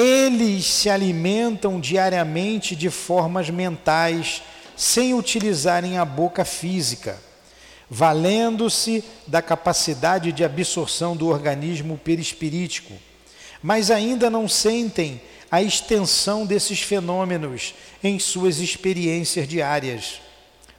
Eles 0.00 0.64
se 0.66 0.88
alimentam 0.88 1.78
diariamente 1.78 2.74
de 2.74 2.88
formas 2.88 3.50
mentais, 3.50 4.42
sem 4.76 5.14
utilizarem 5.14 5.98
a 5.98 6.04
boca 6.04 6.44
física 6.44 7.18
valendo-se 7.90 9.02
da 9.26 9.42
capacidade 9.42 10.30
de 10.30 10.44
absorção 10.44 11.16
do 11.16 11.26
organismo 11.26 11.98
perispirítico, 11.98 12.94
mas 13.60 13.90
ainda 13.90 14.30
não 14.30 14.48
sentem 14.48 15.20
a 15.50 15.60
extensão 15.60 16.46
desses 16.46 16.80
fenômenos 16.80 17.74
em 18.02 18.20
suas 18.20 18.60
experiências 18.60 19.48
diárias, 19.48 20.20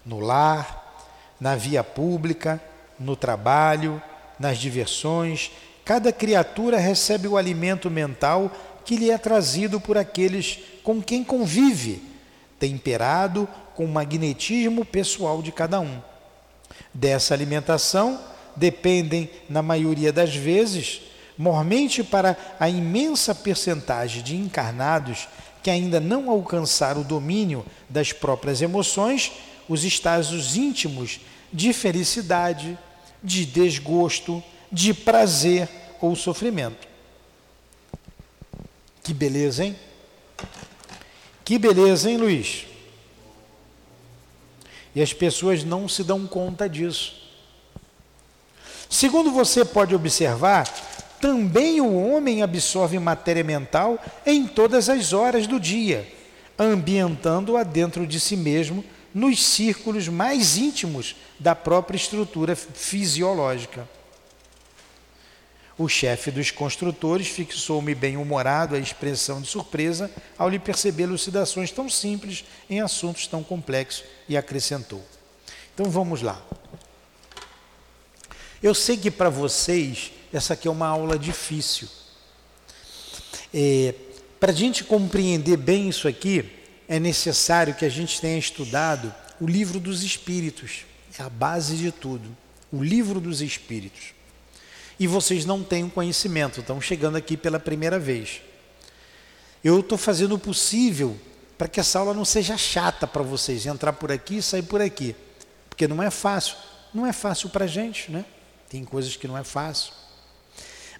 no 0.05 0.19
lar, 0.19 1.05
na 1.39 1.55
via 1.57 1.83
pública, 1.83 2.61
no 2.97 3.17
trabalho, 3.17 4.01
nas 4.39 4.57
diversões. 4.57 5.51
Cada 5.83 6.13
criatura 6.13 6.77
recebe 6.77 7.27
o 7.27 7.35
alimento 7.35 7.91
mental 7.91 8.49
que 8.83 8.95
lhe 8.95 9.09
é 9.09 9.17
trazido 9.17 9.79
por 9.79 9.97
aqueles 9.97 10.59
com 10.83 11.01
quem 11.01 11.23
convive, 11.23 12.01
temperado 12.59 13.47
com 13.75 13.85
o 13.85 13.87
magnetismo 13.87 14.85
pessoal 14.85 15.41
de 15.41 15.51
cada 15.51 15.79
um. 15.79 15.99
Dessa 16.93 17.33
alimentação 17.33 18.19
dependem, 18.55 19.29
na 19.49 19.61
maioria 19.61 20.11
das 20.11 20.35
vezes, 20.35 21.01
mormente 21.37 22.03
para 22.03 22.37
a 22.59 22.69
imensa 22.69 23.33
percentagem 23.33 24.21
de 24.21 24.35
encarnados 24.35 25.27
que 25.63 25.69
ainda 25.69 25.99
não 25.99 26.29
alcançaram 26.29 27.01
o 27.01 27.05
domínio 27.05 27.65
das 27.89 28.11
próprias 28.11 28.61
emoções, 28.61 29.31
os 29.69 29.83
estágios 29.83 30.55
íntimos 30.55 31.19
de 31.53 31.71
felicidade, 31.73 32.77
de 33.23 33.45
desgosto, 33.45 34.43
de 34.71 34.93
prazer 34.93 35.69
ou 35.99 36.15
sofrimento. 36.15 36.90
Que 39.03 39.13
beleza, 39.13 39.65
hein? 39.65 39.75
Que 41.43 41.57
beleza, 41.57 42.09
hein, 42.09 42.17
Luiz? 42.17 42.65
E 44.93 45.01
as 45.01 45.13
pessoas 45.13 45.63
não 45.63 45.87
se 45.87 46.03
dão 46.03 46.27
conta 46.27 46.67
disso. 46.69 47.21
Segundo 48.89 49.31
você 49.31 49.63
pode 49.63 49.95
observar, 49.95 50.67
também 51.19 51.79
o 51.79 51.95
homem 51.95 52.41
absorve 52.41 52.99
matéria 52.99 53.43
mental 53.43 53.97
em 54.25 54.47
todas 54.47 54.89
as 54.89 55.13
horas 55.13 55.47
do 55.47 55.59
dia, 55.59 56.07
ambientando-a 56.59 57.63
dentro 57.63 58.05
de 58.05 58.19
si 58.19 58.35
mesmo 58.35 58.83
nos 59.13 59.43
círculos 59.43 60.07
mais 60.07 60.57
íntimos 60.57 61.15
da 61.39 61.55
própria 61.55 61.95
estrutura 61.95 62.55
fisiológica. 62.55 63.87
O 65.77 65.87
chefe 65.87 66.31
dos 66.31 66.51
construtores 66.51 67.27
fixou-me 67.27 67.95
bem-humorado 67.95 68.75
a 68.75 68.79
expressão 68.79 69.41
de 69.41 69.47
surpresa 69.47 70.11
ao 70.37 70.49
lhe 70.49 70.59
perceber 70.59 71.03
elucidações 71.03 71.71
tão 71.71 71.89
simples 71.89 72.43
em 72.69 72.81
assuntos 72.81 73.25
tão 73.25 73.41
complexos 73.43 74.03
e 74.27 74.35
acrescentou. 74.35 75.03
Então 75.73 75.89
vamos 75.89 76.21
lá. 76.21 76.41
Eu 78.61 78.75
sei 78.75 78.97
que 78.97 79.09
para 79.09 79.29
vocês 79.29 80.11
essa 80.31 80.53
aqui 80.53 80.67
é 80.67 80.71
uma 80.71 80.87
aula 80.87 81.17
difícil. 81.17 81.87
É, 83.53 83.95
para 84.39 84.51
a 84.51 84.55
gente 84.55 84.83
compreender 84.83 85.57
bem 85.57 85.89
isso 85.89 86.07
aqui, 86.07 86.49
é 86.87 86.99
necessário 86.99 87.73
que 87.73 87.85
a 87.85 87.89
gente 87.89 88.19
tenha 88.19 88.37
estudado 88.37 89.13
o 89.39 89.47
livro 89.47 89.79
dos 89.79 90.03
Espíritos. 90.03 90.85
É 91.17 91.23
a 91.23 91.29
base 91.29 91.75
de 91.75 91.91
tudo. 91.91 92.35
O 92.71 92.83
livro 92.83 93.19
dos 93.19 93.41
Espíritos 93.41 94.13
e 95.01 95.07
vocês 95.07 95.47
não 95.47 95.63
têm 95.63 95.83
o 95.83 95.89
conhecimento, 95.89 96.59
estão 96.59 96.79
chegando 96.79 97.15
aqui 97.15 97.35
pela 97.35 97.59
primeira 97.59 97.97
vez. 97.97 98.39
Eu 99.63 99.79
estou 99.79 99.97
fazendo 99.97 100.35
o 100.35 100.37
possível 100.37 101.17
para 101.57 101.67
que 101.67 101.79
essa 101.79 101.97
aula 101.97 102.13
não 102.13 102.23
seja 102.23 102.55
chata 102.55 103.07
para 103.07 103.23
vocês, 103.23 103.65
entrar 103.65 103.93
por 103.93 104.11
aqui 104.11 104.37
e 104.37 104.41
sair 104.43 104.61
por 104.61 104.79
aqui, 104.79 105.15
porque 105.67 105.87
não 105.87 106.03
é 106.03 106.11
fácil. 106.11 106.55
Não 106.93 107.07
é 107.07 107.11
fácil 107.11 107.49
para 107.49 107.65
a 107.65 107.67
gente, 107.67 108.11
né? 108.11 108.23
Tem 108.69 108.85
coisas 108.85 109.15
que 109.15 109.27
não 109.27 109.35
é 109.35 109.43
fácil. 109.43 109.91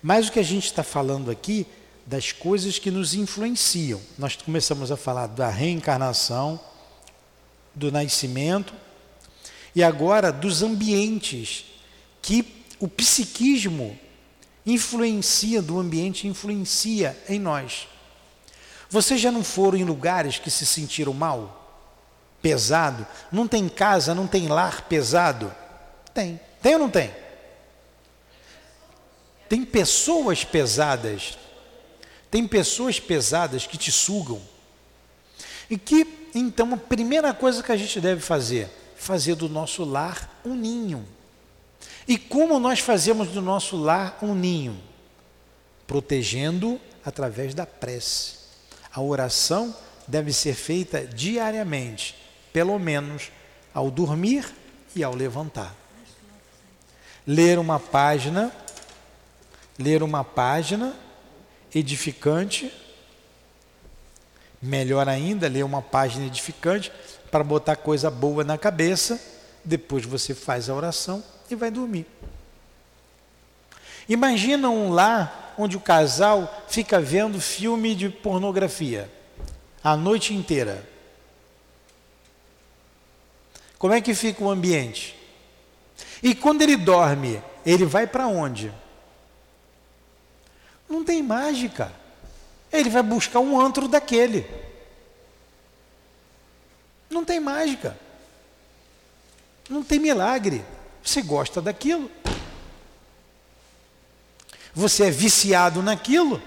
Mas 0.01 0.29
o 0.29 0.31
que 0.31 0.39
a 0.39 0.43
gente 0.43 0.65
está 0.65 0.81
falando 0.81 1.29
aqui 1.29 1.67
das 2.03 2.31
coisas 2.31 2.79
que 2.79 2.89
nos 2.89 3.13
influenciam. 3.13 4.01
Nós 4.17 4.35
começamos 4.35 4.91
a 4.91 4.97
falar 4.97 5.27
da 5.27 5.47
reencarnação, 5.47 6.59
do 7.75 7.91
nascimento 7.91 8.73
e 9.75 9.83
agora 9.83 10.31
dos 10.31 10.63
ambientes 10.63 11.65
que 12.19 12.60
o 12.81 12.87
psiquismo 12.87 13.97
influencia 14.65 15.61
do 15.61 15.79
ambiente, 15.79 16.27
influencia 16.27 17.15
em 17.29 17.39
nós. 17.39 17.87
Vocês 18.89 19.21
já 19.21 19.31
não 19.31 19.43
foram 19.43 19.77
em 19.77 19.83
lugares 19.83 20.39
que 20.39 20.49
se 20.49 20.65
sentiram 20.65 21.13
mal? 21.13 21.59
Pesado? 22.41 23.05
Não 23.31 23.47
tem 23.47 23.69
casa, 23.69 24.15
não 24.15 24.25
tem 24.25 24.47
lar 24.47 24.87
pesado? 24.89 25.55
Tem. 26.11 26.39
Tem 26.59 26.73
ou 26.73 26.79
não 26.79 26.89
tem? 26.89 27.13
Tem 29.47 29.63
pessoas 29.63 30.43
pesadas. 30.43 31.37
Tem 32.31 32.47
pessoas 32.47 32.99
pesadas 32.99 33.67
que 33.67 33.77
te 33.77 33.91
sugam. 33.91 34.41
E 35.69 35.77
que 35.77 36.29
então 36.33 36.73
a 36.73 36.77
primeira 36.77 37.31
coisa 37.31 37.61
que 37.61 37.71
a 37.71 37.77
gente 37.77 38.01
deve 38.01 38.21
fazer, 38.21 38.69
fazer 38.95 39.35
do 39.35 39.47
nosso 39.47 39.83
lar 39.83 40.41
um 40.43 40.55
ninho. 40.55 41.07
E 42.07 42.17
como 42.17 42.59
nós 42.59 42.79
fazemos 42.79 43.29
do 43.29 43.41
nosso 43.41 43.77
lar 43.77 44.17
um 44.21 44.33
ninho? 44.33 44.81
Protegendo 45.85 46.79
através 47.05 47.53
da 47.53 47.65
prece. 47.65 48.35
A 48.93 49.01
oração 49.01 49.75
deve 50.07 50.33
ser 50.33 50.53
feita 50.53 51.05
diariamente, 51.05 52.15
pelo 52.51 52.77
menos 52.77 53.31
ao 53.73 53.89
dormir 53.89 54.45
e 54.95 55.03
ao 55.03 55.15
levantar. 55.15 55.75
Ler 57.25 57.59
uma 57.59 57.79
página, 57.79 58.51
ler 59.77 60.03
uma 60.03 60.23
página 60.23 60.95
edificante, 61.73 62.73
melhor 64.61 65.07
ainda, 65.07 65.47
ler 65.47 65.63
uma 65.63 65.81
página 65.81 66.25
edificante 66.25 66.91
para 67.29 67.43
botar 67.43 67.77
coisa 67.77 68.11
boa 68.11 68.43
na 68.43 68.57
cabeça, 68.57 69.19
depois 69.63 70.03
você 70.03 70.33
faz 70.33 70.69
a 70.69 70.75
oração 70.75 71.23
e 71.53 71.57
vai 71.57 71.71
dormir. 71.71 72.05
Imagina 74.07 74.69
um 74.69 74.91
lar 74.91 75.53
onde 75.57 75.77
o 75.77 75.81
casal 75.81 76.63
fica 76.67 76.99
vendo 76.99 77.39
filme 77.39 77.95
de 77.95 78.09
pornografia 78.09 79.09
a 79.83 79.95
noite 79.95 80.33
inteira. 80.33 80.87
Como 83.77 83.93
é 83.93 84.01
que 84.01 84.13
fica 84.13 84.43
o 84.43 84.49
ambiente? 84.49 85.17
E 86.21 86.35
quando 86.35 86.61
ele 86.61 86.77
dorme, 86.77 87.41
ele 87.65 87.85
vai 87.85 88.05
para 88.05 88.27
onde? 88.27 88.71
Não 90.87 91.03
tem 91.03 91.23
mágica. 91.23 91.91
Ele 92.71 92.89
vai 92.89 93.01
buscar 93.01 93.39
um 93.39 93.59
antro 93.59 93.87
daquele. 93.87 94.45
Não 97.09 97.25
tem 97.25 97.39
mágica. 97.39 97.97
Não 99.67 99.83
tem 99.83 99.99
milagre. 99.99 100.63
Você 101.03 101.21
gosta 101.21 101.61
daquilo. 101.61 102.09
Você 104.73 105.05
é 105.05 105.11
viciado 105.11 105.81
naquilo. 105.81 106.41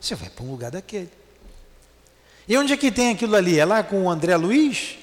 Você 0.00 0.14
vai 0.14 0.30
para 0.30 0.44
um 0.44 0.50
lugar 0.50 0.70
daquele. 0.70 1.10
E 2.46 2.56
onde 2.56 2.72
é 2.72 2.76
que 2.76 2.90
tem 2.90 3.10
aquilo 3.10 3.36
ali? 3.36 3.58
É 3.58 3.64
lá 3.64 3.82
com 3.82 4.04
o 4.04 4.10
André 4.10 4.36
Luiz? 4.36 4.96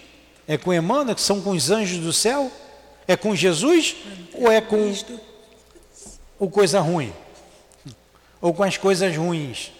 É 0.47 0.57
com 0.57 0.74
Emmanuel, 0.74 1.16
que 1.16 1.22
são 1.22 1.41
com 1.41 1.51
os 1.51 1.70
anjos 1.70 1.99
do 1.99 2.13
céu? 2.13 2.51
É 3.07 3.16
com 3.16 3.36
Jesus? 3.36 3.95
Ou 4.34 4.51
é 4.51 4.61
com 4.61 4.93
o 6.39 6.49
coisa 6.49 6.80
ruim? 6.80 7.13
Ou 8.41 8.53
com 8.53 8.63
as 8.63 8.78
coisas 8.78 9.16
ruins? 9.16 9.72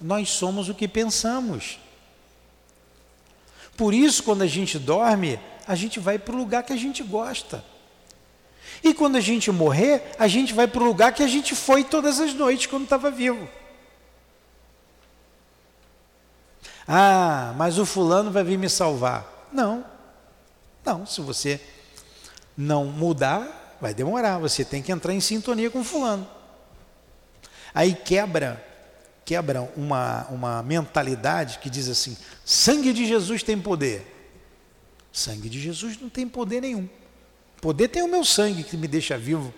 Nós 0.00 0.30
somos 0.30 0.68
o 0.68 0.74
que 0.74 0.86
pensamos. 0.86 1.78
Por 3.76 3.94
isso, 3.94 4.22
quando 4.22 4.42
a 4.42 4.46
gente 4.46 4.78
dorme, 4.78 5.40
a 5.66 5.74
gente 5.74 6.00
vai 6.00 6.18
para 6.18 6.34
o 6.34 6.38
lugar 6.38 6.62
que 6.62 6.72
a 6.72 6.76
gente 6.76 7.02
gosta. 7.02 7.64
E 8.82 8.92
quando 8.92 9.16
a 9.16 9.20
gente 9.20 9.50
morrer, 9.50 10.12
a 10.18 10.26
gente 10.26 10.52
vai 10.52 10.66
para 10.66 10.82
o 10.82 10.84
lugar 10.84 11.12
que 11.12 11.22
a 11.22 11.28
gente 11.28 11.54
foi 11.54 11.84
todas 11.84 12.20
as 12.20 12.34
noites 12.34 12.66
quando 12.66 12.84
estava 12.84 13.10
vivo. 13.10 13.48
Ah, 16.86 17.54
mas 17.56 17.78
o 17.78 17.86
fulano 17.86 18.30
vai 18.30 18.42
vir 18.42 18.58
me 18.58 18.68
salvar. 18.68 19.48
Não. 19.52 19.84
Não, 20.84 21.06
se 21.06 21.20
você 21.20 21.60
não 22.56 22.86
mudar, 22.86 23.76
vai 23.80 23.94
demorar. 23.94 24.38
Você 24.38 24.64
tem 24.64 24.82
que 24.82 24.90
entrar 24.90 25.12
em 25.12 25.20
sintonia 25.20 25.70
com 25.70 25.84
fulano. 25.84 26.26
Aí 27.74 27.94
quebra, 27.94 28.62
quebra 29.24 29.62
uma, 29.76 30.26
uma 30.28 30.62
mentalidade 30.62 31.58
que 31.58 31.70
diz 31.70 31.88
assim: 31.88 32.16
sangue 32.44 32.92
de 32.92 33.06
Jesus 33.06 33.42
tem 33.42 33.58
poder. 33.58 34.11
Sangue 35.12 35.48
de 35.48 35.60
Jesus 35.60 36.00
não 36.00 36.08
tem 36.08 36.26
poder 36.26 36.62
nenhum. 36.62 36.88
Poder 37.60 37.88
tem 37.88 38.02
o 38.02 38.08
meu 38.08 38.24
sangue 38.24 38.64
que 38.64 38.76
me 38.76 38.88
deixa 38.88 39.18
vivo. 39.18 39.52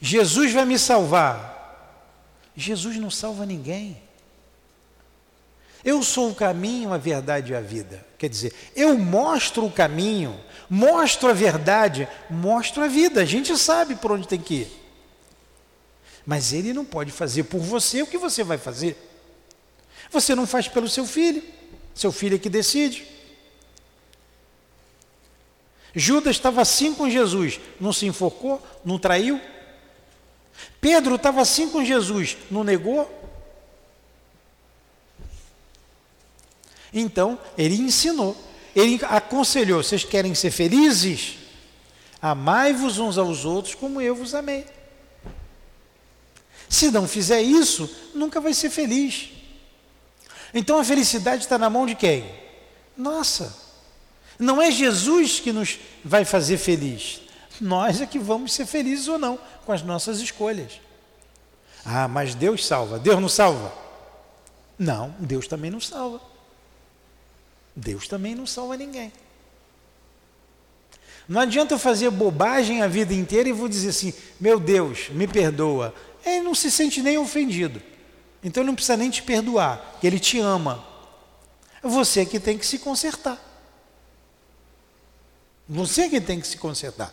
Jesus 0.00 0.52
vai 0.52 0.64
me 0.64 0.78
salvar. 0.78 1.52
Jesus 2.56 2.96
não 2.96 3.10
salva 3.10 3.46
ninguém. 3.46 4.02
Eu 5.84 6.02
sou 6.02 6.30
o 6.30 6.34
caminho, 6.34 6.92
a 6.92 6.98
verdade 6.98 7.52
e 7.52 7.54
a 7.54 7.60
vida. 7.60 8.04
Quer 8.18 8.28
dizer, 8.28 8.52
eu 8.74 8.98
mostro 8.98 9.64
o 9.64 9.72
caminho, 9.72 10.38
mostro 10.68 11.28
a 11.28 11.32
verdade, 11.32 12.08
mostro 12.28 12.82
a 12.82 12.88
vida. 12.88 13.20
A 13.20 13.24
gente 13.24 13.56
sabe 13.56 13.94
por 13.94 14.12
onde 14.12 14.28
tem 14.28 14.40
que 14.40 14.54
ir. 14.54 14.82
Mas 16.26 16.52
ele 16.52 16.72
não 16.72 16.84
pode 16.84 17.10
fazer 17.10 17.44
por 17.44 17.60
você 17.60 18.02
o 18.02 18.06
que 18.06 18.18
você 18.18 18.44
vai 18.44 18.58
fazer. 18.58 18.96
Você 20.10 20.34
não 20.34 20.46
faz 20.46 20.68
pelo 20.68 20.88
seu 20.88 21.06
filho. 21.06 21.42
Seu 21.94 22.10
filho 22.12 22.36
é 22.36 22.38
que 22.38 22.48
decide. 22.48 23.06
Judas 25.94 26.36
estava 26.36 26.62
assim 26.62 26.94
com 26.94 27.08
Jesus, 27.08 27.60
não 27.78 27.92
se 27.92 28.06
enforcou, 28.06 28.62
não 28.84 28.98
traiu. 28.98 29.40
Pedro 30.80 31.16
estava 31.16 31.40
assim 31.42 31.68
com 31.68 31.84
Jesus, 31.84 32.36
não 32.50 32.64
negou. 32.64 33.20
Então, 36.92 37.38
ele 37.56 37.76
ensinou, 37.76 38.36
ele 38.74 39.00
aconselhou: 39.04 39.82
vocês 39.82 40.04
querem 40.04 40.34
ser 40.34 40.50
felizes? 40.50 41.38
Amai-vos 42.20 42.98
uns 42.98 43.18
aos 43.18 43.44
outros 43.44 43.74
como 43.74 44.00
eu 44.00 44.14
vos 44.14 44.34
amei. 44.34 44.64
Se 46.68 46.90
não 46.90 47.06
fizer 47.06 47.42
isso, 47.42 47.90
nunca 48.14 48.40
vai 48.40 48.54
ser 48.54 48.70
feliz. 48.70 49.30
Então 50.54 50.78
a 50.78 50.84
felicidade 50.84 51.42
está 51.42 51.58
na 51.58 51.70
mão 51.70 51.86
de 51.86 51.94
quem? 51.94 52.30
Nossa, 52.96 53.56
não 54.38 54.60
é 54.60 54.70
Jesus 54.70 55.40
que 55.40 55.52
nos 55.52 55.78
vai 56.04 56.24
fazer 56.24 56.58
feliz. 56.58 57.22
Nós 57.60 58.00
é 58.00 58.06
que 58.06 58.18
vamos 58.18 58.52
ser 58.52 58.66
felizes 58.66 59.08
ou 59.08 59.18
não 59.18 59.38
com 59.64 59.72
as 59.72 59.82
nossas 59.82 60.20
escolhas. 60.20 60.80
Ah, 61.84 62.08
mas 62.08 62.34
Deus 62.34 62.66
salva. 62.66 62.98
Deus 62.98 63.20
não 63.20 63.28
salva? 63.28 63.72
Não, 64.78 65.14
Deus 65.18 65.46
também 65.46 65.70
não 65.70 65.80
salva. 65.80 66.20
Deus 67.74 68.06
também 68.06 68.34
não 68.34 68.46
salva 68.46 68.76
ninguém. 68.76 69.12
Não 71.28 71.40
adianta 71.40 71.74
eu 71.74 71.78
fazer 71.78 72.10
bobagem 72.10 72.82
a 72.82 72.88
vida 72.88 73.14
inteira 73.14 73.48
e 73.48 73.52
vou 73.52 73.68
dizer 73.68 73.90
assim: 73.90 74.12
meu 74.40 74.58
Deus, 74.58 75.08
me 75.10 75.26
perdoa. 75.26 75.94
Ele 76.24 76.42
não 76.42 76.54
se 76.54 76.70
sente 76.70 77.00
nem 77.00 77.16
ofendido. 77.16 77.80
Então 78.42 78.62
ele 78.62 78.68
não 78.68 78.74
precisa 78.74 78.96
nem 78.96 79.10
te 79.10 79.22
perdoar, 79.22 79.98
ele 80.02 80.18
te 80.18 80.38
ama. 80.38 80.84
Você 81.82 82.24
que 82.26 82.40
tem 82.40 82.58
que 82.58 82.66
se 82.66 82.78
consertar. 82.78 83.38
Você 85.68 86.08
que 86.08 86.20
tem 86.20 86.40
que 86.40 86.46
se 86.46 86.58
consertar. 86.58 87.12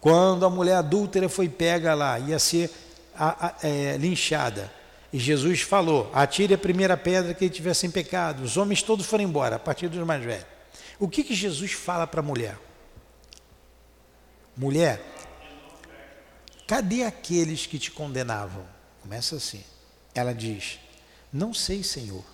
Quando 0.00 0.44
a 0.44 0.50
mulher 0.50 0.76
adúltera 0.76 1.28
foi 1.28 1.48
pega 1.48 1.94
lá, 1.94 2.18
ia 2.18 2.38
ser 2.38 2.70
a, 3.16 3.46
a, 3.46 3.54
é, 3.66 3.96
linchada, 3.96 4.70
e 5.14 5.18
Jesus 5.18 5.60
falou: 5.60 6.10
atire 6.12 6.54
a 6.54 6.58
primeira 6.58 6.96
pedra 6.96 7.32
que 7.32 7.48
tiver 7.48 7.72
sem 7.72 7.88
pecado. 7.88 8.42
Os 8.42 8.56
homens 8.56 8.82
todos 8.82 9.06
foram 9.06 9.22
embora, 9.22 9.54
a 9.54 9.58
partir 9.60 9.88
dos 9.88 10.04
mais 10.04 10.24
velhos. 10.24 10.44
O 10.98 11.08
que, 11.08 11.22
que 11.22 11.32
Jesus 11.32 11.70
fala 11.70 12.04
para 12.04 12.18
a 12.18 12.22
mulher? 12.22 12.58
Mulher, 14.56 15.00
cadê 16.66 17.04
aqueles 17.04 17.64
que 17.64 17.78
te 17.78 17.92
condenavam? 17.92 18.73
Começa 19.04 19.36
assim. 19.36 19.62
Ela 20.14 20.32
diz: 20.32 20.80
Não 21.30 21.52
sei, 21.52 21.84
Senhor. 21.84 22.24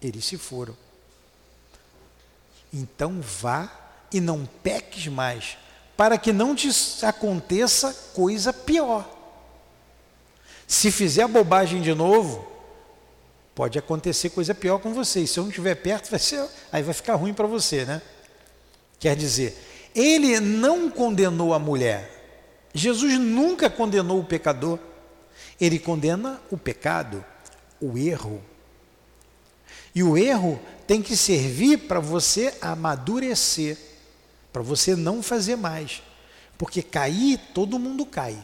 Eles 0.00 0.26
se 0.26 0.36
foram. 0.36 0.76
Então 2.70 3.18
vá 3.22 3.70
e 4.12 4.20
não 4.20 4.44
peques 4.62 5.06
mais, 5.06 5.56
para 5.96 6.18
que 6.18 6.32
não 6.32 6.54
te 6.54 6.68
aconteça 7.02 7.94
coisa 8.12 8.52
pior. 8.52 9.08
Se 10.66 10.90
fizer 10.90 11.26
bobagem 11.26 11.80
de 11.80 11.94
novo, 11.94 12.46
pode 13.54 13.78
acontecer 13.78 14.30
coisa 14.30 14.54
pior 14.54 14.78
com 14.80 14.92
você. 14.92 15.20
E 15.20 15.26
se 15.26 15.38
eu 15.38 15.44
não 15.44 15.50
estiver 15.50 15.76
perto, 15.76 16.10
vai 16.10 16.20
ser, 16.20 16.46
aí 16.70 16.82
vai 16.82 16.92
ficar 16.92 17.14
ruim 17.14 17.32
para 17.32 17.46
você, 17.46 17.86
né? 17.86 18.02
Quer 18.98 19.16
dizer, 19.16 19.56
ele 19.94 20.40
não 20.40 20.90
condenou 20.90 21.54
a 21.54 21.58
mulher. 21.58 22.68
Jesus 22.74 23.18
nunca 23.18 23.70
condenou 23.70 24.20
o 24.20 24.24
pecador. 24.24 24.78
Ele 25.62 25.78
condena 25.78 26.42
o 26.50 26.58
pecado, 26.58 27.24
o 27.80 27.96
erro. 27.96 28.42
E 29.94 30.02
o 30.02 30.18
erro 30.18 30.60
tem 30.88 31.00
que 31.00 31.16
servir 31.16 31.86
para 31.86 32.00
você 32.00 32.52
amadurecer, 32.60 33.78
para 34.52 34.60
você 34.60 34.96
não 34.96 35.22
fazer 35.22 35.54
mais. 35.54 36.02
Porque 36.58 36.82
cair, 36.82 37.38
todo 37.54 37.78
mundo 37.78 38.04
cai. 38.04 38.36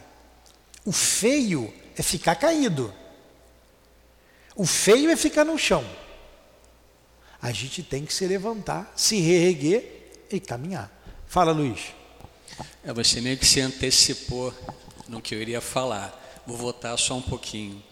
O 0.84 0.92
feio 0.92 1.74
é 1.96 2.04
ficar 2.04 2.36
caído. 2.36 2.94
O 4.54 4.64
feio 4.64 5.10
é 5.10 5.16
ficar 5.16 5.44
no 5.44 5.58
chão. 5.58 5.84
A 7.42 7.50
gente 7.50 7.82
tem 7.82 8.04
que 8.06 8.14
se 8.14 8.28
levantar, 8.28 8.92
se 8.94 9.18
reerguer 9.18 10.22
e 10.30 10.38
caminhar. 10.38 10.88
Fala, 11.26 11.50
Luiz. 11.50 11.92
É, 12.84 12.92
você 12.92 13.20
meio 13.20 13.36
que 13.36 13.44
se 13.44 13.60
antecipou 13.60 14.54
no 15.08 15.20
que 15.20 15.34
eu 15.34 15.42
iria 15.42 15.60
falar. 15.60 16.17
Vou 16.48 16.56
voltar 16.56 16.96
só 16.96 17.14
um 17.14 17.20
pouquinho. 17.20 17.84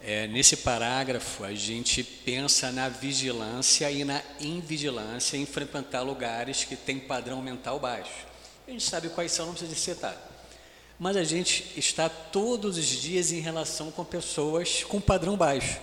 É, 0.00 0.28
nesse 0.28 0.58
parágrafo, 0.58 1.42
a 1.42 1.52
gente 1.52 2.04
pensa 2.04 2.70
na 2.70 2.88
vigilância 2.88 3.90
e 3.90 4.04
na 4.04 4.22
invigilância 4.40 5.36
em 5.36 5.44
frequentar 5.44 6.02
lugares 6.02 6.62
que 6.62 6.76
têm 6.76 7.00
padrão 7.00 7.42
mental 7.42 7.80
baixo. 7.80 8.24
A 8.68 8.70
gente 8.70 8.84
sabe 8.84 9.08
quais 9.08 9.32
são, 9.32 9.46
não 9.46 9.52
precisa 9.52 9.74
de 9.74 9.80
citar. 9.80 10.16
Mas 10.96 11.16
a 11.16 11.24
gente 11.24 11.72
está 11.76 12.08
todos 12.08 12.78
os 12.78 12.86
dias 12.86 13.32
em 13.32 13.40
relação 13.40 13.90
com 13.90 14.04
pessoas 14.04 14.84
com 14.84 15.00
padrão 15.00 15.36
baixo. 15.36 15.80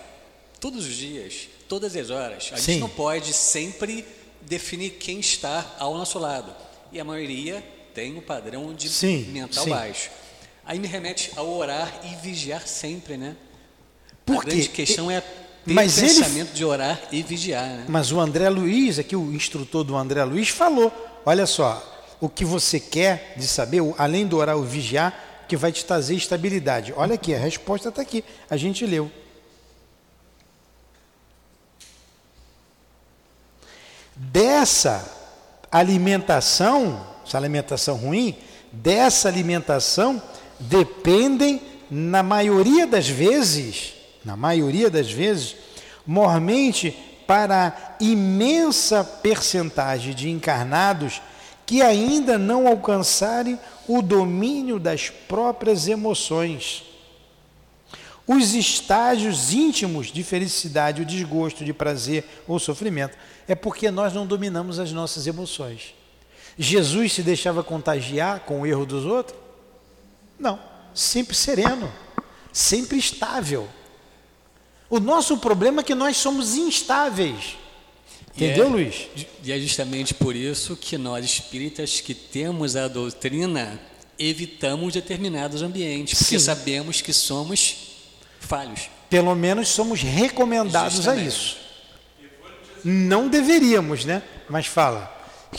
Todos 0.58 0.86
os 0.86 0.94
dias, 0.94 1.48
todas 1.68 1.94
as 1.94 2.08
horas. 2.08 2.50
A 2.50 2.56
Sim. 2.56 2.72
gente 2.72 2.80
não 2.80 2.88
pode 2.88 3.34
sempre 3.34 4.06
definir 4.40 4.92
quem 4.92 5.20
está 5.20 5.76
ao 5.78 5.92
nosso 5.92 6.18
lado. 6.18 6.50
E 6.90 6.98
a 6.98 7.04
maioria 7.04 7.62
tem 7.92 8.16
um 8.16 8.22
padrão 8.22 8.72
de 8.72 8.88
Sim, 8.88 9.24
mental 9.24 9.64
sim. 9.64 9.70
baixo. 9.70 10.10
Aí 10.66 10.78
me 10.80 10.88
remete 10.88 11.30
ao 11.36 11.48
orar 11.48 12.00
e 12.04 12.16
vigiar 12.16 12.66
sempre, 12.66 13.16
né? 13.16 13.36
Por 14.24 14.38
a 14.38 14.40
grande 14.40 14.68
quê? 14.68 14.84
questão 14.84 15.08
é 15.08 15.20
ter 15.20 15.72
Mas 15.72 15.96
o 15.96 16.00
ele- 16.00 16.08
pensamento 16.08 16.52
de 16.52 16.64
orar 16.64 17.00
e 17.12 17.22
vigiar, 17.22 17.64
né? 17.68 17.84
Mas 17.88 18.10
o 18.10 18.18
André 18.20 18.48
Luiz, 18.48 18.98
aqui 18.98 19.14
o 19.14 19.32
instrutor 19.32 19.84
do 19.84 19.96
André 19.96 20.24
Luiz, 20.24 20.48
falou: 20.48 20.92
olha 21.24 21.46
só, 21.46 22.16
o 22.20 22.28
que 22.28 22.44
você 22.44 22.80
quer 22.80 23.34
de 23.36 23.46
saber, 23.46 23.80
além 23.96 24.26
do 24.26 24.36
orar, 24.38 24.56
o 24.56 24.64
vigiar, 24.64 25.44
que 25.48 25.56
vai 25.56 25.70
te 25.70 25.84
trazer 25.84 26.16
estabilidade. 26.16 26.92
Olha 26.96 27.14
aqui, 27.14 27.32
a 27.32 27.38
resposta 27.38 27.88
está 27.90 28.02
aqui, 28.02 28.24
a 28.50 28.56
gente 28.56 28.84
leu. 28.84 29.08
Dessa 34.14 35.04
alimentação, 35.70 37.06
essa 37.26 37.36
alimentação 37.36 37.96
ruim, 37.96 38.36
dessa 38.72 39.28
alimentação 39.28 40.22
dependem, 40.58 41.60
na 41.90 42.22
maioria 42.22 42.86
das 42.86 43.08
vezes, 43.08 43.94
na 44.24 44.36
maioria 44.36 44.90
das 44.90 45.10
vezes, 45.10 45.56
mormente 46.06 46.96
para 47.26 47.68
a 47.68 48.04
imensa 48.04 49.04
percentagem 49.04 50.14
de 50.14 50.30
encarnados 50.30 51.20
que 51.64 51.82
ainda 51.82 52.38
não 52.38 52.66
alcançarem 52.68 53.58
o 53.88 54.00
domínio 54.00 54.78
das 54.78 55.10
próprias 55.10 55.88
emoções. 55.88 56.84
Os 58.26 58.54
estágios 58.54 59.52
íntimos 59.52 60.08
de 60.08 60.24
felicidade, 60.24 61.02
o 61.02 61.06
desgosto, 61.06 61.64
de 61.64 61.72
prazer 61.72 62.24
ou 62.46 62.58
sofrimento, 62.58 63.16
é 63.46 63.54
porque 63.54 63.90
nós 63.90 64.12
não 64.12 64.26
dominamos 64.26 64.78
as 64.80 64.92
nossas 64.92 65.26
emoções. 65.26 65.94
Jesus 66.58 67.12
se 67.12 67.22
deixava 67.22 67.62
contagiar 67.62 68.40
com 68.40 68.62
o 68.62 68.66
erro 68.66 68.86
dos 68.86 69.04
outros? 69.04 69.45
Não, 70.38 70.58
sempre 70.94 71.34
sereno, 71.34 71.92
sempre 72.52 72.98
estável. 72.98 73.68
O 74.88 75.00
nosso 75.00 75.36
problema 75.38 75.80
é 75.80 75.84
que 75.84 75.94
nós 75.94 76.16
somos 76.16 76.54
instáveis. 76.54 77.56
Entendeu, 78.34 78.66
é- 78.66 78.68
Luiz? 78.68 79.08
E 79.42 79.50
é 79.50 79.58
justamente 79.58 80.12
por 80.14 80.36
isso 80.36 80.76
que 80.76 80.98
nós 80.98 81.24
espíritas 81.24 82.00
que 82.00 82.14
temos 82.14 82.76
a 82.76 82.86
doutrina 82.86 83.80
evitamos 84.18 84.92
determinados 84.94 85.62
ambientes, 85.62 86.18
porque 86.18 86.38
Sim. 86.38 86.44
sabemos 86.44 87.00
que 87.00 87.12
somos 87.12 87.76
falhos. 88.40 88.88
Pelo 89.10 89.34
menos 89.34 89.68
somos 89.68 90.02
recomendados 90.02 90.94
a 91.00 91.14
Justamente. 91.14 91.28
isso. 91.28 91.56
Não 92.84 93.28
deveríamos, 93.28 94.04
né? 94.04 94.22
Mas 94.48 94.66
fala. 94.66 95.12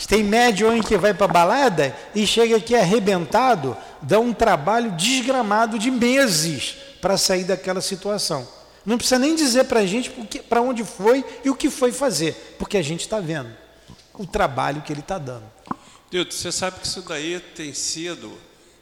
Tem 0.06 0.22
médium 0.22 0.76
em 0.76 0.82
que 0.82 0.96
vai 0.96 1.12
para 1.12 1.26
balada 1.26 1.96
e 2.14 2.26
chega 2.26 2.56
aqui 2.56 2.74
arrebentado, 2.74 3.76
dá 4.00 4.18
um 4.18 4.32
trabalho 4.32 4.92
desgramado 4.92 5.78
de 5.78 5.90
meses 5.90 6.76
para 7.00 7.16
sair 7.16 7.44
daquela 7.44 7.80
situação. 7.80 8.46
Não 8.84 8.96
precisa 8.96 9.18
nem 9.18 9.34
dizer 9.34 9.64
para 9.64 9.80
a 9.80 9.86
gente 9.86 10.10
para 10.48 10.62
onde 10.62 10.84
foi 10.84 11.24
e 11.44 11.50
o 11.50 11.54
que 11.54 11.68
foi 11.68 11.92
fazer, 11.92 12.56
porque 12.58 12.76
a 12.76 12.82
gente 12.82 13.00
está 13.00 13.20
vendo 13.20 13.54
o 14.14 14.26
trabalho 14.26 14.82
que 14.82 14.92
ele 14.92 15.00
está 15.00 15.18
dando. 15.18 15.44
Dilton, 16.10 16.30
você 16.30 16.50
sabe 16.50 16.80
que 16.80 16.86
isso 16.86 17.02
daí 17.02 17.38
tem 17.54 17.72
sido, 17.72 18.36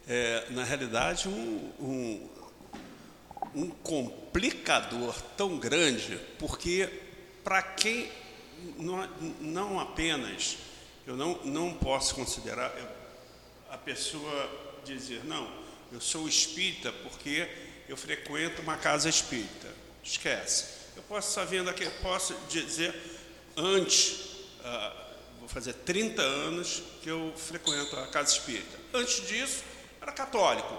é, 0.09 0.47
na 0.51 0.65
realidade, 0.65 1.29
um, 1.29 1.71
um, 1.81 2.29
um 3.55 3.69
complicador 3.69 5.15
tão 5.37 5.59
grande, 5.59 6.21
porque 6.39 6.89
para 7.43 7.61
quem 7.63 8.09
não, 8.79 9.09
não 9.41 9.81
apenas, 9.81 10.59
eu 11.07 11.17
não, 11.17 11.39
não 11.45 11.73
posso 11.75 12.15
considerar 12.15 12.75
a 13.71 13.79
pessoa 13.79 14.51
dizer, 14.85 15.25
não, 15.25 15.49
eu 15.93 16.01
sou 16.01 16.29
espírita 16.29 16.93
porque 16.93 17.49
eu 17.89 17.97
frequento 17.97 18.61
uma 18.61 18.77
casa 18.77 19.09
espírita. 19.09 19.69
Esquece. 20.03 20.67
Eu 20.97 21.03
posso 21.03 21.29
estar 21.29 21.45
vendo 21.45 21.71
aqui, 21.71 21.89
posso 22.03 22.35
dizer, 22.49 22.95
antes, 23.57 24.19
ah, 24.65 24.93
vou 25.39 25.49
fazer 25.49 25.73
30 25.75 26.23
anos 26.23 26.83
que 27.03 27.09
eu 27.09 27.33
frequento 27.37 27.97
a 27.97 28.09
casa 28.09 28.33
espírita. 28.33 28.77
Antes 28.93 29.27
disso, 29.29 29.63
era 30.01 30.11
católico. 30.11 30.77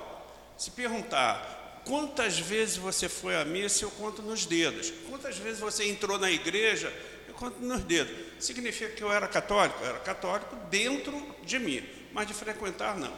Se 0.58 0.72
perguntar 0.72 1.82
quantas 1.86 2.38
vezes 2.38 2.76
você 2.76 3.08
foi 3.08 3.36
à 3.36 3.46
missa, 3.46 3.86
eu 3.86 3.92
conto 3.92 4.22
nos 4.22 4.46
dedos. 4.46 4.92
Quantas 5.10 5.38
vezes 5.38 5.60
você 5.60 5.88
entrou 5.88 6.18
na 6.18 6.30
igreja, 6.30 6.94
conto 7.38 7.60
nos 7.60 7.82
dedos. 7.84 8.14
Significa 8.44 8.92
que 8.94 9.04
eu 9.04 9.12
era 9.12 9.28
católico? 9.28 9.78
Eu 9.82 9.90
era 9.90 10.00
católico 10.00 10.56
dentro 10.70 11.36
de 11.44 11.60
mim, 11.60 11.88
mas 12.12 12.28
de 12.28 12.34
frequentar, 12.34 12.98
não. 12.98 13.14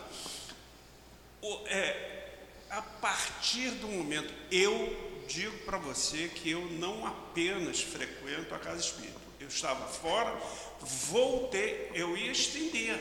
O- 1.41 1.61
é, 1.67 2.27
a 2.69 2.81
partir 2.81 3.71
do 3.71 3.87
momento, 3.87 4.31
eu 4.51 5.23
digo 5.27 5.57
para 5.59 5.77
você 5.77 6.27
que 6.27 6.51
eu 6.51 6.61
não 6.71 7.05
apenas 7.05 7.81
frequento 7.81 8.53
a 8.53 8.59
casa 8.59 8.81
espírita. 8.81 9.19
Eu 9.39 9.47
estava 9.47 9.87
fora, 9.87 10.35
voltei, 10.81 11.89
eu 11.93 12.15
ia 12.17 12.31
estender. 12.31 12.99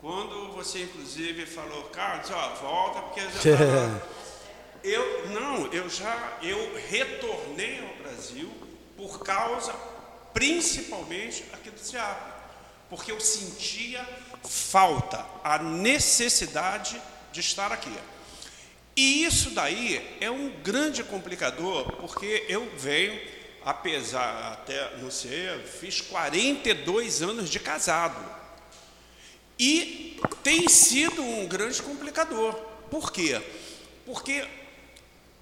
Quando 0.00 0.52
você, 0.52 0.82
inclusive, 0.82 1.46
falou, 1.46 1.84
Carlos, 1.84 2.30
ó, 2.30 2.54
volta, 2.56 3.00
porque 3.02 3.20
já 3.20 4.00
eu 4.84 5.28
não, 5.30 5.72
eu 5.72 5.88
já 5.88 6.38
eu 6.42 6.74
retornei 6.88 7.80
ao 7.80 7.94
Brasil 7.96 8.48
por 8.96 9.20
causa, 9.20 9.72
principalmente 10.38 11.44
aqui 11.52 11.68
do 11.68 11.80
SEAP, 11.80 12.16
porque 12.88 13.10
eu 13.10 13.18
sentia 13.18 14.06
falta, 14.44 15.26
a 15.42 15.58
necessidade 15.58 17.02
de 17.32 17.40
estar 17.40 17.72
aqui. 17.72 17.92
E 18.94 19.24
isso 19.24 19.50
daí 19.50 20.16
é 20.20 20.30
um 20.30 20.50
grande 20.62 21.02
complicador, 21.02 21.90
porque 21.96 22.46
eu 22.48 22.70
venho, 22.76 23.20
apesar 23.64 24.52
até, 24.52 24.96
não 24.98 25.10
sei, 25.10 25.58
fiz 25.80 26.00
42 26.02 27.20
anos 27.20 27.50
de 27.50 27.58
casado. 27.58 28.24
E 29.58 30.20
tem 30.44 30.68
sido 30.68 31.20
um 31.20 31.48
grande 31.48 31.82
complicador. 31.82 32.54
Por 32.88 33.10
quê? 33.10 33.42
Porque 34.06 34.46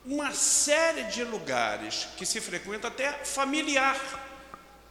uma 0.06 0.32
série 0.32 1.02
de 1.04 1.22
lugares 1.22 2.08
que 2.16 2.24
se 2.24 2.40
frequenta 2.40 2.88
até 2.88 3.12
familiar. 3.12 4.25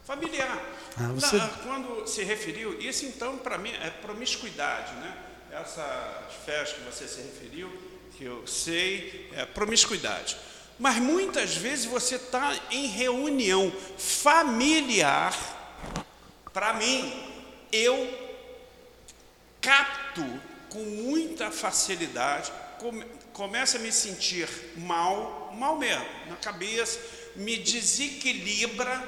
Familiar. 0.06 0.62
Ah, 0.98 1.08
você- 1.14 1.38
Na- 1.38 1.48
quando 1.50 2.08
se 2.08 2.24
referiu, 2.24 2.80
isso 2.80 3.06
então 3.06 3.38
para 3.38 3.58
mim 3.58 3.72
é 3.82 3.90
promiscuidade, 3.90 4.94
né? 4.96 5.18
Essa 5.52 6.28
festa 6.46 6.76
que 6.76 6.82
você 6.84 7.08
se 7.08 7.22
referiu, 7.22 7.72
que 8.18 8.24
eu 8.24 8.46
sei, 8.46 9.30
é 9.34 9.46
promiscuidade. 9.46 10.38
Mas 10.78 10.98
muitas 10.98 11.56
vezes 11.56 11.86
você 11.86 12.16
está 12.16 12.54
em 12.70 12.88
reunião 12.88 13.72
familiar. 13.98 15.34
Para 16.54 16.74
mim, 16.74 17.14
eu 17.72 18.08
capto 19.62 20.24
com 20.70 20.84
muita 20.84 21.50
facilidade, 21.52 22.52
come, 22.80 23.06
começo 23.34 23.78
a 23.78 23.80
me 23.80 23.92
sentir 23.92 24.48
mal, 24.78 25.54
mal 25.58 25.78
mesmo, 25.78 26.06
na 26.30 26.36
cabeça, 26.36 27.00
me 27.36 27.58
desequilibra 27.58 29.02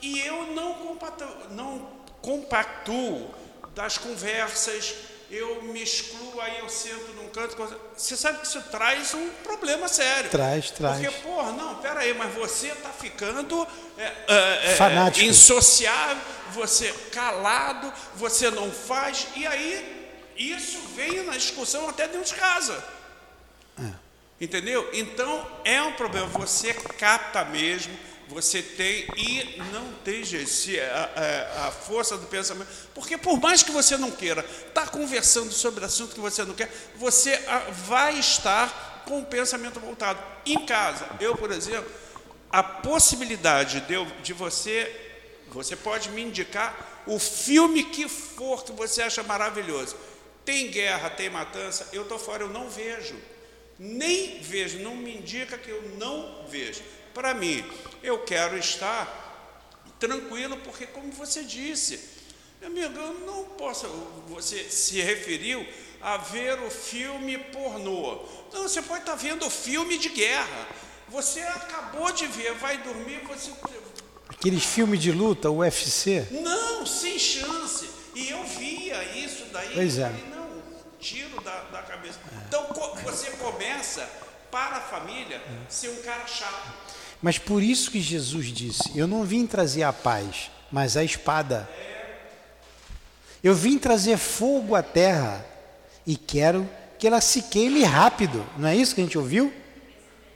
e 0.00 0.20
eu 0.20 0.46
não 0.48 0.74
compactuo, 0.74 1.28
não 1.50 1.90
compactuo 2.20 3.34
das 3.74 3.98
conversas, 3.98 4.94
eu 5.30 5.62
me 5.62 5.82
excluo, 5.82 6.40
aí 6.40 6.58
eu 6.58 6.68
sento 6.68 7.12
num 7.12 7.28
canto. 7.28 7.54
Você 7.96 8.16
sabe 8.16 8.38
que 8.38 8.46
isso 8.46 8.62
traz 8.70 9.12
um 9.12 9.28
problema 9.42 9.86
sério. 9.86 10.30
Traz, 10.30 10.70
traz. 10.70 11.00
Porque, 11.00 11.20
porra, 11.20 11.52
não, 11.52 11.74
pera 11.76 12.00
aí, 12.00 12.14
mas 12.14 12.32
você 12.34 12.68
está 12.68 12.88
ficando 12.88 13.66
é, 13.98 14.04
é, 14.04 14.72
é, 14.72 14.74
Fanático. 14.76 15.26
insociável, 15.26 16.22
você 16.52 16.92
calado, 17.12 17.92
você 18.16 18.50
não 18.50 18.70
faz, 18.70 19.26
e 19.36 19.46
aí 19.46 20.10
isso 20.36 20.80
vem 20.96 21.24
na 21.24 21.32
discussão 21.32 21.88
até 21.88 22.08
dentro 22.08 22.26
de 22.26 22.34
casa. 22.34 22.82
Entendeu? 24.40 24.88
Então 24.92 25.46
é 25.64 25.82
um 25.82 25.92
problema. 25.92 26.26
Você 26.28 26.72
capta 26.72 27.44
mesmo 27.44 27.92
você 28.28 28.62
tem 28.62 29.06
e 29.16 29.56
não 29.72 29.92
tem 30.04 30.24
se 30.24 30.78
a, 30.78 31.10
a, 31.16 31.68
a, 31.68 31.70
força 31.70 32.16
do 32.16 32.26
pensamento, 32.26 32.68
porque 32.94 33.16
por 33.16 33.40
mais 33.40 33.62
que 33.62 33.70
você 33.70 33.96
não 33.96 34.10
queira 34.10 34.42
estar 34.42 34.84
tá 34.84 34.86
conversando 34.86 35.50
sobre 35.50 35.84
assunto 35.84 36.14
que 36.14 36.20
você 36.20 36.44
não 36.44 36.54
quer, 36.54 36.70
você 36.96 37.40
vai 37.86 38.18
estar 38.18 39.04
com 39.06 39.20
o 39.20 39.24
pensamento 39.24 39.80
voltado. 39.80 40.22
Em 40.44 40.66
casa, 40.66 41.08
eu, 41.18 41.34
por 41.36 41.50
exemplo, 41.50 41.90
a 42.50 42.62
possibilidade 42.62 43.80
de, 43.80 44.04
de 44.22 44.32
você, 44.34 44.94
você 45.48 45.74
pode 45.74 46.10
me 46.10 46.22
indicar 46.22 47.02
o 47.06 47.18
filme 47.18 47.84
que 47.84 48.06
for 48.06 48.62
que 48.62 48.72
você 48.72 49.02
acha 49.02 49.22
maravilhoso. 49.22 49.96
Tem 50.44 50.70
guerra, 50.70 51.10
tem 51.10 51.30
matança, 51.30 51.88
eu 51.92 52.02
estou 52.02 52.18
fora, 52.18 52.42
eu 52.42 52.48
não 52.48 52.68
vejo. 52.68 53.16
Nem 53.78 54.40
vejo, 54.40 54.78
não 54.80 54.96
me 54.96 55.16
indica 55.16 55.56
que 55.56 55.70
eu 55.70 55.82
não 55.98 56.46
vejo. 56.48 56.82
Para 57.18 57.34
mim, 57.34 57.68
eu 58.00 58.20
quero 58.20 58.56
estar 58.56 59.92
tranquilo, 59.98 60.56
porque, 60.58 60.86
como 60.86 61.10
você 61.10 61.42
disse, 61.42 61.98
meu 62.60 62.70
amigo, 62.70 62.96
eu 62.96 63.12
não 63.26 63.42
posso. 63.56 63.88
Você 64.28 64.70
se 64.70 65.00
referiu 65.00 65.66
a 66.00 66.16
ver 66.16 66.62
o 66.62 66.70
filme 66.70 67.36
pornô. 67.36 68.24
Não, 68.52 68.62
você 68.62 68.80
pode 68.80 69.00
estar 69.00 69.16
vendo 69.16 69.44
o 69.44 69.50
filme 69.50 69.98
de 69.98 70.10
guerra. 70.10 70.68
Você 71.08 71.40
acabou 71.40 72.12
de 72.12 72.28
ver, 72.28 72.54
vai 72.54 72.78
dormir, 72.78 73.20
você. 73.26 73.50
Aqueles 74.28 74.64
filmes 74.64 75.00
de 75.00 75.10
luta, 75.10 75.50
UFC? 75.50 76.24
Não, 76.30 76.86
sem 76.86 77.18
chance. 77.18 77.90
E 78.14 78.30
eu 78.30 78.44
via 78.44 79.02
isso 79.18 79.44
daí. 79.46 79.74
Pois 79.74 79.98
é. 79.98 80.08
Falei, 80.08 80.24
não, 80.30 80.62
tiro 81.00 81.40
da, 81.42 81.62
da 81.62 81.82
cabeça. 81.82 82.20
Então 82.46 82.64
você 83.02 83.32
começa, 83.32 84.08
para 84.50 84.76
a 84.76 84.80
família, 84.80 85.42
ser 85.68 85.88
um 85.90 86.02
cara 86.02 86.26
chato. 86.26 86.87
Mas 87.20 87.38
por 87.38 87.62
isso 87.62 87.90
que 87.90 88.00
Jesus 88.00 88.46
disse: 88.46 88.92
Eu 88.94 89.06
não 89.06 89.24
vim 89.24 89.46
trazer 89.46 89.82
a 89.82 89.92
paz, 89.92 90.50
mas 90.70 90.96
a 90.96 91.04
espada. 91.04 91.68
Eu 93.42 93.54
vim 93.54 93.78
trazer 93.78 94.16
fogo 94.16 94.74
à 94.74 94.82
terra 94.82 95.44
e 96.06 96.16
quero 96.16 96.68
que 96.98 97.06
ela 97.06 97.20
se 97.20 97.42
queime 97.42 97.82
rápido. 97.82 98.44
Não 98.56 98.68
é 98.68 98.76
isso 98.76 98.94
que 98.94 99.00
a 99.00 99.04
gente 99.04 99.18
ouviu? 99.18 99.52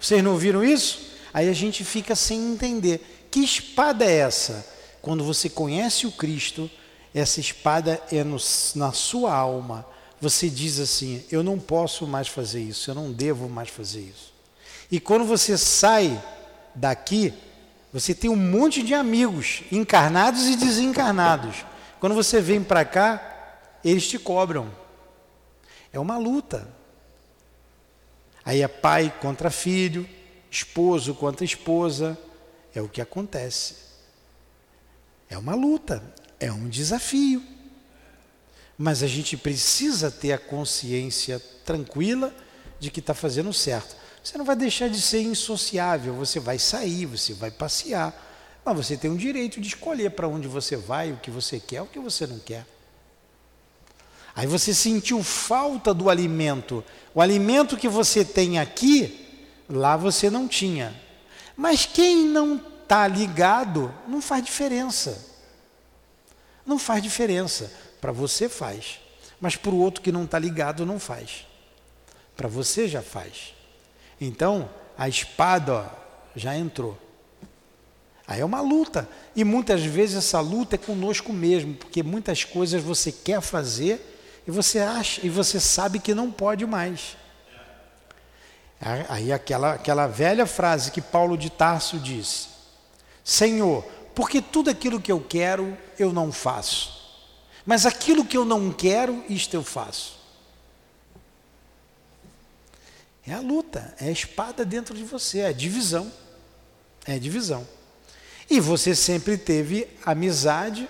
Vocês 0.00 0.22
não 0.22 0.32
ouviram 0.32 0.64
isso? 0.64 1.12
Aí 1.34 1.48
a 1.48 1.52
gente 1.52 1.84
fica 1.84 2.14
sem 2.14 2.52
entender. 2.52 3.26
Que 3.30 3.40
espada 3.40 4.04
é 4.04 4.18
essa? 4.18 4.66
Quando 5.00 5.24
você 5.24 5.48
conhece 5.48 6.06
o 6.06 6.12
Cristo, 6.12 6.70
essa 7.14 7.40
espada 7.40 8.00
é 8.10 8.22
no, 8.22 8.36
na 8.74 8.92
sua 8.92 9.34
alma. 9.34 9.86
Você 10.20 10.48
diz 10.48 10.78
assim: 10.78 11.24
Eu 11.30 11.42
não 11.42 11.58
posso 11.58 12.06
mais 12.06 12.28
fazer 12.28 12.60
isso, 12.60 12.90
eu 12.90 12.94
não 12.94 13.12
devo 13.12 13.48
mais 13.48 13.68
fazer 13.68 14.00
isso. 14.00 14.32
E 14.90 15.00
quando 15.00 15.24
você 15.24 15.56
sai 15.56 16.22
daqui, 16.74 17.34
você 17.92 18.14
tem 18.14 18.30
um 18.30 18.36
monte 18.36 18.82
de 18.82 18.94
amigos, 18.94 19.62
encarnados 19.70 20.46
e 20.46 20.56
desencarnados. 20.56 21.64
Quando 22.00 22.14
você 22.14 22.40
vem 22.40 22.62
para 22.62 22.84
cá, 22.84 23.58
eles 23.84 24.08
te 24.08 24.18
cobram. 24.18 24.72
É 25.92 25.98
uma 26.00 26.16
luta. 26.16 26.66
Aí 28.44 28.62
é 28.62 28.68
pai 28.68 29.12
contra 29.20 29.50
filho, 29.50 30.08
esposo 30.50 31.14
contra 31.14 31.44
esposa. 31.44 32.18
É 32.74 32.80
o 32.80 32.88
que 32.88 33.00
acontece. 33.00 33.76
É 35.28 35.36
uma 35.36 35.54
luta, 35.54 36.02
é 36.40 36.50
um 36.50 36.68
desafio. 36.68 37.42
Mas 38.76 39.02
a 39.02 39.06
gente 39.06 39.36
precisa 39.36 40.10
ter 40.10 40.32
a 40.32 40.38
consciência 40.38 41.38
tranquila 41.64 42.34
de 42.80 42.90
que 42.90 43.00
está 43.00 43.14
fazendo 43.14 43.52
certo. 43.52 44.01
Você 44.22 44.38
não 44.38 44.44
vai 44.44 44.54
deixar 44.54 44.88
de 44.88 45.00
ser 45.00 45.22
insociável, 45.22 46.14
você 46.14 46.38
vai 46.38 46.58
sair, 46.58 47.06
você 47.06 47.34
vai 47.34 47.50
passear, 47.50 48.14
mas 48.64 48.76
você 48.76 48.96
tem 48.96 49.10
o 49.10 49.16
direito 49.16 49.60
de 49.60 49.68
escolher 49.68 50.10
para 50.10 50.28
onde 50.28 50.46
você 50.46 50.76
vai, 50.76 51.12
o 51.12 51.16
que 51.16 51.30
você 51.30 51.58
quer, 51.58 51.82
o 51.82 51.86
que 51.86 51.98
você 51.98 52.26
não 52.26 52.38
quer. 52.38 52.64
Aí 54.34 54.46
você 54.46 54.72
sentiu 54.72 55.22
falta 55.22 55.92
do 55.92 56.08
alimento. 56.08 56.84
O 57.14 57.20
alimento 57.20 57.76
que 57.76 57.88
você 57.88 58.24
tem 58.24 58.58
aqui, 58.58 59.44
lá 59.68 59.96
você 59.96 60.30
não 60.30 60.48
tinha. 60.48 60.98
Mas 61.56 61.84
quem 61.84 62.24
não 62.24 62.56
está 62.56 63.06
ligado, 63.06 63.92
não 64.06 64.22
faz 64.22 64.44
diferença. 64.44 65.32
Não 66.64 66.78
faz 66.78 67.02
diferença. 67.02 67.70
Para 68.00 68.12
você 68.12 68.48
faz. 68.48 69.00
Mas 69.40 69.56
para 69.56 69.72
o 69.72 69.78
outro 69.78 70.00
que 70.00 70.12
não 70.12 70.24
está 70.24 70.38
ligado, 70.38 70.86
não 70.86 70.98
faz. 70.98 71.46
Para 72.36 72.48
você 72.48 72.88
já 72.88 73.02
faz. 73.02 73.54
Então, 74.24 74.70
a 74.96 75.08
espada 75.08 75.74
ó, 75.74 75.84
já 76.36 76.56
entrou. 76.56 76.96
Aí 78.24 78.40
é 78.40 78.44
uma 78.44 78.60
luta. 78.60 79.08
E 79.34 79.42
muitas 79.42 79.82
vezes 79.82 80.16
essa 80.16 80.38
luta 80.38 80.76
é 80.76 80.78
conosco 80.78 81.32
mesmo, 81.32 81.74
porque 81.74 82.04
muitas 82.04 82.44
coisas 82.44 82.80
você 82.82 83.10
quer 83.10 83.40
fazer 83.40 84.00
e 84.46 84.50
você 84.50 84.78
acha 84.78 85.26
e 85.26 85.28
você 85.28 85.58
sabe 85.58 85.98
que 85.98 86.14
não 86.14 86.30
pode 86.30 86.64
mais. 86.64 87.16
Aí 89.08 89.32
aquela, 89.32 89.74
aquela 89.74 90.06
velha 90.06 90.46
frase 90.46 90.92
que 90.92 91.00
Paulo 91.00 91.36
de 91.36 91.50
Tarso 91.50 91.98
disse: 91.98 92.48
Senhor, 93.24 93.84
porque 94.14 94.40
tudo 94.40 94.70
aquilo 94.70 95.00
que 95.00 95.10
eu 95.10 95.20
quero 95.20 95.76
eu 95.98 96.12
não 96.12 96.30
faço, 96.30 96.92
mas 97.66 97.86
aquilo 97.86 98.24
que 98.24 98.36
eu 98.36 98.44
não 98.44 98.72
quero, 98.72 99.24
isto 99.28 99.54
eu 99.54 99.64
faço. 99.64 100.21
É 103.26 103.34
a 103.34 103.40
luta, 103.40 103.94
é 104.00 104.08
a 104.08 104.12
espada 104.12 104.64
dentro 104.64 104.94
de 104.94 105.04
você, 105.04 105.40
é 105.40 105.46
a 105.46 105.52
divisão. 105.52 106.10
É 107.06 107.14
a 107.14 107.18
divisão. 107.18 107.66
E 108.50 108.60
você 108.60 108.94
sempre 108.94 109.36
teve 109.36 109.88
amizade 110.04 110.88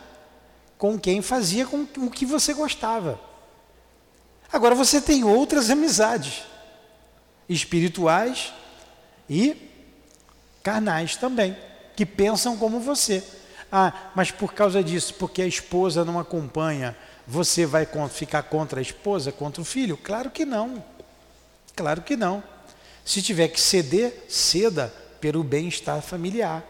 com 0.78 0.98
quem 0.98 1.22
fazia 1.22 1.66
com 1.66 1.86
o 1.98 2.10
que 2.10 2.26
você 2.26 2.52
gostava. 2.52 3.20
Agora 4.52 4.74
você 4.74 5.00
tem 5.00 5.24
outras 5.24 5.70
amizades, 5.70 6.42
espirituais 7.48 8.52
e 9.28 9.56
carnais 10.62 11.16
também, 11.16 11.56
que 11.96 12.04
pensam 12.04 12.56
como 12.56 12.80
você. 12.80 13.22
Ah, 13.70 14.10
mas 14.14 14.30
por 14.30 14.52
causa 14.52 14.82
disso, 14.82 15.14
porque 15.14 15.40
a 15.40 15.46
esposa 15.46 16.04
não 16.04 16.18
acompanha, 16.18 16.96
você 17.26 17.64
vai 17.64 17.86
ficar 18.10 18.42
contra 18.42 18.80
a 18.80 18.82
esposa, 18.82 19.32
contra 19.32 19.62
o 19.62 19.64
filho? 19.64 19.96
Claro 19.96 20.30
que 20.30 20.44
não. 20.44 20.84
Claro 21.74 22.02
que 22.02 22.16
não. 22.16 22.42
Se 23.04 23.22
tiver 23.22 23.48
que 23.48 23.60
ceder, 23.60 24.26
ceda 24.28 24.92
pelo 25.20 25.42
bem-estar 25.42 26.00
familiar. 26.02 26.64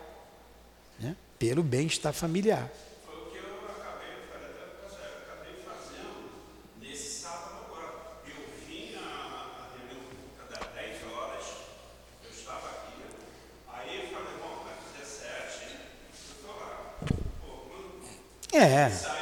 Né? 0.98 1.16
Pelo 1.38 1.62
bem-estar 1.62 2.12
familiar. 2.12 2.70
Foi 3.04 3.14
o 3.14 3.30
que 3.30 3.38
eu 3.38 3.44
acabei, 3.68 4.12
acabei 5.26 5.54
fazendo 5.64 6.30
nesse 6.80 7.20
sábado 7.20 7.56
agora. 7.66 7.92
Eu 8.26 8.44
vim 8.66 8.94
a, 8.94 9.68
reunião 9.76 10.06
das 10.50 10.66
10 10.74 11.12
horas, 11.12 11.46
eu 12.24 12.30
estava 12.30 12.68
aqui. 12.68 13.02
Aí 13.68 14.04
eu 14.04 14.10
falei, 14.10 14.34
bom, 14.40 14.64
às 14.70 15.08
17, 15.08 15.66
eu 15.68 16.14
estou 16.14 16.54
lá. 16.56 16.94
Pô, 17.40 18.56
é. 18.56 19.21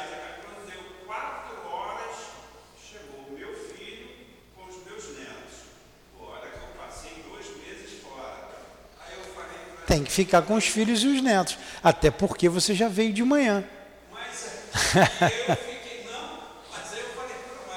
Tem 9.91 10.05
que 10.05 10.11
ficar 10.11 10.43
com 10.43 10.55
os 10.55 10.65
filhos 10.65 11.03
e 11.03 11.07
os 11.07 11.21
netos. 11.21 11.57
Até 11.83 12.09
porque 12.09 12.47
você 12.47 12.73
já 12.73 12.87
veio 12.87 13.11
de 13.11 13.25
manhã. 13.25 13.61
Mas 14.09 14.45
eu 14.73 15.55
fiquei, 15.57 16.05
não, 16.09 16.39
mas 16.71 16.93
aí 16.93 16.99
eu 17.01 17.09
falei 17.09 17.35
para 17.43 17.57
o 17.57 17.67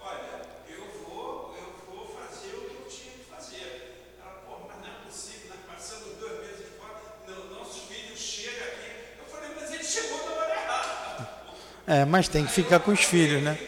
olha, 0.00 0.40
eu 0.70 0.84
vou, 1.04 1.54
eu 1.58 1.94
vou 1.94 2.16
fazer 2.18 2.56
o 2.56 2.60
que 2.62 2.74
eu 2.74 2.86
tinha 2.88 3.12
que 3.12 3.26
fazer. 3.30 4.08
Ela, 4.18 4.30
pô, 4.46 4.54
mas 4.66 4.78
não 4.80 4.88
é 4.88 5.04
possível, 5.04 5.52
dois 6.18 6.40
meses 6.40 6.72
fora, 6.80 6.96
não, 7.28 7.58
nossos 7.58 7.82
filhos 7.82 8.18
chegam 8.18 8.68
aqui. 8.68 8.90
Eu 9.18 9.26
falei, 9.30 9.50
mas 9.60 9.74
ele 9.74 9.84
chegou 9.84 10.24
na 10.24 10.32
hora 10.32 10.54
errada. 10.54 11.28
É, 11.86 12.04
mas 12.06 12.28
tem 12.28 12.46
que 12.46 12.52
ficar 12.52 12.80
com 12.80 12.92
os 12.92 13.04
filhos, 13.04 13.42
né? 13.42 13.58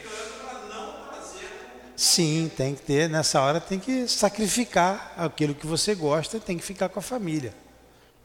Sim, 1.95 2.51
tem 2.57 2.75
que 2.75 2.81
ter, 2.81 3.11
nessa 3.11 3.43
hora 3.43 3.61
tem 3.61 3.79
que 3.79 4.09
sacrificar 4.09 5.13
aquilo 5.19 5.55
que 5.55 5.67
você 5.67 5.95
gosta, 5.95 6.41
tem 6.41 6.57
que 6.57 6.65
ficar 6.65 6.89
com 6.89 6.99
a 6.99 7.03
família. 7.03 7.64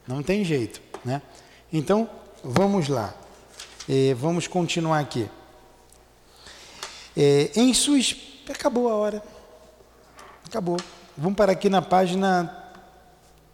Não 0.06 0.22
tem 0.22 0.44
jeito, 0.44 0.80
né? 1.04 1.22
Então, 1.72 2.08
vamos 2.42 2.88
lá. 2.88 3.14
É, 3.88 4.14
vamos 4.14 4.46
continuar 4.46 5.00
aqui. 5.00 5.28
É, 7.16 7.50
em 7.54 7.72
suas... 7.74 8.16
Acabou 8.48 8.88
a 8.88 8.94
hora. 8.94 9.22
Acabou. 10.46 10.76
Vamos 11.16 11.36
parar 11.36 11.52
aqui 11.52 11.68
na 11.68 11.80
página 11.80 12.72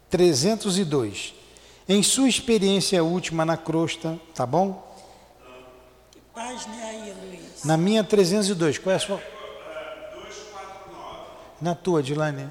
302. 0.08 1.34
Em 1.88 2.02
sua 2.02 2.28
experiência 2.28 3.02
última 3.04 3.44
na 3.44 3.56
crosta, 3.56 4.18
tá 4.34 4.46
bom? 4.46 4.82
Que 6.10 6.20
página 6.34 6.74
é 6.76 6.90
aí, 6.90 7.14
Luiz? 7.22 7.64
Na 7.64 7.76
minha 7.76 8.02
302. 8.02 8.78
Qual 8.78 8.92
é 8.92 8.96
a 8.96 8.98
sua? 8.98 9.22
Na 11.60 11.74
tua, 11.74 12.02
Dilane? 12.02 12.48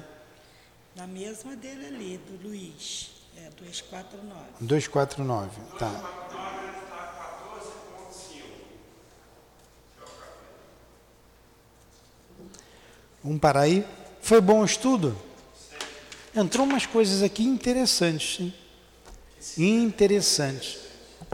Na 0.94 1.06
mesma 1.06 1.54
dele 1.56 1.86
ali, 1.86 2.18
do 2.18 2.48
Luiz. 2.48 3.15
É 3.36 3.50
249. 3.50 4.40
249, 4.60 5.60
tá. 5.78 6.26
Vamos 13.22 13.40
parar 13.40 13.62
aí? 13.62 13.84
Foi 14.22 14.40
bom 14.40 14.60
o 14.60 14.64
estudo? 14.64 15.16
Entrou 16.34 16.64
umas 16.64 16.86
coisas 16.86 17.22
aqui 17.22 17.42
interessantes, 17.42 18.40
hein? 18.40 18.54
Interessantes. 19.58 20.78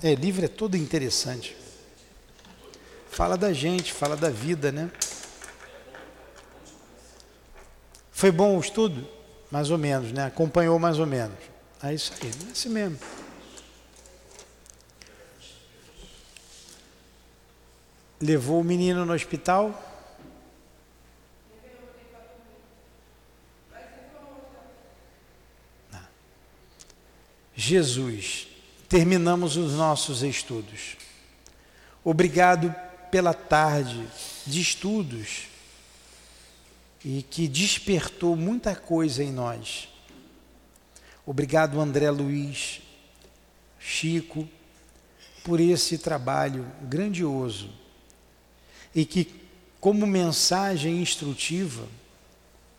É, 0.03 0.15
livro 0.15 0.45
é 0.45 0.49
todo 0.49 0.77
interessante. 0.77 1.57
Fala 3.11 3.37
da 3.37 3.53
gente, 3.53 3.93
fala 3.93 4.17
da 4.17 4.31
vida, 4.31 4.73
né? 4.73 4.91
Foi 8.11 8.31
bom 8.31 8.57
o 8.57 8.61
estudo? 8.61 9.07
Mais 9.51 9.71
ou 9.71 9.77
menos, 9.77 10.13
né? 10.13 10.25
Acompanhou 10.27 10.79
mais 10.79 10.99
ou 10.99 11.07
menos. 11.07 11.52
É 11.83 11.93
isso 11.93 12.13
aí, 12.23 12.31
é 12.49 12.53
assim 12.53 12.69
mesmo. 12.69 12.99
Levou 18.21 18.61
o 18.61 18.65
menino 18.65 19.05
no 19.05 19.13
hospital? 19.13 19.91
Jesus, 27.55 28.49
terminamos 28.89 29.57
os 29.57 29.73
nossos 29.75 30.23
estudos. 30.23 30.97
Obrigado 32.05 32.75
pela 33.11 33.35
tarde 33.35 34.07
de 34.47 34.61
estudos 34.61 35.49
e 37.05 37.23
que 37.23 37.47
despertou 37.49 38.37
muita 38.37 38.75
coisa 38.75 39.23
em 39.23 39.33
nós. 39.33 39.92
Obrigado, 41.25 41.81
André 41.81 42.11
Luiz, 42.11 42.83
Chico, 43.79 44.49
por 45.45 45.61
esse 45.61 45.99
trabalho 45.99 46.67
grandioso 46.83 47.71
e 48.95 49.05
que, 49.05 49.33
como 49.81 50.07
mensagem 50.07 51.01
instrutiva, 51.01 51.87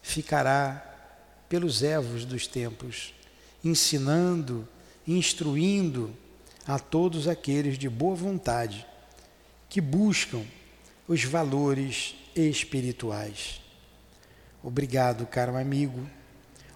ficará 0.02 0.90
pelos 1.50 1.84
ervos 1.84 2.26
dos 2.26 2.48
tempos 2.48 3.14
ensinando, 3.64 4.68
instruindo 5.08 6.14
a 6.68 6.78
todos 6.78 7.28
aqueles 7.28 7.78
de 7.78 7.90
boa 7.90 8.16
vontade 8.16 8.86
que 9.70 9.80
buscam 9.80 10.44
os 11.08 11.24
valores 11.24 12.16
espirituais. 12.36 13.62
Obrigado, 14.62 15.26
caro 15.26 15.58
amigo. 15.58 16.10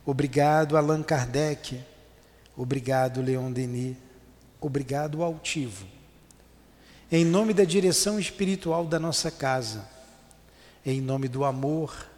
Obrigado, 0.08 0.78
Allan 0.78 1.03
Kardec. 1.03 1.84
Obrigado, 2.55 3.22
Leon 3.22 3.51
Denis. 3.51 3.97
Obrigado, 4.62 5.22
Altivo. 5.22 5.86
Em 7.12 7.26
nome 7.26 7.53
da 7.53 7.66
direção 7.66 8.18
espiritual 8.18 8.86
da 8.86 8.97
nossa 8.99 9.30
casa, 9.30 9.86
em 10.86 11.01
nome 11.01 11.28
do 11.28 11.43
amor, 11.43 12.10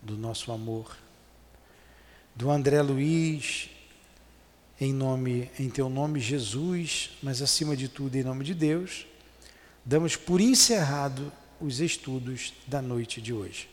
do 0.00 0.16
nosso 0.16 0.50
amor, 0.50 0.96
do 2.34 2.50
André 2.50 2.80
Luiz, 2.80 3.68
em 4.80 4.90
nome, 4.90 5.50
em 5.60 5.68
teu 5.68 5.90
nome, 5.90 6.20
Jesus, 6.20 7.18
mas 7.22 7.42
acima 7.42 7.76
de 7.76 7.86
tudo, 7.86 8.16
em 8.16 8.22
nome 8.22 8.46
de 8.46 8.54
Deus, 8.54 9.06
damos 9.84 10.16
por 10.16 10.40
encerrado 10.40 11.30
os 11.60 11.80
estudos 11.80 12.54
da 12.66 12.80
noite 12.80 13.20
de 13.20 13.34
hoje. 13.34 13.68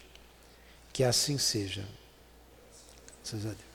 Que 0.91 1.05
assim 1.05 1.37
seja. 1.37 1.87
Graças 3.23 3.45
a 3.45 3.49
Deus. 3.49 3.70